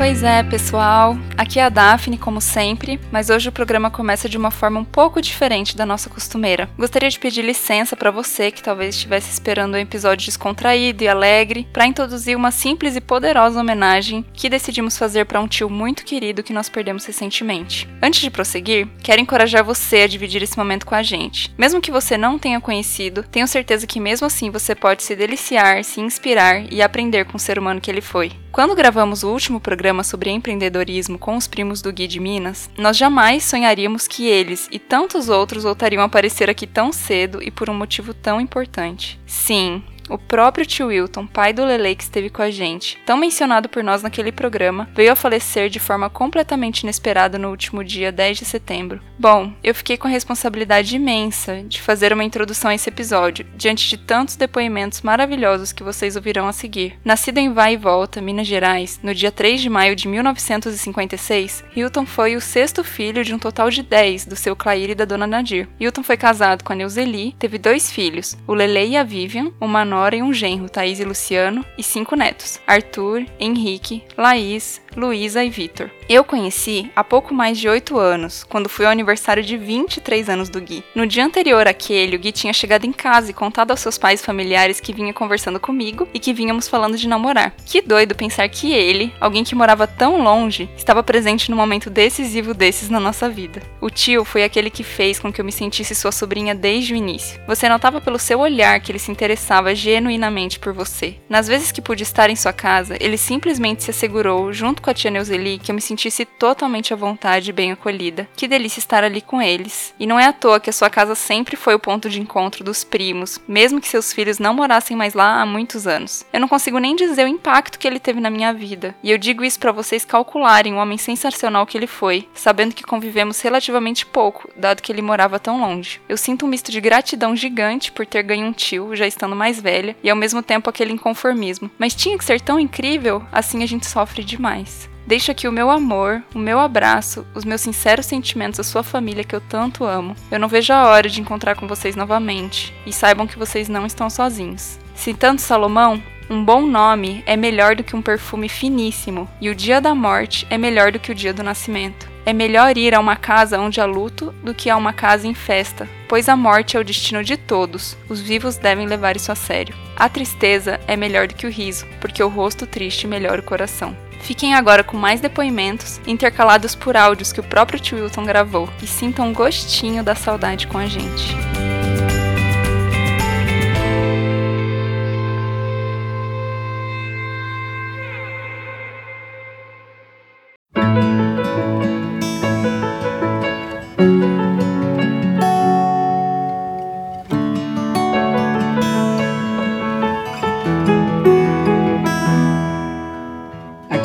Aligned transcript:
Pois 0.00 0.22
é, 0.22 0.42
pessoal. 0.42 1.14
Aqui 1.36 1.60
é 1.60 1.64
a 1.64 1.68
Daphne, 1.68 2.16
como 2.16 2.40
sempre, 2.40 2.98
mas 3.12 3.28
hoje 3.28 3.50
o 3.50 3.52
programa 3.52 3.90
começa 3.90 4.30
de 4.30 4.38
uma 4.38 4.50
forma 4.50 4.80
um 4.80 4.84
pouco 4.84 5.20
diferente 5.20 5.76
da 5.76 5.84
nossa 5.84 6.08
costumeira. 6.08 6.70
Gostaria 6.78 7.10
de 7.10 7.18
pedir 7.18 7.42
licença 7.42 7.94
para 7.94 8.10
você 8.10 8.50
que 8.50 8.62
talvez 8.62 8.94
estivesse 8.94 9.30
esperando 9.30 9.74
um 9.74 9.78
episódio 9.78 10.24
descontraído 10.24 11.04
e 11.04 11.08
alegre 11.08 11.68
para 11.70 11.86
introduzir 11.86 12.34
uma 12.34 12.50
simples 12.50 12.96
e 12.96 13.00
poderosa 13.00 13.60
homenagem 13.60 14.24
que 14.32 14.48
decidimos 14.48 14.96
fazer 14.96 15.26
para 15.26 15.38
um 15.38 15.46
tio 15.46 15.68
muito 15.68 16.02
querido 16.02 16.42
que 16.42 16.54
nós 16.54 16.70
perdemos 16.70 17.04
recentemente. 17.04 17.86
Antes 18.02 18.22
de 18.22 18.30
prosseguir, 18.30 18.88
quero 19.02 19.20
encorajar 19.20 19.62
você 19.62 19.98
a 19.98 20.08
dividir 20.08 20.42
esse 20.42 20.56
momento 20.56 20.86
com 20.86 20.94
a 20.94 21.02
gente. 21.02 21.54
Mesmo 21.58 21.78
que 21.78 21.90
você 21.90 22.16
não 22.16 22.38
tenha 22.38 22.58
conhecido, 22.58 23.22
tenho 23.22 23.46
certeza 23.46 23.86
que 23.86 24.00
mesmo 24.00 24.26
assim 24.26 24.48
você 24.48 24.74
pode 24.74 25.02
se 25.02 25.14
deliciar, 25.14 25.84
se 25.84 26.00
inspirar 26.00 26.64
e 26.72 26.80
aprender 26.80 27.26
com 27.26 27.36
o 27.36 27.40
ser 27.40 27.58
humano 27.58 27.82
que 27.82 27.90
ele 27.90 28.00
foi. 28.00 28.32
Quando 28.50 28.74
gravamos 28.74 29.22
o 29.22 29.30
último 29.30 29.60
programa 29.60 29.89
sobre 30.04 30.30
empreendedorismo 30.30 31.18
com 31.18 31.36
os 31.36 31.46
primos 31.46 31.82
do 31.82 31.92
Gui 31.92 32.06
de 32.06 32.20
Minas, 32.20 32.70
nós 32.78 32.96
jamais 32.96 33.44
sonharíamos 33.44 34.06
que 34.06 34.26
eles 34.26 34.68
e 34.70 34.78
tantos 34.78 35.28
outros 35.28 35.64
voltariam 35.64 36.02
a 36.02 36.06
aparecer 36.06 36.48
aqui 36.48 36.66
tão 36.66 36.92
cedo 36.92 37.42
e 37.42 37.50
por 37.50 37.68
um 37.68 37.74
motivo 37.74 38.14
tão 38.14 38.40
importante. 38.40 39.20
Sim, 39.26 39.82
o 40.10 40.18
próprio 40.18 40.66
tio 40.66 40.88
Wilton, 40.88 41.26
pai 41.26 41.52
do 41.52 41.64
Lele 41.64 41.94
que 41.94 42.02
esteve 42.02 42.28
com 42.28 42.42
a 42.42 42.50
gente, 42.50 42.98
tão 43.06 43.16
mencionado 43.16 43.68
por 43.68 43.82
nós 43.82 44.02
naquele 44.02 44.32
programa, 44.32 44.88
veio 44.94 45.12
a 45.12 45.16
falecer 45.16 45.70
de 45.70 45.78
forma 45.78 46.10
completamente 46.10 46.80
inesperada 46.80 47.38
no 47.38 47.48
último 47.48 47.84
dia 47.84 48.10
10 48.10 48.38
de 48.38 48.44
setembro. 48.44 49.00
Bom, 49.18 49.52
eu 49.62 49.74
fiquei 49.74 49.96
com 49.96 50.08
a 50.08 50.10
responsabilidade 50.10 50.96
imensa 50.96 51.62
de 51.62 51.80
fazer 51.80 52.12
uma 52.12 52.24
introdução 52.24 52.70
a 52.70 52.74
esse 52.74 52.88
episódio, 52.88 53.46
diante 53.54 53.88
de 53.88 53.96
tantos 53.96 54.34
depoimentos 54.34 55.02
maravilhosos 55.02 55.72
que 55.72 55.82
vocês 55.82 56.16
ouvirão 56.16 56.48
a 56.48 56.52
seguir. 56.52 56.98
Nascido 57.04 57.38
em 57.38 57.52
Vai 57.52 57.74
e 57.74 57.76
Volta, 57.76 58.20
Minas 58.20 58.46
Gerais, 58.46 58.98
no 59.02 59.14
dia 59.14 59.30
3 59.30 59.60
de 59.60 59.70
maio 59.70 59.94
de 59.94 60.08
1956, 60.08 61.64
Hilton 61.76 62.04
foi 62.06 62.34
o 62.34 62.40
sexto 62.40 62.82
filho 62.82 63.24
de 63.24 63.34
um 63.34 63.38
total 63.38 63.70
de 63.70 63.82
10 63.82 64.26
do 64.26 64.36
seu 64.36 64.56
Clair 64.56 64.90
e 64.90 64.94
da 64.94 65.04
dona 65.04 65.26
Nadir. 65.26 65.68
Hilton 65.78 66.02
foi 66.02 66.16
casado 66.16 66.64
com 66.64 66.72
a 66.72 66.76
Neuzeli, 66.76 67.34
teve 67.38 67.58
dois 67.58 67.90
filhos, 67.90 68.36
o 68.46 68.54
Lele 68.54 68.90
e 68.90 68.96
a 68.96 69.04
Vivian, 69.04 69.52
uma 69.60 69.84
nora 70.00 70.16
e 70.16 70.22
um 70.22 70.32
genro, 70.32 70.70
Thaís 70.70 70.98
e 70.98 71.04
Luciano, 71.04 71.62
e 71.76 71.82
cinco 71.82 72.16
netos, 72.16 72.58
Arthur, 72.66 73.26
Henrique, 73.38 74.02
Laís, 74.16 74.80
Luísa 74.96 75.44
e 75.44 75.50
Vitor. 75.50 75.90
Eu 76.08 76.24
conheci 76.24 76.90
há 76.96 77.04
pouco 77.04 77.34
mais 77.34 77.58
de 77.58 77.68
8 77.68 77.98
anos, 77.98 78.42
quando 78.42 78.68
fui 78.68 78.86
ao 78.86 78.90
aniversário 78.90 79.42
de 79.42 79.58
23 79.58 80.30
anos 80.30 80.48
do 80.48 80.60
Gui. 80.60 80.82
No 80.94 81.06
dia 81.06 81.24
anterior 81.24 81.68
àquele, 81.68 82.16
o 82.16 82.18
Gui 82.18 82.32
tinha 82.32 82.52
chegado 82.52 82.86
em 82.86 82.92
casa 82.92 83.30
e 83.30 83.34
contado 83.34 83.70
aos 83.72 83.80
seus 83.80 83.98
pais 83.98 84.20
e 84.20 84.24
familiares 84.24 84.80
que 84.80 84.92
vinha 84.92 85.12
conversando 85.12 85.60
comigo 85.60 86.08
e 86.14 86.18
que 86.18 86.32
vínhamos 86.32 86.66
falando 86.66 86.96
de 86.96 87.06
namorar. 87.06 87.54
Que 87.66 87.82
doido 87.82 88.14
pensar 88.14 88.48
que 88.48 88.72
ele, 88.72 89.12
alguém 89.20 89.44
que 89.44 89.54
morava 89.54 89.86
tão 89.86 90.22
longe, 90.22 90.68
estava 90.76 91.02
presente 91.02 91.50
no 91.50 91.56
momento 91.56 91.90
decisivo 91.90 92.54
desses 92.54 92.88
na 92.88 92.98
nossa 92.98 93.28
vida. 93.28 93.62
O 93.82 93.88
tio 93.88 94.26
foi 94.26 94.44
aquele 94.44 94.68
que 94.68 94.84
fez 94.84 95.18
com 95.18 95.32
que 95.32 95.40
eu 95.40 95.44
me 95.44 95.50
sentisse 95.50 95.94
sua 95.94 96.12
sobrinha 96.12 96.54
desde 96.54 96.92
o 96.92 96.96
início. 96.96 97.40
Você 97.46 97.66
notava 97.66 97.98
pelo 97.98 98.18
seu 98.18 98.38
olhar 98.38 98.78
que 98.78 98.92
ele 98.92 98.98
se 98.98 99.10
interessava 99.10 99.74
genuinamente 99.74 100.58
por 100.58 100.74
você. 100.74 101.16
Nas 101.30 101.48
vezes 101.48 101.72
que 101.72 101.80
pude 101.80 102.02
estar 102.02 102.28
em 102.28 102.36
sua 102.36 102.52
casa, 102.52 102.98
ele 103.00 103.16
simplesmente 103.16 103.82
se 103.82 103.90
assegurou, 103.90 104.52
junto 104.52 104.82
com 104.82 104.90
a 104.90 104.94
tia 104.94 105.10
Neuzeli, 105.10 105.58
que 105.58 105.72
eu 105.72 105.74
me 105.74 105.80
sentisse 105.80 106.26
totalmente 106.26 106.92
à 106.92 106.96
vontade 106.96 107.48
e 107.48 107.52
bem 107.54 107.72
acolhida. 107.72 108.28
Que 108.36 108.46
delícia 108.46 108.80
estar 108.80 109.02
ali 109.02 109.22
com 109.22 109.40
eles. 109.40 109.94
E 109.98 110.06
não 110.06 110.20
é 110.20 110.26
à 110.26 110.32
toa 110.32 110.60
que 110.60 110.68
a 110.68 110.74
sua 110.74 110.90
casa 110.90 111.14
sempre 111.14 111.56
foi 111.56 111.74
o 111.74 111.80
ponto 111.80 112.10
de 112.10 112.20
encontro 112.20 112.62
dos 112.62 112.84
primos, 112.84 113.40
mesmo 113.48 113.80
que 113.80 113.88
seus 113.88 114.12
filhos 114.12 114.38
não 114.38 114.52
morassem 114.52 114.94
mais 114.94 115.14
lá 115.14 115.40
há 115.40 115.46
muitos 115.46 115.86
anos. 115.86 116.26
Eu 116.34 116.40
não 116.40 116.48
consigo 116.48 116.78
nem 116.78 116.94
dizer 116.94 117.24
o 117.24 117.28
impacto 117.28 117.78
que 117.78 117.88
ele 117.88 117.98
teve 117.98 118.20
na 118.20 118.28
minha 118.28 118.52
vida. 118.52 118.94
E 119.02 119.10
eu 119.10 119.16
digo 119.16 119.42
isso 119.42 119.58
para 119.58 119.72
vocês 119.72 120.04
calcularem 120.04 120.74
o 120.74 120.76
homem 120.76 120.98
sensacional 120.98 121.64
que 121.64 121.78
ele 121.78 121.86
foi, 121.86 122.28
sabendo 122.34 122.74
que 122.74 122.84
convivemos 122.84 123.40
relativamente 123.40 123.69
pouco, 124.06 124.50
dado 124.56 124.82
que 124.82 124.90
ele 124.90 125.02
morava 125.02 125.38
tão 125.38 125.60
longe. 125.60 126.00
Eu 126.08 126.16
sinto 126.16 126.46
um 126.46 126.48
misto 126.48 126.72
de 126.72 126.80
gratidão 126.80 127.36
gigante 127.36 127.92
por 127.92 128.06
ter 128.06 128.22
ganho 128.22 128.46
um 128.46 128.52
tio, 128.52 128.96
já 128.96 129.06
estando 129.06 129.36
mais 129.36 129.60
velha, 129.60 129.96
e 130.02 130.10
ao 130.10 130.16
mesmo 130.16 130.42
tempo 130.42 130.68
aquele 130.68 130.92
inconformismo. 130.92 131.70
Mas 131.78 131.94
tinha 131.94 132.16
que 132.16 132.24
ser 132.24 132.40
tão 132.40 132.58
incrível, 132.58 133.22
assim 133.30 133.62
a 133.62 133.66
gente 133.66 133.86
sofre 133.86 134.24
demais. 134.24 134.88
Deixo 135.06 135.30
aqui 135.30 135.48
o 135.48 135.52
meu 135.52 135.70
amor, 135.70 136.22
o 136.34 136.38
meu 136.38 136.60
abraço, 136.60 137.26
os 137.34 137.44
meus 137.44 137.60
sinceros 137.62 138.06
sentimentos 138.06 138.60
à 138.60 138.62
sua 138.62 138.82
família 138.82 139.24
que 139.24 139.34
eu 139.34 139.40
tanto 139.40 139.84
amo. 139.84 140.14
Eu 140.30 140.38
não 140.38 140.46
vejo 140.46 140.72
a 140.72 140.86
hora 140.86 141.08
de 141.08 141.20
encontrar 141.20 141.56
com 141.56 141.66
vocês 141.66 141.96
novamente 141.96 142.72
e 142.86 142.92
saibam 142.92 143.26
que 143.26 143.38
vocês 143.38 143.68
não 143.68 143.86
estão 143.86 144.08
sozinhos. 144.08 144.78
Citando 144.94 145.40
Salomão, 145.40 146.00
um 146.28 146.44
bom 146.44 146.64
nome 146.64 147.24
é 147.26 147.36
melhor 147.36 147.74
do 147.74 147.82
que 147.82 147.96
um 147.96 148.02
perfume 148.02 148.48
finíssimo, 148.48 149.28
e 149.40 149.50
o 149.50 149.54
dia 149.54 149.80
da 149.80 149.96
morte 149.96 150.46
é 150.48 150.56
melhor 150.56 150.92
do 150.92 151.00
que 151.00 151.10
o 151.10 151.14
dia 151.14 151.34
do 151.34 151.42
nascimento. 151.42 152.08
É 152.30 152.32
melhor 152.32 152.78
ir 152.78 152.94
a 152.94 153.00
uma 153.00 153.16
casa 153.16 153.58
onde 153.58 153.80
há 153.80 153.84
luto 153.84 154.32
do 154.44 154.54
que 154.54 154.70
a 154.70 154.76
uma 154.76 154.92
casa 154.92 155.26
em 155.26 155.34
festa, 155.34 155.88
pois 156.08 156.28
a 156.28 156.36
morte 156.36 156.76
é 156.76 156.80
o 156.80 156.84
destino 156.84 157.24
de 157.24 157.36
todos. 157.36 157.96
Os 158.08 158.20
vivos 158.20 158.56
devem 158.56 158.86
levar 158.86 159.16
isso 159.16 159.32
a 159.32 159.34
sério. 159.34 159.74
A 159.96 160.08
tristeza 160.08 160.78
é 160.86 160.94
melhor 160.94 161.26
do 161.26 161.34
que 161.34 161.44
o 161.44 161.50
riso, 161.50 161.84
porque 162.00 162.22
o 162.22 162.28
rosto 162.28 162.68
triste 162.68 163.04
melhora 163.04 163.40
o 163.40 163.44
coração. 163.44 163.96
Fiquem 164.20 164.54
agora 164.54 164.84
com 164.84 164.96
mais 164.96 165.20
depoimentos, 165.20 166.00
intercalados 166.06 166.76
por 166.76 166.96
áudios 166.96 167.32
que 167.32 167.40
o 167.40 167.48
próprio 167.48 167.80
tio 167.80 167.98
Wilton 167.98 168.24
gravou, 168.24 168.68
e 168.80 168.86
sintam 168.86 169.26
um 169.26 169.34
gostinho 169.34 170.04
da 170.04 170.14
saudade 170.14 170.68
com 170.68 170.78
a 170.78 170.86
gente. 170.86 171.34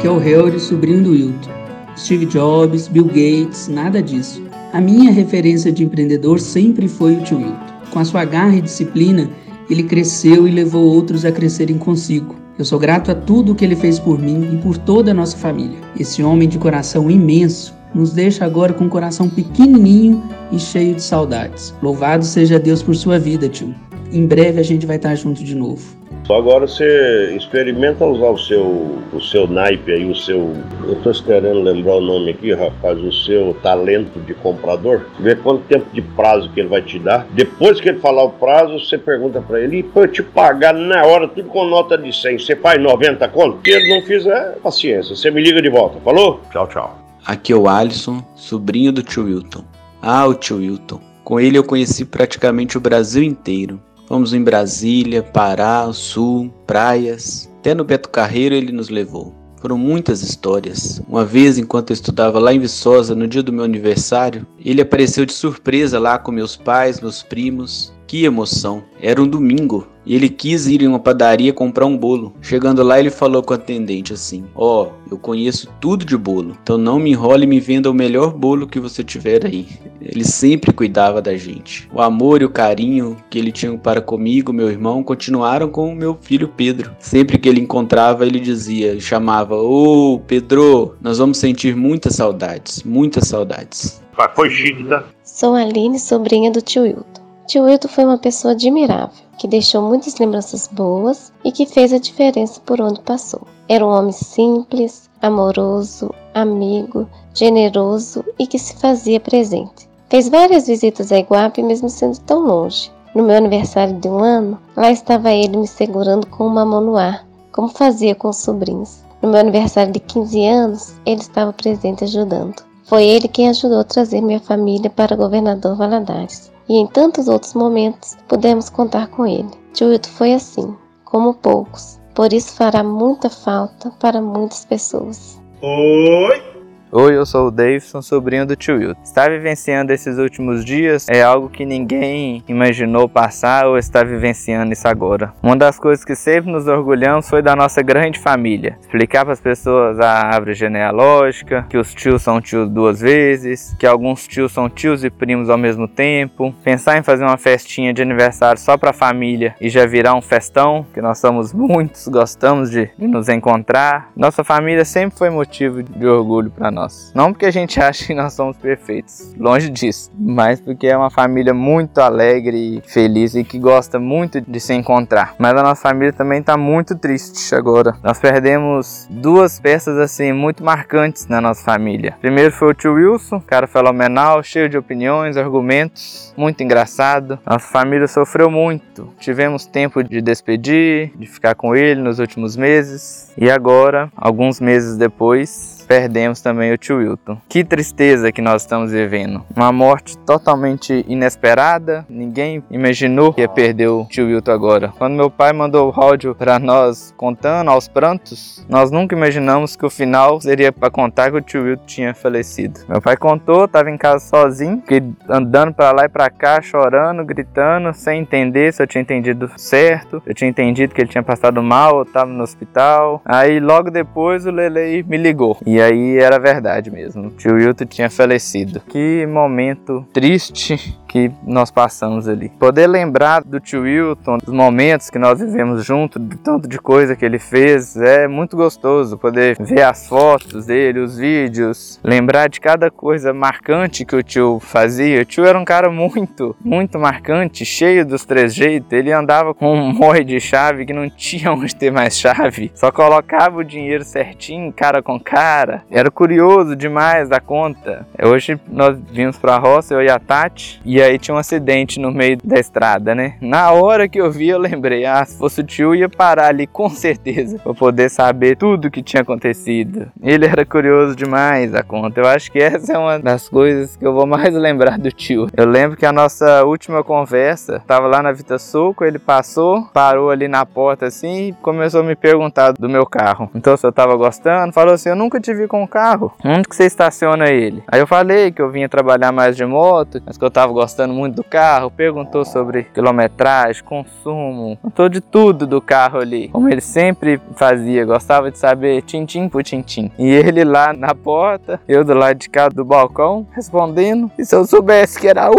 Aqui 0.05 0.13
é 0.13 0.15
o 0.15 0.21
Helry, 0.21 0.59
sobrinho 0.59 1.03
do 1.03 1.11
Wilton. 1.13 1.49
Steve 1.97 2.27
Jobs, 2.27 2.87
Bill 2.87 3.05
Gates, 3.05 3.67
nada 3.67 4.03
disso. 4.03 4.39
A 4.71 4.79
minha 4.79 5.11
referência 5.11 5.71
de 5.71 5.83
empreendedor 5.83 6.39
sempre 6.39 6.87
foi 6.87 7.15
o 7.15 7.23
tio 7.23 7.39
Wilton. 7.39 7.57
Com 7.89 7.97
a 7.97 8.05
sua 8.05 8.23
garra 8.23 8.55
e 8.55 8.61
disciplina, 8.61 9.27
ele 9.67 9.81
cresceu 9.81 10.47
e 10.47 10.51
levou 10.51 10.85
outros 10.85 11.25
a 11.25 11.31
crescerem 11.31 11.79
consigo. 11.79 12.35
Eu 12.55 12.63
sou 12.63 12.77
grato 12.77 13.09
a 13.09 13.15
tudo 13.15 13.55
que 13.55 13.65
ele 13.65 13.75
fez 13.75 13.97
por 13.97 14.19
mim 14.19 14.53
e 14.53 14.57
por 14.57 14.77
toda 14.77 15.09
a 15.09 15.13
nossa 15.15 15.37
família. 15.37 15.79
Esse 15.99 16.21
homem 16.21 16.47
de 16.47 16.59
coração 16.59 17.09
imenso 17.09 17.73
nos 17.91 18.13
deixa 18.13 18.45
agora 18.45 18.73
com 18.73 18.83
um 18.83 18.89
coração 18.89 19.27
pequenininho 19.27 20.21
e 20.51 20.59
cheio 20.59 20.93
de 20.93 21.01
saudades. 21.01 21.73
Louvado 21.81 22.23
seja 22.23 22.59
Deus 22.59 22.83
por 22.83 22.95
sua 22.95 23.17
vida, 23.17 23.49
tio. 23.49 23.73
Em 24.11 24.27
breve 24.27 24.59
a 24.59 24.63
gente 24.63 24.85
vai 24.85 24.97
estar 24.97 25.15
junto 25.15 25.43
de 25.43 25.55
novo. 25.55 26.04
Só 26.25 26.37
agora 26.37 26.65
você 26.65 27.35
experimenta 27.37 28.03
usar 28.03 28.29
o 28.29 28.37
seu, 28.37 28.97
o 29.13 29.21
seu 29.21 29.47
naipe 29.47 29.91
aí, 29.91 30.09
o 30.09 30.15
seu. 30.15 30.55
Eu 30.83 30.93
estou 30.93 31.11
esperando 31.11 31.61
lembrar 31.61 31.97
o 31.97 32.01
nome 32.01 32.31
aqui, 32.31 32.51
rapaz, 32.51 32.97
o 32.97 33.11
seu 33.11 33.55
talento 33.61 34.19
de 34.19 34.33
comprador. 34.33 35.05
Ver 35.19 35.39
quanto 35.41 35.63
tempo 35.65 35.85
de 35.93 36.01
prazo 36.01 36.49
que 36.49 36.59
ele 36.59 36.69
vai 36.69 36.81
te 36.81 36.97
dar. 36.97 37.27
Depois 37.31 37.79
que 37.79 37.89
ele 37.89 37.99
falar 37.99 38.23
o 38.23 38.31
prazo, 38.31 38.79
você 38.79 38.97
pergunta 38.97 39.39
para 39.39 39.61
ele, 39.61 39.77
e 39.77 39.83
para 39.83 40.03
eu 40.03 40.07
te 40.07 40.23
pagar 40.23 40.73
na 40.73 41.05
hora, 41.05 41.27
tudo 41.27 41.47
com 41.47 41.63
nota 41.65 41.95
de 41.95 42.11
100, 42.11 42.39
você 42.39 42.55
faz 42.55 42.81
90 42.81 43.27
conto? 43.27 43.59
Se 43.63 43.71
ele 43.71 43.93
não 43.93 44.01
fizer, 44.01 44.57
paciência, 44.63 45.15
você 45.15 45.29
me 45.29 45.41
liga 45.41 45.61
de 45.61 45.69
volta. 45.69 45.99
Falou? 45.99 46.41
Tchau, 46.51 46.67
tchau. 46.67 46.99
Aqui 47.23 47.53
é 47.53 47.55
o 47.55 47.67
Alisson, 47.67 48.23
sobrinho 48.35 48.91
do 48.91 49.03
tio 49.03 49.25
Wilton. 49.25 49.63
Ah, 50.01 50.25
o 50.25 50.33
tio 50.33 50.57
Wilton. 50.57 50.99
Com 51.23 51.39
ele 51.39 51.57
eu 51.57 51.63
conheci 51.63 52.03
praticamente 52.03 52.77
o 52.77 52.81
Brasil 52.81 53.23
inteiro. 53.23 53.79
Fomos 54.07 54.33
em 54.33 54.43
Brasília, 54.43 55.23
Pará, 55.23 55.91
Sul, 55.91 56.53
praias. 56.67 57.49
Até 57.59 57.73
no 57.73 57.83
Beto 57.83 58.09
Carreiro 58.09 58.53
ele 58.53 58.71
nos 58.71 58.89
levou. 58.89 59.33
Foram 59.59 59.79
muitas 59.79 60.21
histórias. 60.21 61.01
Uma 61.07 61.25
vez, 61.25 61.57
enquanto 61.57 61.89
eu 61.89 61.95
estudava 61.95 62.37
lá 62.37 62.53
em 62.53 62.59
Viçosa, 62.59 63.15
no 63.15 63.27
dia 63.27 63.41
do 63.41 63.51
meu 63.51 63.63
aniversário, 63.63 64.45
ele 64.63 64.81
apareceu 64.81 65.25
de 65.25 65.33
surpresa 65.33 65.97
lá 65.97 66.19
com 66.19 66.31
meus 66.31 66.55
pais, 66.55 67.01
meus 67.01 67.23
primos. 67.23 67.91
Que 68.07 68.23
emoção! 68.23 68.83
Era 69.01 69.21
um 69.21 69.27
domingo 69.27 69.87
e 70.05 70.15
ele 70.15 70.29
quis 70.29 70.67
ir 70.67 70.83
em 70.83 70.87
uma 70.87 70.99
padaria 70.99 71.51
comprar 71.51 71.85
um 71.85 71.97
bolo. 71.97 72.33
Chegando 72.39 72.83
lá, 72.83 72.99
ele 72.99 73.09
falou 73.09 73.41
com 73.41 73.53
o 73.53 73.55
atendente 73.55 74.13
assim: 74.13 74.45
Ó, 74.53 74.83
oh, 74.83 75.11
eu 75.11 75.17
conheço 75.17 75.67
tudo 75.81 76.05
de 76.05 76.15
bolo, 76.15 76.55
então 76.61 76.77
não 76.77 76.99
me 76.99 77.11
enrole 77.11 77.45
e 77.45 77.47
me 77.47 77.59
venda 77.59 77.89
o 77.89 77.93
melhor 77.93 78.31
bolo 78.31 78.67
que 78.67 78.79
você 78.79 79.03
tiver 79.03 79.45
aí. 79.45 79.67
Ele 79.99 80.23
sempre 80.23 80.71
cuidava 80.71 81.21
da 81.21 81.35
gente. 81.35 81.89
O 81.91 82.01
amor 82.01 82.41
e 82.41 82.45
o 82.45 82.49
carinho 82.49 83.17
que 83.29 83.39
ele 83.39 83.51
tinha 83.51 83.75
para 83.77 84.01
comigo, 84.01 84.53
meu 84.53 84.69
irmão, 84.69 85.03
continuaram 85.03 85.67
com 85.67 85.91
o 85.91 85.95
meu 85.95 86.17
filho 86.21 86.47
Pedro. 86.47 86.95
Sempre 86.99 87.39
que 87.39 87.49
ele 87.49 87.61
encontrava, 87.61 88.25
ele 88.25 88.39
dizia, 88.39 88.99
chamava: 88.99 89.55
Ô 89.55 90.13
oh, 90.13 90.19
Pedro, 90.19 90.95
nós 91.01 91.17
vamos 91.17 91.39
sentir 91.39 91.75
muitas 91.75 92.15
saudades, 92.15 92.83
muitas 92.83 93.27
saudades. 93.27 94.01
Foi 94.33 94.49
chique, 94.49 94.83
tá? 94.85 95.03
Sou 95.23 95.55
Aline, 95.55 95.99
sobrinha 95.99 96.49
do 96.51 96.61
tio 96.61 96.83
Wilton. 96.83 97.24
Tio 97.47 97.63
Wilton 97.63 97.87
foi 97.87 98.05
uma 98.05 98.17
pessoa 98.17 98.53
admirável, 98.53 99.23
que 99.37 99.47
deixou 99.47 99.81
muitas 99.81 100.17
lembranças 100.17 100.67
boas 100.67 101.31
e 101.43 101.51
que 101.51 101.67
fez 101.67 101.93
a 101.93 101.99
diferença 101.99 102.59
por 102.65 102.81
onde 102.81 103.01
passou. 103.01 103.41
Era 103.69 103.85
um 103.85 103.89
homem 103.89 104.11
simples, 104.11 105.09
amoroso, 105.21 106.11
amigo, 106.33 107.07
generoso 107.35 108.25
e 108.39 108.47
que 108.47 108.57
se 108.57 108.75
fazia 108.77 109.19
presente. 109.19 109.87
Fez 110.09 110.27
várias 110.27 110.65
visitas 110.65 111.11
a 111.11 111.19
Iguape, 111.19 111.61
mesmo 111.61 111.87
sendo 111.87 112.19
tão 112.21 112.39
longe. 112.39 112.91
No 113.13 113.23
meu 113.23 113.35
aniversário 113.35 113.99
de 113.99 114.09
um 114.09 114.17
ano, 114.17 114.59
lá 114.75 114.91
estava 114.91 115.31
ele 115.31 115.57
me 115.57 115.67
segurando 115.67 116.25
com 116.27 116.47
uma 116.47 116.65
mão 116.65 116.81
no 116.81 116.97
ar, 116.97 117.27
como 117.51 117.67
fazia 117.67 118.15
com 118.15 118.29
os 118.29 118.37
sobrinhos. 118.37 119.03
No 119.21 119.29
meu 119.29 119.39
aniversário 119.39 119.93
de 119.93 119.99
15 119.99 120.45
anos, 120.45 120.95
ele 121.05 121.21
estava 121.21 121.53
presente 121.53 122.03
ajudando. 122.03 122.63
Foi 122.83 123.03
ele 123.03 123.27
quem 123.27 123.49
ajudou 123.49 123.79
a 123.79 123.83
trazer 123.83 124.21
minha 124.21 124.39
família 124.39 124.89
para 124.89 125.15
Governador 125.15 125.75
Valadares. 125.75 126.51
E 126.67 126.77
em 126.77 126.87
tantos 126.87 127.27
outros 127.27 127.53
momentos, 127.53 128.17
pudemos 128.27 128.69
contar 128.69 129.07
com 129.07 129.25
ele. 129.25 129.49
Wilton 129.79 130.09
foi 130.09 130.33
assim, 130.33 130.75
como 131.03 131.33
poucos. 131.33 131.99
Por 132.13 132.31
isso 132.33 132.53
fará 132.55 132.83
muita 132.83 133.29
falta 133.29 133.91
para 133.99 134.21
muitas 134.21 134.65
pessoas. 134.65 135.39
Oi! 135.61 136.54
Oi, 136.97 137.17
eu 137.17 137.25
sou 137.25 137.47
o 137.47 137.51
Davidson, 137.51 138.01
sobrinho 138.01 138.45
do 138.45 138.55
tio 138.55 138.77
Wilton. 138.77 139.01
Estar 139.03 139.29
vivenciando 139.29 139.91
esses 139.91 140.17
últimos 140.17 140.63
dias 140.63 141.09
é 141.09 141.21
algo 141.21 141.49
que 141.49 141.65
ninguém 141.65 142.41
imaginou 142.47 143.09
passar 143.09 143.67
ou 143.67 143.77
está 143.77 144.01
vivenciando 144.01 144.71
isso 144.71 144.87
agora. 144.87 145.33
Uma 145.43 145.57
das 145.57 145.77
coisas 145.77 146.05
que 146.05 146.15
sempre 146.15 146.49
nos 146.49 146.69
orgulhamos 146.69 147.29
foi 147.29 147.41
da 147.41 147.53
nossa 147.53 147.81
grande 147.81 148.17
família. 148.17 148.77
Explicar 148.79 149.25
para 149.25 149.33
as 149.33 149.41
pessoas 149.41 149.99
a 149.99 150.09
árvore 150.09 150.53
genealógica, 150.53 151.65
que 151.69 151.77
os 151.77 151.93
tios 151.93 152.21
são 152.21 152.39
tios 152.39 152.69
duas 152.69 153.01
vezes, 153.01 153.75
que 153.77 153.85
alguns 153.85 154.25
tios 154.25 154.53
são 154.53 154.69
tios 154.69 155.03
e 155.03 155.09
primos 155.09 155.49
ao 155.49 155.57
mesmo 155.57 155.89
tempo. 155.89 156.55
Pensar 156.63 156.97
em 156.97 157.03
fazer 157.03 157.25
uma 157.25 157.35
festinha 157.35 157.93
de 157.93 158.01
aniversário 158.01 158.57
só 158.57 158.77
para 158.77 158.91
a 158.91 158.93
família 158.93 159.53
e 159.59 159.67
já 159.67 159.85
virar 159.85 160.15
um 160.15 160.21
festão, 160.21 160.85
que 160.93 161.01
nós 161.01 161.19
somos 161.19 161.51
muitos, 161.51 162.07
gostamos 162.07 162.71
de, 162.71 162.89
de 162.97 163.05
nos 163.05 163.27
encontrar. 163.27 164.11
Nossa 164.15 164.45
família 164.45 164.85
sempre 164.85 165.17
foi 165.17 165.29
motivo 165.29 165.83
de 165.83 166.07
orgulho 166.07 166.49
para 166.49 166.71
nós 166.71 166.84
nós. 166.85 167.11
Não 167.13 167.31
porque 167.33 167.45
a 167.45 167.51
gente 167.51 167.79
acha 167.81 168.05
que 168.05 168.13
nós 168.13 168.33
somos 168.33 168.57
perfeitos, 168.57 169.33
longe 169.37 169.69
disso, 169.69 170.11
mas 170.17 170.59
porque 170.59 170.87
é 170.87 170.97
uma 170.97 171.09
família 171.09 171.53
muito 171.53 171.99
alegre 171.99 172.77
e 172.77 172.81
feliz 172.89 173.35
e 173.35 173.43
que 173.43 173.59
gosta 173.59 173.99
muito 173.99 174.39
de 174.39 174.59
se 174.59 174.73
encontrar. 174.73 175.35
Mas 175.37 175.51
a 175.53 175.63
nossa 175.63 175.81
família 175.81 176.13
também 176.13 176.39
está 176.39 176.57
muito 176.57 176.95
triste 176.95 177.53
agora. 177.55 177.95
Nós 178.03 178.19
perdemos 178.19 179.07
duas 179.09 179.59
peças 179.59 179.97
assim 179.97 180.31
muito 180.31 180.63
marcantes 180.63 181.27
na 181.27 181.41
nossa 181.41 181.63
família. 181.63 182.15
Primeiro 182.21 182.51
foi 182.51 182.69
o 182.69 182.73
tio 182.73 182.93
Wilson, 182.93 183.41
cara 183.41 183.67
fenomenal, 183.67 184.43
cheio 184.43 184.69
de 184.69 184.77
opiniões, 184.77 185.37
argumentos, 185.37 186.33
muito 186.37 186.61
engraçado. 186.63 187.39
Nossa 187.45 187.67
família 187.67 188.07
sofreu 188.07 188.49
muito. 188.49 189.13
Tivemos 189.19 189.65
tempo 189.65 190.03
de 190.03 190.21
despedir, 190.21 191.11
de 191.15 191.25
ficar 191.25 191.55
com 191.55 191.75
ele 191.75 192.01
nos 192.01 192.19
últimos 192.19 192.55
meses. 192.55 193.31
E 193.37 193.49
agora, 193.49 194.09
alguns 194.15 194.59
meses 194.59 194.97
depois, 194.97 195.74
perdemos 195.85 196.41
também 196.41 196.73
o 196.73 196.77
tio 196.77 196.97
Wilton. 196.97 197.37
Que 197.47 197.63
tristeza 197.63 198.31
que 198.31 198.41
nós 198.41 198.63
estamos 198.63 198.91
vivendo. 198.91 199.43
Uma 199.55 199.71
morte 199.71 200.17
totalmente 200.19 201.05
inesperada. 201.07 202.05
Ninguém 202.09 202.63
imaginou 202.69 203.33
que 203.33 203.41
ia 203.41 203.47
perder 203.47 203.87
o 203.87 204.05
tio 204.09 204.27
Wilton 204.27 204.51
agora. 204.51 204.93
Quando 204.97 205.15
meu 205.15 205.29
pai 205.29 205.53
mandou 205.53 205.89
o 205.89 206.01
áudio 206.01 206.35
para 206.35 206.59
nós 206.59 207.13
contando 207.15 207.69
aos 207.69 207.87
prantos, 207.87 208.65
nós 208.67 208.91
nunca 208.91 209.15
imaginamos 209.15 209.75
que 209.75 209.85
o 209.85 209.89
final 209.89 210.41
seria 210.41 210.71
para 210.71 210.89
contar 210.89 211.31
que 211.31 211.37
o 211.37 211.41
tio 211.41 211.63
Wilton 211.63 211.85
tinha 211.85 212.13
falecido. 212.13 212.81
Meu 212.87 213.01
pai 213.01 213.15
contou, 213.15 213.65
estava 213.65 213.89
em 213.89 213.97
casa 213.97 214.25
sozinho, 214.25 214.81
andando 215.29 215.73
para 215.73 215.91
lá 215.91 216.05
e 216.05 216.09
para 216.09 216.29
cá, 216.29 216.61
chorando, 216.61 217.23
gritando, 217.23 217.93
sem 217.93 218.21
entender 218.21 218.73
se 218.73 218.81
eu 218.81 218.87
tinha 218.87 219.01
entendido 219.01 219.51
certo. 219.57 220.21
Eu 220.25 220.33
tinha 220.33 220.49
entendido 220.49 220.93
que 220.93 221.01
ele 221.01 221.09
tinha 221.09 221.23
passado 221.23 221.61
mal, 221.61 221.97
eu 221.97 222.03
estava 222.03 222.29
no 222.29 222.43
hospital. 222.43 223.21
Aí 223.25 223.59
logo 223.59 223.91
depois 223.91 224.45
o 224.45 224.51
Lele 224.51 225.03
me 225.03 225.17
ligou. 225.17 225.57
E 225.65 225.74
e 225.75 225.81
aí 225.81 226.17
era 226.17 226.39
verdade 226.39 226.89
mesmo. 226.89 227.27
O 227.27 227.31
tio 227.31 227.55
Wilton 227.55 227.83
tinha 227.83 228.09
falecido. 228.09 228.79
Que 228.87 229.25
momento 229.25 230.07
triste 230.13 230.97
que 231.15 231.31
nós 231.43 231.71
passamos 231.71 232.27
ali. 232.27 232.49
Poder 232.49 232.87
lembrar 232.87 233.41
do 233.43 233.59
tio 233.59 233.81
Wilton, 233.81 234.37
dos 234.37 234.53
momentos 234.53 235.09
que 235.09 235.19
nós 235.19 235.39
vivemos 235.39 235.85
junto, 235.85 236.19
do 236.19 236.37
tanto 236.37 236.67
de 236.67 236.77
coisa 236.77 237.15
que 237.15 237.25
ele 237.25 237.39
fez, 237.39 237.95
é 237.97 238.27
muito 238.27 238.55
gostoso. 238.55 239.17
Poder 239.17 239.57
ver 239.59 239.83
as 239.83 240.07
fotos 240.07 240.65
dele, 240.65 240.99
os 240.99 241.17
vídeos, 241.17 241.99
lembrar 242.03 242.47
de 242.47 242.61
cada 242.61 242.89
coisa 242.89 243.33
marcante 243.33 244.05
que 244.05 244.15
o 244.15 244.23
tio 244.23 244.59
fazia. 244.61 245.21
O 245.21 245.25
tio 245.25 245.45
era 245.45 245.59
um 245.59 245.65
cara 245.65 245.89
muito, 245.89 246.55
muito 246.63 246.97
marcante, 246.97 247.65
cheio 247.65 248.05
dos 248.05 248.23
três 248.23 248.53
jeitos. 248.53 248.93
Ele 248.93 249.11
andava 249.11 249.53
com 249.53 249.73
um 249.73 249.93
morre 249.93 250.23
de 250.23 250.39
chave 250.39 250.85
que 250.85 250.93
não 250.93 251.09
tinha 251.09 251.51
onde 251.51 251.75
ter 251.75 251.91
mais 251.91 252.17
chave. 252.17 252.71
Só 252.75 252.91
colocava 252.91 253.59
o 253.59 253.63
dinheiro 253.63 254.05
certinho, 254.05 254.71
cara 254.71 255.01
com 255.01 255.19
cara. 255.19 255.64
Era 255.89 256.11
curioso 256.11 256.75
demais 256.75 257.29
da 257.29 257.39
conta. 257.39 258.05
Hoje 258.21 258.59
nós 258.67 258.97
vimos 259.11 259.37
pra 259.37 259.57
roça, 259.57 259.93
eu 259.93 260.01
e 260.01 260.09
a 260.09 260.19
Tati, 260.19 260.81
e 260.85 261.01
aí 261.01 261.17
tinha 261.17 261.35
um 261.35 261.39
acidente 261.39 261.99
no 261.99 262.11
meio 262.11 262.37
da 262.43 262.59
estrada, 262.59 263.13
né? 263.15 263.35
Na 263.41 263.71
hora 263.71 264.07
que 264.07 264.19
eu 264.19 264.31
vi, 264.31 264.49
eu 264.49 264.59
lembrei, 264.59 265.05
ah, 265.05 265.23
se 265.25 265.37
fosse 265.37 265.61
o 265.61 265.63
tio, 265.63 265.95
ia 265.95 266.09
parar 266.09 266.47
ali 266.47 266.67
com 266.67 266.89
certeza 266.89 267.59
pra 267.59 267.73
poder 267.73 268.09
saber 268.09 268.57
tudo 268.57 268.91
que 268.91 269.01
tinha 269.01 269.21
acontecido. 269.21 270.07
Ele 270.21 270.45
era 270.45 270.65
curioso 270.65 271.15
demais 271.15 271.73
a 271.73 271.83
conta. 271.83 272.21
Eu 272.21 272.27
acho 272.27 272.51
que 272.51 272.59
essa 272.59 272.93
é 272.93 272.97
uma 272.97 273.19
das 273.19 273.49
coisas 273.49 273.95
que 273.95 274.05
eu 274.05 274.13
vou 274.13 274.25
mais 274.25 274.53
lembrar 274.55 274.97
do 274.97 275.11
tio. 275.11 275.47
Eu 275.55 275.65
lembro 275.65 275.97
que 275.97 276.05
a 276.05 276.11
nossa 276.11 276.63
última 276.63 277.03
conversa 277.03 277.81
tava 277.85 278.07
lá 278.07 278.21
na 278.21 278.31
Vita 278.31 278.57
Soco, 278.57 279.03
ele 279.03 279.19
passou, 279.19 279.83
parou 279.93 280.29
ali 280.29 280.47
na 280.47 280.65
porta 280.65 281.05
assim 281.05 281.49
e 281.49 281.53
começou 281.53 282.01
a 282.01 282.03
me 282.03 282.15
perguntar 282.15 282.73
do 282.73 282.89
meu 282.89 283.05
carro. 283.05 283.49
Então, 283.55 283.75
se 283.77 283.85
eu 283.85 283.91
tava 283.91 284.15
gostando, 284.15 284.73
falou 284.73 284.93
assim: 284.93 285.09
Eu 285.09 285.15
nunca 285.15 285.39
te 285.39 285.53
vi 285.55 285.67
com 285.67 285.83
o 285.83 285.87
carro. 285.87 286.33
Onde 286.43 286.67
que 286.67 286.75
você 286.75 286.85
estaciona 286.85 287.49
ele? 287.49 287.83
Aí 287.87 287.99
eu 287.99 288.07
falei 288.07 288.51
que 288.51 288.61
eu 288.61 288.69
vinha 288.69 288.89
trabalhar 288.89 289.31
mais 289.31 289.55
de 289.55 289.65
moto, 289.65 290.21
mas 290.25 290.37
que 290.37 290.43
eu 290.43 290.51
tava 290.51 290.71
gostando 290.71 291.13
muito 291.13 291.35
do 291.35 291.43
carro, 291.43 291.89
perguntou 291.89 292.45
sobre 292.45 292.83
quilometragem, 292.83 293.83
consumo, 293.83 294.77
contou 294.81 295.09
de 295.09 295.21
tudo 295.21 295.65
do 295.65 295.81
carro 295.81 296.19
ali, 296.19 296.49
como 296.49 296.69
ele 296.69 296.81
sempre 296.81 297.39
fazia, 297.55 298.05
gostava 298.05 298.51
de 298.51 298.57
saber 298.57 299.01
tintim 299.01 299.49
por 299.49 299.63
tintim. 299.63 300.11
E 300.17 300.27
ele 300.27 300.63
lá 300.63 300.93
na 300.93 301.13
porta, 301.15 301.79
eu 301.87 302.03
do 302.03 302.13
lado 302.13 302.37
de 302.37 302.49
cá 302.49 302.69
do 302.69 302.83
balcão, 302.83 303.47
respondendo. 303.51 304.29
E 304.37 304.45
se 304.45 304.55
eu 304.55 304.65
soubesse 304.65 305.19
que 305.19 305.27
era 305.27 305.49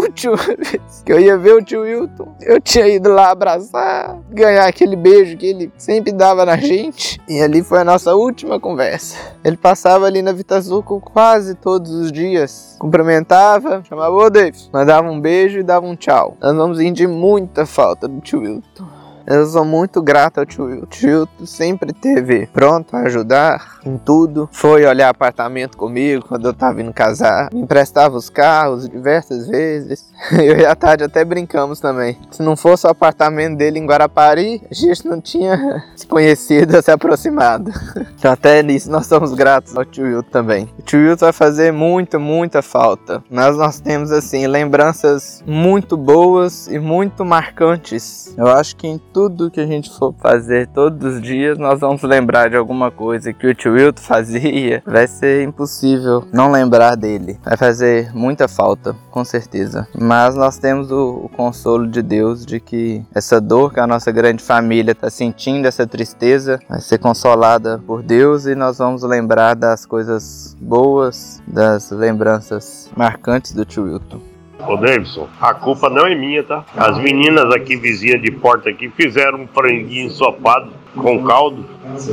vez 0.58 1.02
que 1.04 1.12
eu 1.12 1.20
ia 1.20 1.36
ver 1.36 1.54
o 1.54 1.62
tio 1.62 1.82
Wilton, 1.82 2.34
eu 2.40 2.60
tinha 2.60 2.86
ido 2.88 3.10
lá 3.10 3.30
abraçar, 3.30 4.18
ganhar 4.30 4.66
aquele 4.66 4.96
beijo 4.96 5.36
que 5.36 5.46
ele 5.46 5.72
sempre 5.76 6.12
dava 6.12 6.44
na 6.44 6.56
gente. 6.56 7.20
E 7.28 7.40
ali 7.40 7.62
foi 7.62 7.80
a 7.80 7.84
nossa 7.84 8.14
última 8.14 8.58
conversa. 8.58 9.16
Ele 9.44 9.56
passava 9.56 9.85
ali 9.94 10.22
na 10.22 10.32
Vitazuco 10.32 11.00
quase 11.00 11.54
todos 11.54 11.92
os 11.92 12.10
dias, 12.10 12.76
cumprimentava, 12.78 13.82
chamava 13.88 14.14
o 14.14 14.30
Davis, 14.30 14.68
mandava 14.72 15.08
um 15.08 15.20
beijo 15.20 15.58
e 15.58 15.62
dava 15.62 15.86
um 15.86 15.94
tchau. 15.94 16.36
Nós 16.40 16.56
vamos 16.56 16.78
sentir 16.78 17.06
muita 17.06 17.64
falta 17.64 18.08
do 18.08 18.20
tio 18.20 18.40
Wilton. 18.40 18.95
Eu 19.26 19.45
sou 19.47 19.64
muito 19.64 20.00
grato 20.00 20.38
ao 20.38 20.47
tio. 20.47 20.85
O 20.85 20.87
tio 20.87 21.28
sempre 21.45 21.92
teve 21.92 22.47
pronto 22.47 22.97
a 22.97 23.00
ajudar 23.00 23.80
em 23.85 23.99
tudo. 23.99 24.49
Foi 24.52 24.87
olhar 24.87 25.09
apartamento 25.09 25.76
comigo 25.76 26.25
quando 26.28 26.47
eu 26.47 26.54
tava 26.54 26.80
indo 26.80 26.92
casar. 26.92 27.49
Me 27.52 27.61
emprestava 27.61 28.16
os 28.16 28.30
carros 28.30 28.88
diversas 28.88 29.49
vezes. 29.49 30.12
Eu 30.33 30.59
e 30.59 30.64
a 30.64 30.75
Tade 30.76 31.02
até 31.02 31.25
brincamos 31.25 31.80
também. 31.80 32.16
Se 32.30 32.42
não 32.42 32.56
fosse 32.56 32.87
o 32.87 32.90
apartamento 32.90 33.56
dele 33.56 33.80
em 33.80 33.87
Guarapari, 33.87 34.62
a 34.71 34.75
gente 34.75 35.06
não 35.06 35.21
tinha 35.21 35.83
se 35.97 36.06
conhecido, 36.06 36.80
se 36.83 36.90
aproximado. 36.90 37.73
Então 38.16 38.30
até 38.30 38.62
nisso 38.62 38.90
nós 38.90 39.06
somos 39.06 39.35
gratos 39.35 39.76
ao 39.76 39.85
tio 39.85 40.04
Wilton 40.04 40.30
também. 40.30 40.68
O 40.78 40.83
tio 40.83 41.00
Wilton 41.00 41.26
vai 41.26 41.33
fazer 41.33 41.73
muita, 41.73 42.18
muita 42.18 42.62
falta. 42.62 43.25
Mas 43.28 43.56
nós 43.56 43.80
temos 43.80 44.12
assim 44.12 44.47
lembranças 44.47 45.42
muito 45.45 45.97
boas 45.97 46.68
e 46.68 46.78
muito 46.78 47.25
marcantes. 47.25 48.33
Eu 48.37 48.47
acho 48.47 48.76
que 48.76 48.87
em 48.87 48.99
tudo 49.16 49.50
que 49.50 49.61
a 49.61 49.66
gente 49.66 49.88
for 49.88 50.14
fazer 50.18 50.66
todos 50.66 51.14
os 51.14 51.23
dias, 51.23 51.56
nós 51.56 51.80
vamos 51.80 52.02
lembrar 52.02 52.50
de 52.50 52.56
alguma 52.56 52.90
coisa 52.90 53.32
que 53.32 53.46
o 53.46 53.54
tio 53.54 53.73
Wilton 53.73 54.02
fazia. 54.02 54.82
Vai 54.85 55.06
ser 55.06 55.42
impossível 55.42 56.23
não 56.30 56.50
lembrar 56.50 56.96
dele. 56.96 57.40
Vai 57.42 57.56
fazer 57.56 58.14
muita 58.14 58.46
falta, 58.46 58.94
com 59.11 59.25
certeza. 59.25 59.88
Mas 59.99 60.37
nós 60.37 60.58
temos 60.58 60.90
o, 60.90 61.23
o 61.25 61.28
consolo 61.30 61.87
de 61.87 62.02
Deus 62.02 62.44
de 62.44 62.61
que 62.61 63.02
essa 63.14 63.40
dor 63.40 63.73
que 63.73 63.80
a 63.80 63.87
nossa 63.87 64.12
grande 64.12 64.42
família 64.42 64.92
está 64.92 65.08
sentindo, 65.08 65.66
essa 65.66 65.87
tristeza, 65.87 66.61
vai 66.68 66.82
ser 66.82 66.99
consolada 66.99 67.80
por 67.87 68.02
Deus 68.02 68.44
e 68.44 68.54
nós 68.54 68.76
vamos 68.76 69.02
lembrar 69.02 69.54
das 69.54 69.87
coisas 69.87 70.54
boas, 70.61 71.42
das 71.49 71.90
lembranças 71.90 72.90
marcantes 72.94 73.52
do 73.52 73.64
tio 73.64 73.85
Wilton. 73.85 74.35
Ô 74.58 74.76
Davidson, 74.76 75.28
a 75.40 75.54
culpa 75.54 75.88
não 75.88 76.06
é 76.06 76.14
minha, 76.14 76.42
tá? 76.42 76.64
As 76.76 76.98
meninas 76.98 77.52
aqui, 77.54 77.76
vizinhas 77.76 78.20
de 78.20 78.30
porta 78.30 78.70
aqui, 78.70 78.88
fizeram 78.90 79.42
um 79.42 79.46
franguinho 79.46 80.06
ensopado 80.06 80.70
com 80.96 81.22
caldo, 81.25 81.64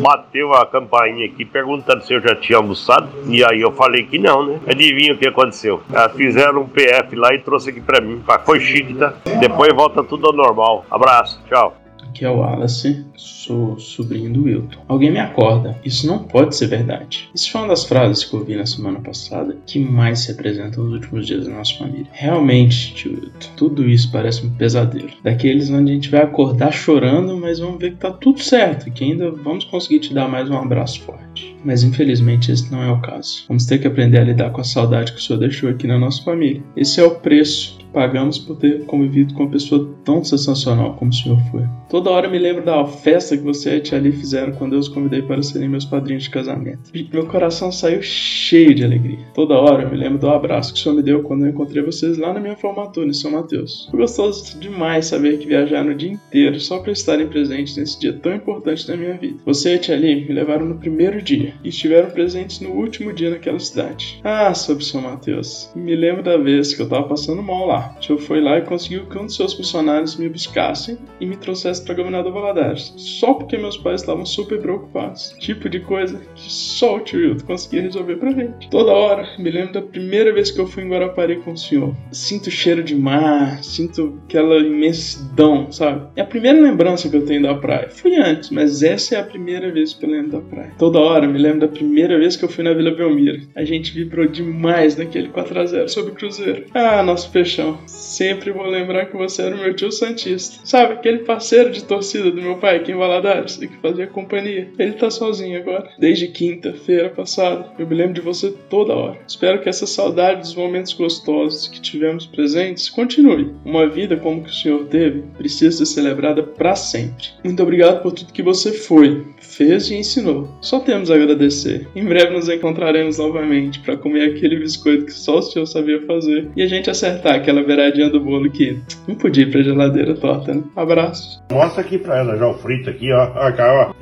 bateu 0.01 0.53
a 0.53 0.65
campainha 0.65 1.25
aqui 1.25 1.45
perguntando 1.45 2.03
se 2.03 2.13
eu 2.13 2.21
já 2.21 2.35
tinha 2.35 2.57
almoçado. 2.57 3.09
E 3.27 3.43
aí 3.43 3.61
eu 3.61 3.71
falei 3.71 4.03
que 4.03 4.19
não, 4.19 4.45
né? 4.45 4.59
Adivinha 4.67 5.13
o 5.13 5.17
que 5.17 5.27
aconteceu? 5.27 5.81
Elas 5.91 6.11
fizeram 6.13 6.61
um 6.61 6.67
PF 6.67 7.15
lá 7.15 7.33
e 7.33 7.39
trouxe 7.39 7.69
aqui 7.69 7.81
pra 7.81 8.01
mim. 8.01 8.21
Foi 8.45 8.59
chique, 8.59 8.93
tá? 8.93 9.13
Depois 9.39 9.73
volta 9.73 10.03
tudo 10.03 10.27
ao 10.27 10.33
normal. 10.33 10.85
Abraço, 10.91 11.41
tchau. 11.47 11.82
Aqui 12.13 12.23
é 12.23 12.29
o 12.29 12.37
Wallace, 12.37 13.03
sou 13.15 13.77
sobrinho 13.79 14.31
do 14.31 14.43
Wilton. 14.43 14.79
Alguém 14.87 15.11
me 15.11 15.19
acorda, 15.19 15.75
isso 15.83 16.05
não 16.05 16.19
pode 16.19 16.55
ser 16.55 16.67
verdade. 16.67 17.27
Isso 17.33 17.51
foi 17.51 17.61
uma 17.61 17.69
das 17.69 17.85
frases 17.85 18.23
que 18.23 18.35
eu 18.35 18.39
ouvi 18.39 18.55
na 18.55 18.67
semana 18.67 18.99
passada 18.99 19.57
que 19.65 19.79
mais 19.79 20.27
representam 20.27 20.85
os 20.85 20.93
últimos 20.93 21.25
dias 21.25 21.45
da 21.45 21.51
nossa 21.51 21.73
família. 21.73 22.05
Realmente, 22.11 22.93
tio 22.93 23.13
Wilton, 23.13 23.49
tudo 23.57 23.89
isso 23.89 24.11
parece 24.11 24.45
um 24.45 24.51
pesadelo. 24.51 25.09
Daqueles 25.23 25.71
onde 25.71 25.91
a 25.91 25.95
gente 25.95 26.09
vai 26.09 26.21
acordar 26.21 26.71
chorando, 26.71 27.35
mas 27.35 27.59
vamos 27.59 27.79
ver 27.79 27.91
que 27.91 27.97
tá 27.97 28.11
tudo 28.11 28.39
certo 28.39 28.91
que 28.91 29.03
ainda 29.03 29.31
vamos 29.31 29.65
conseguir 29.65 29.99
te 29.99 30.13
dar 30.13 30.27
mais 30.27 30.49
um 30.49 30.57
abraço 30.57 31.01
forte. 31.01 31.55
Mas 31.65 31.81
infelizmente 31.81 32.51
esse 32.51 32.71
não 32.71 32.83
é 32.83 32.91
o 32.91 33.01
caso. 33.01 33.45
Vamos 33.47 33.65
ter 33.65 33.79
que 33.79 33.87
aprender 33.87 34.19
a 34.19 34.23
lidar 34.23 34.51
com 34.51 34.61
a 34.61 34.65
saudade 34.65 35.11
que 35.11 35.17
o 35.17 35.21
senhor 35.21 35.39
deixou 35.39 35.69
aqui 35.69 35.87
na 35.87 35.97
nossa 35.97 36.21
família. 36.21 36.61
Esse 36.75 36.99
é 36.99 37.03
o 37.03 37.15
preço 37.15 37.82
pagamos 37.93 38.39
por 38.39 38.57
ter 38.57 38.85
convivido 38.85 39.33
com 39.33 39.43
uma 39.43 39.51
pessoa 39.51 39.89
tão 40.03 40.23
sensacional 40.23 40.95
como 40.95 41.11
o 41.11 41.13
senhor 41.13 41.39
foi. 41.51 41.63
Toda 41.89 42.09
hora 42.09 42.27
me 42.27 42.39
lembro 42.39 42.65
da 42.65 42.83
festa 42.85 43.37
que 43.37 43.43
você 43.43 43.75
e 43.75 43.77
a 43.77 43.79
tia 43.79 43.97
Ali 43.99 44.11
fizeram 44.11 44.53
quando 44.53 44.73
eu 44.73 44.79
os 44.79 44.87
convidei 44.87 45.21
para 45.21 45.43
serem 45.43 45.69
meus 45.69 45.85
padrinhos 45.85 46.23
de 46.23 46.31
casamento. 46.31 46.91
Meu 47.13 47.27
coração 47.27 47.71
saiu 47.71 48.01
cheio 48.01 48.73
de 48.73 48.83
alegria. 48.83 49.19
Toda 49.35 49.53
hora 49.53 49.87
me 49.87 49.95
lembro 49.95 50.17
do 50.17 50.29
abraço 50.29 50.73
que 50.73 50.79
o 50.79 50.81
senhor 50.81 50.95
me 50.95 51.03
deu 51.03 51.21
quando 51.21 51.45
eu 51.45 51.51
encontrei 51.51 51.83
vocês 51.83 52.17
lá 52.17 52.33
na 52.33 52.39
minha 52.39 52.55
formatura 52.55 53.05
em 53.05 53.13
São 53.13 53.31
Mateus. 53.31 53.87
Foi 53.91 53.99
gostoso 53.99 54.59
demais 54.59 55.05
saber 55.05 55.37
que 55.37 55.45
viajaram 55.45 55.91
o 55.91 55.95
dia 55.95 56.11
inteiro 56.11 56.59
só 56.59 56.79
para 56.79 56.91
estarem 56.91 57.27
presentes 57.27 57.77
nesse 57.77 57.99
dia 57.99 58.13
tão 58.13 58.33
importante 58.33 58.87
da 58.87 58.97
minha 58.97 59.13
vida. 59.13 59.37
Você 59.45 59.73
e 59.73 59.75
a 59.75 59.79
tia 59.79 59.95
Ali 59.95 60.25
me 60.25 60.33
levaram 60.33 60.65
no 60.65 60.79
primeiro 60.79 61.21
dia 61.21 61.53
e 61.63 61.69
estiveram 61.69 62.09
presentes 62.09 62.59
no 62.59 62.71
último 62.71 63.13
dia 63.13 63.29
naquela 63.29 63.59
cidade. 63.59 64.19
Ah, 64.23 64.53
sobre 64.55 64.83
São 64.83 65.01
Mateus. 65.01 65.69
Me 65.75 65.95
lembro 65.95 66.23
da 66.23 66.37
vez 66.37 66.73
que 66.73 66.81
eu 66.81 66.89
tava 66.89 67.07
passando 67.07 67.43
mal 67.43 67.67
lá 67.67 67.82
senhor 68.01 68.19
foi 68.19 68.41
lá 68.41 68.57
e 68.57 68.61
conseguiu 68.61 69.05
que 69.05 69.17
um 69.17 69.25
dos 69.25 69.35
seus 69.35 69.53
funcionários 69.53 70.15
me 70.15 70.29
buscasse 70.29 70.97
e 71.19 71.25
me 71.25 71.37
trouxesse 71.37 71.83
para 71.83 71.95
Governador 71.95 72.33
Valadares. 72.33 72.93
Só 72.97 73.33
porque 73.33 73.57
meus 73.57 73.77
pais 73.77 74.01
estavam 74.01 74.25
super 74.25 74.59
preocupados. 74.59 75.35
Tipo 75.39 75.69
de 75.69 75.79
coisa 75.79 76.21
que 76.35 76.51
só 76.51 76.97
o 76.97 76.99
tio 76.99 77.19
Wilton 77.19 77.45
conseguia 77.45 77.81
resolver 77.81 78.15
pra 78.17 78.31
gente. 78.31 78.69
Toda 78.69 78.91
hora, 78.91 79.27
me 79.37 79.49
lembro 79.49 79.73
da 79.73 79.81
primeira 79.81 80.33
vez 80.33 80.51
que 80.51 80.59
eu 80.59 80.67
fui 80.67 80.83
em 80.83 80.89
Guarapari 80.89 81.37
com 81.37 81.51
o 81.51 81.57
senhor. 81.57 81.95
Sinto 82.11 82.47
o 82.47 82.51
cheiro 82.51 82.83
de 82.83 82.95
mar, 82.95 83.63
sinto 83.63 84.19
aquela 84.25 84.57
imensidão, 84.57 85.71
sabe? 85.71 86.07
É 86.15 86.21
a 86.21 86.25
primeira 86.25 86.59
lembrança 86.59 87.09
que 87.09 87.15
eu 87.15 87.25
tenho 87.25 87.43
da 87.43 87.55
praia. 87.55 87.89
Fui 87.89 88.15
antes, 88.15 88.49
mas 88.49 88.83
essa 88.83 89.15
é 89.15 89.19
a 89.19 89.23
primeira 89.23 89.71
vez 89.71 89.93
que 89.93 90.05
eu 90.05 90.09
lembro 90.09 90.31
da 90.31 90.41
praia. 90.41 90.73
Toda 90.77 90.99
hora, 90.99 91.27
me 91.27 91.39
lembro 91.39 91.61
da 91.61 91.67
primeira 91.67 92.17
vez 92.17 92.35
que 92.35 92.45
eu 92.45 92.49
fui 92.49 92.63
na 92.63 92.73
Vila 92.73 92.91
Belmira. 92.91 93.41
A 93.55 93.63
gente 93.63 93.93
vibrou 93.93 94.27
demais 94.27 94.95
naquele 94.95 95.29
4x0 95.29 95.87
sobre 95.87 96.11
o 96.11 96.15
Cruzeiro. 96.15 96.65
Ah, 96.73 97.03
nosso 97.03 97.31
peixão. 97.31 97.72
Sempre 97.85 98.51
vou 98.51 98.65
lembrar 98.65 99.05
que 99.05 99.17
você 99.17 99.43
era 99.43 99.55
o 99.55 99.59
meu 99.59 99.73
tio 99.73 99.91
Santista. 99.91 100.59
Sabe, 100.63 100.93
aquele 100.93 101.19
parceiro 101.19 101.71
de 101.71 101.83
torcida 101.83 102.31
do 102.31 102.41
meu 102.41 102.57
pai 102.57 102.77
aqui 102.77 102.91
em 102.91 102.97
Valadares 102.97 103.61
e 103.61 103.67
que 103.67 103.77
fazia 103.77 104.07
companhia. 104.07 104.69
Ele 104.77 104.93
tá 104.93 105.09
sozinho 105.09 105.57
agora. 105.57 105.89
Desde 105.97 106.27
quinta-feira 106.27 107.09
passada. 107.09 107.71
Eu 107.77 107.87
me 107.87 107.95
lembro 107.95 108.13
de 108.13 108.21
você 108.21 108.51
toda 108.69 108.93
hora. 108.95 109.19
Espero 109.27 109.61
que 109.61 109.69
essa 109.69 109.87
saudade 109.87 110.41
dos 110.41 110.55
momentos 110.55 110.93
gostosos 110.93 111.67
que 111.67 111.81
tivemos 111.81 112.25
presentes 112.25 112.89
continue. 112.89 113.53
Uma 113.65 113.87
vida 113.87 114.17
como 114.17 114.43
que 114.43 114.49
o 114.49 114.53
senhor 114.53 114.85
teve 114.85 115.23
precisa 115.37 115.77
ser 115.77 115.85
celebrada 115.85 116.43
para 116.43 116.75
sempre. 116.75 117.27
Muito 117.43 117.61
obrigado 117.63 118.01
por 118.01 118.11
tudo 118.11 118.33
que 118.33 118.43
você 118.43 118.71
foi, 118.71 119.25
fez 119.39 119.89
e 119.89 119.95
ensinou. 119.95 120.49
Só 120.61 120.79
temos 120.79 121.09
a 121.09 121.15
agradecer. 121.15 121.87
Em 121.95 122.05
breve 122.05 122.33
nos 122.33 122.49
encontraremos 122.49 123.17
novamente 123.17 123.79
para 123.79 123.97
comer 123.97 124.31
aquele 124.31 124.57
biscoito 124.57 125.05
que 125.05 125.13
só 125.13 125.39
o 125.39 125.41
senhor 125.41 125.65
sabia 125.65 126.05
fazer 126.05 126.49
e 126.55 126.61
a 126.61 126.67
gente 126.67 126.89
acertar 126.89 127.35
aquela 127.35 127.62
beiradinha 127.63 128.09
do 128.09 128.19
bolo 128.19 128.49
que 128.51 128.79
não 129.07 129.15
podia 129.15 129.43
ir 129.43 129.51
pra 129.51 129.63
geladeira 129.63 130.13
torta, 130.15 130.53
né? 130.53 130.63
Abraço. 130.75 131.41
Mostra 131.51 131.81
aqui 131.81 131.97
pra 131.97 132.19
ela 132.19 132.37
já 132.37 132.47
o 132.47 132.53
frito 132.55 132.89
aqui, 132.89 133.11
ó. 133.11 133.23
Ó, 133.35 133.51
cá, 133.51 133.73
ó. 133.73 133.93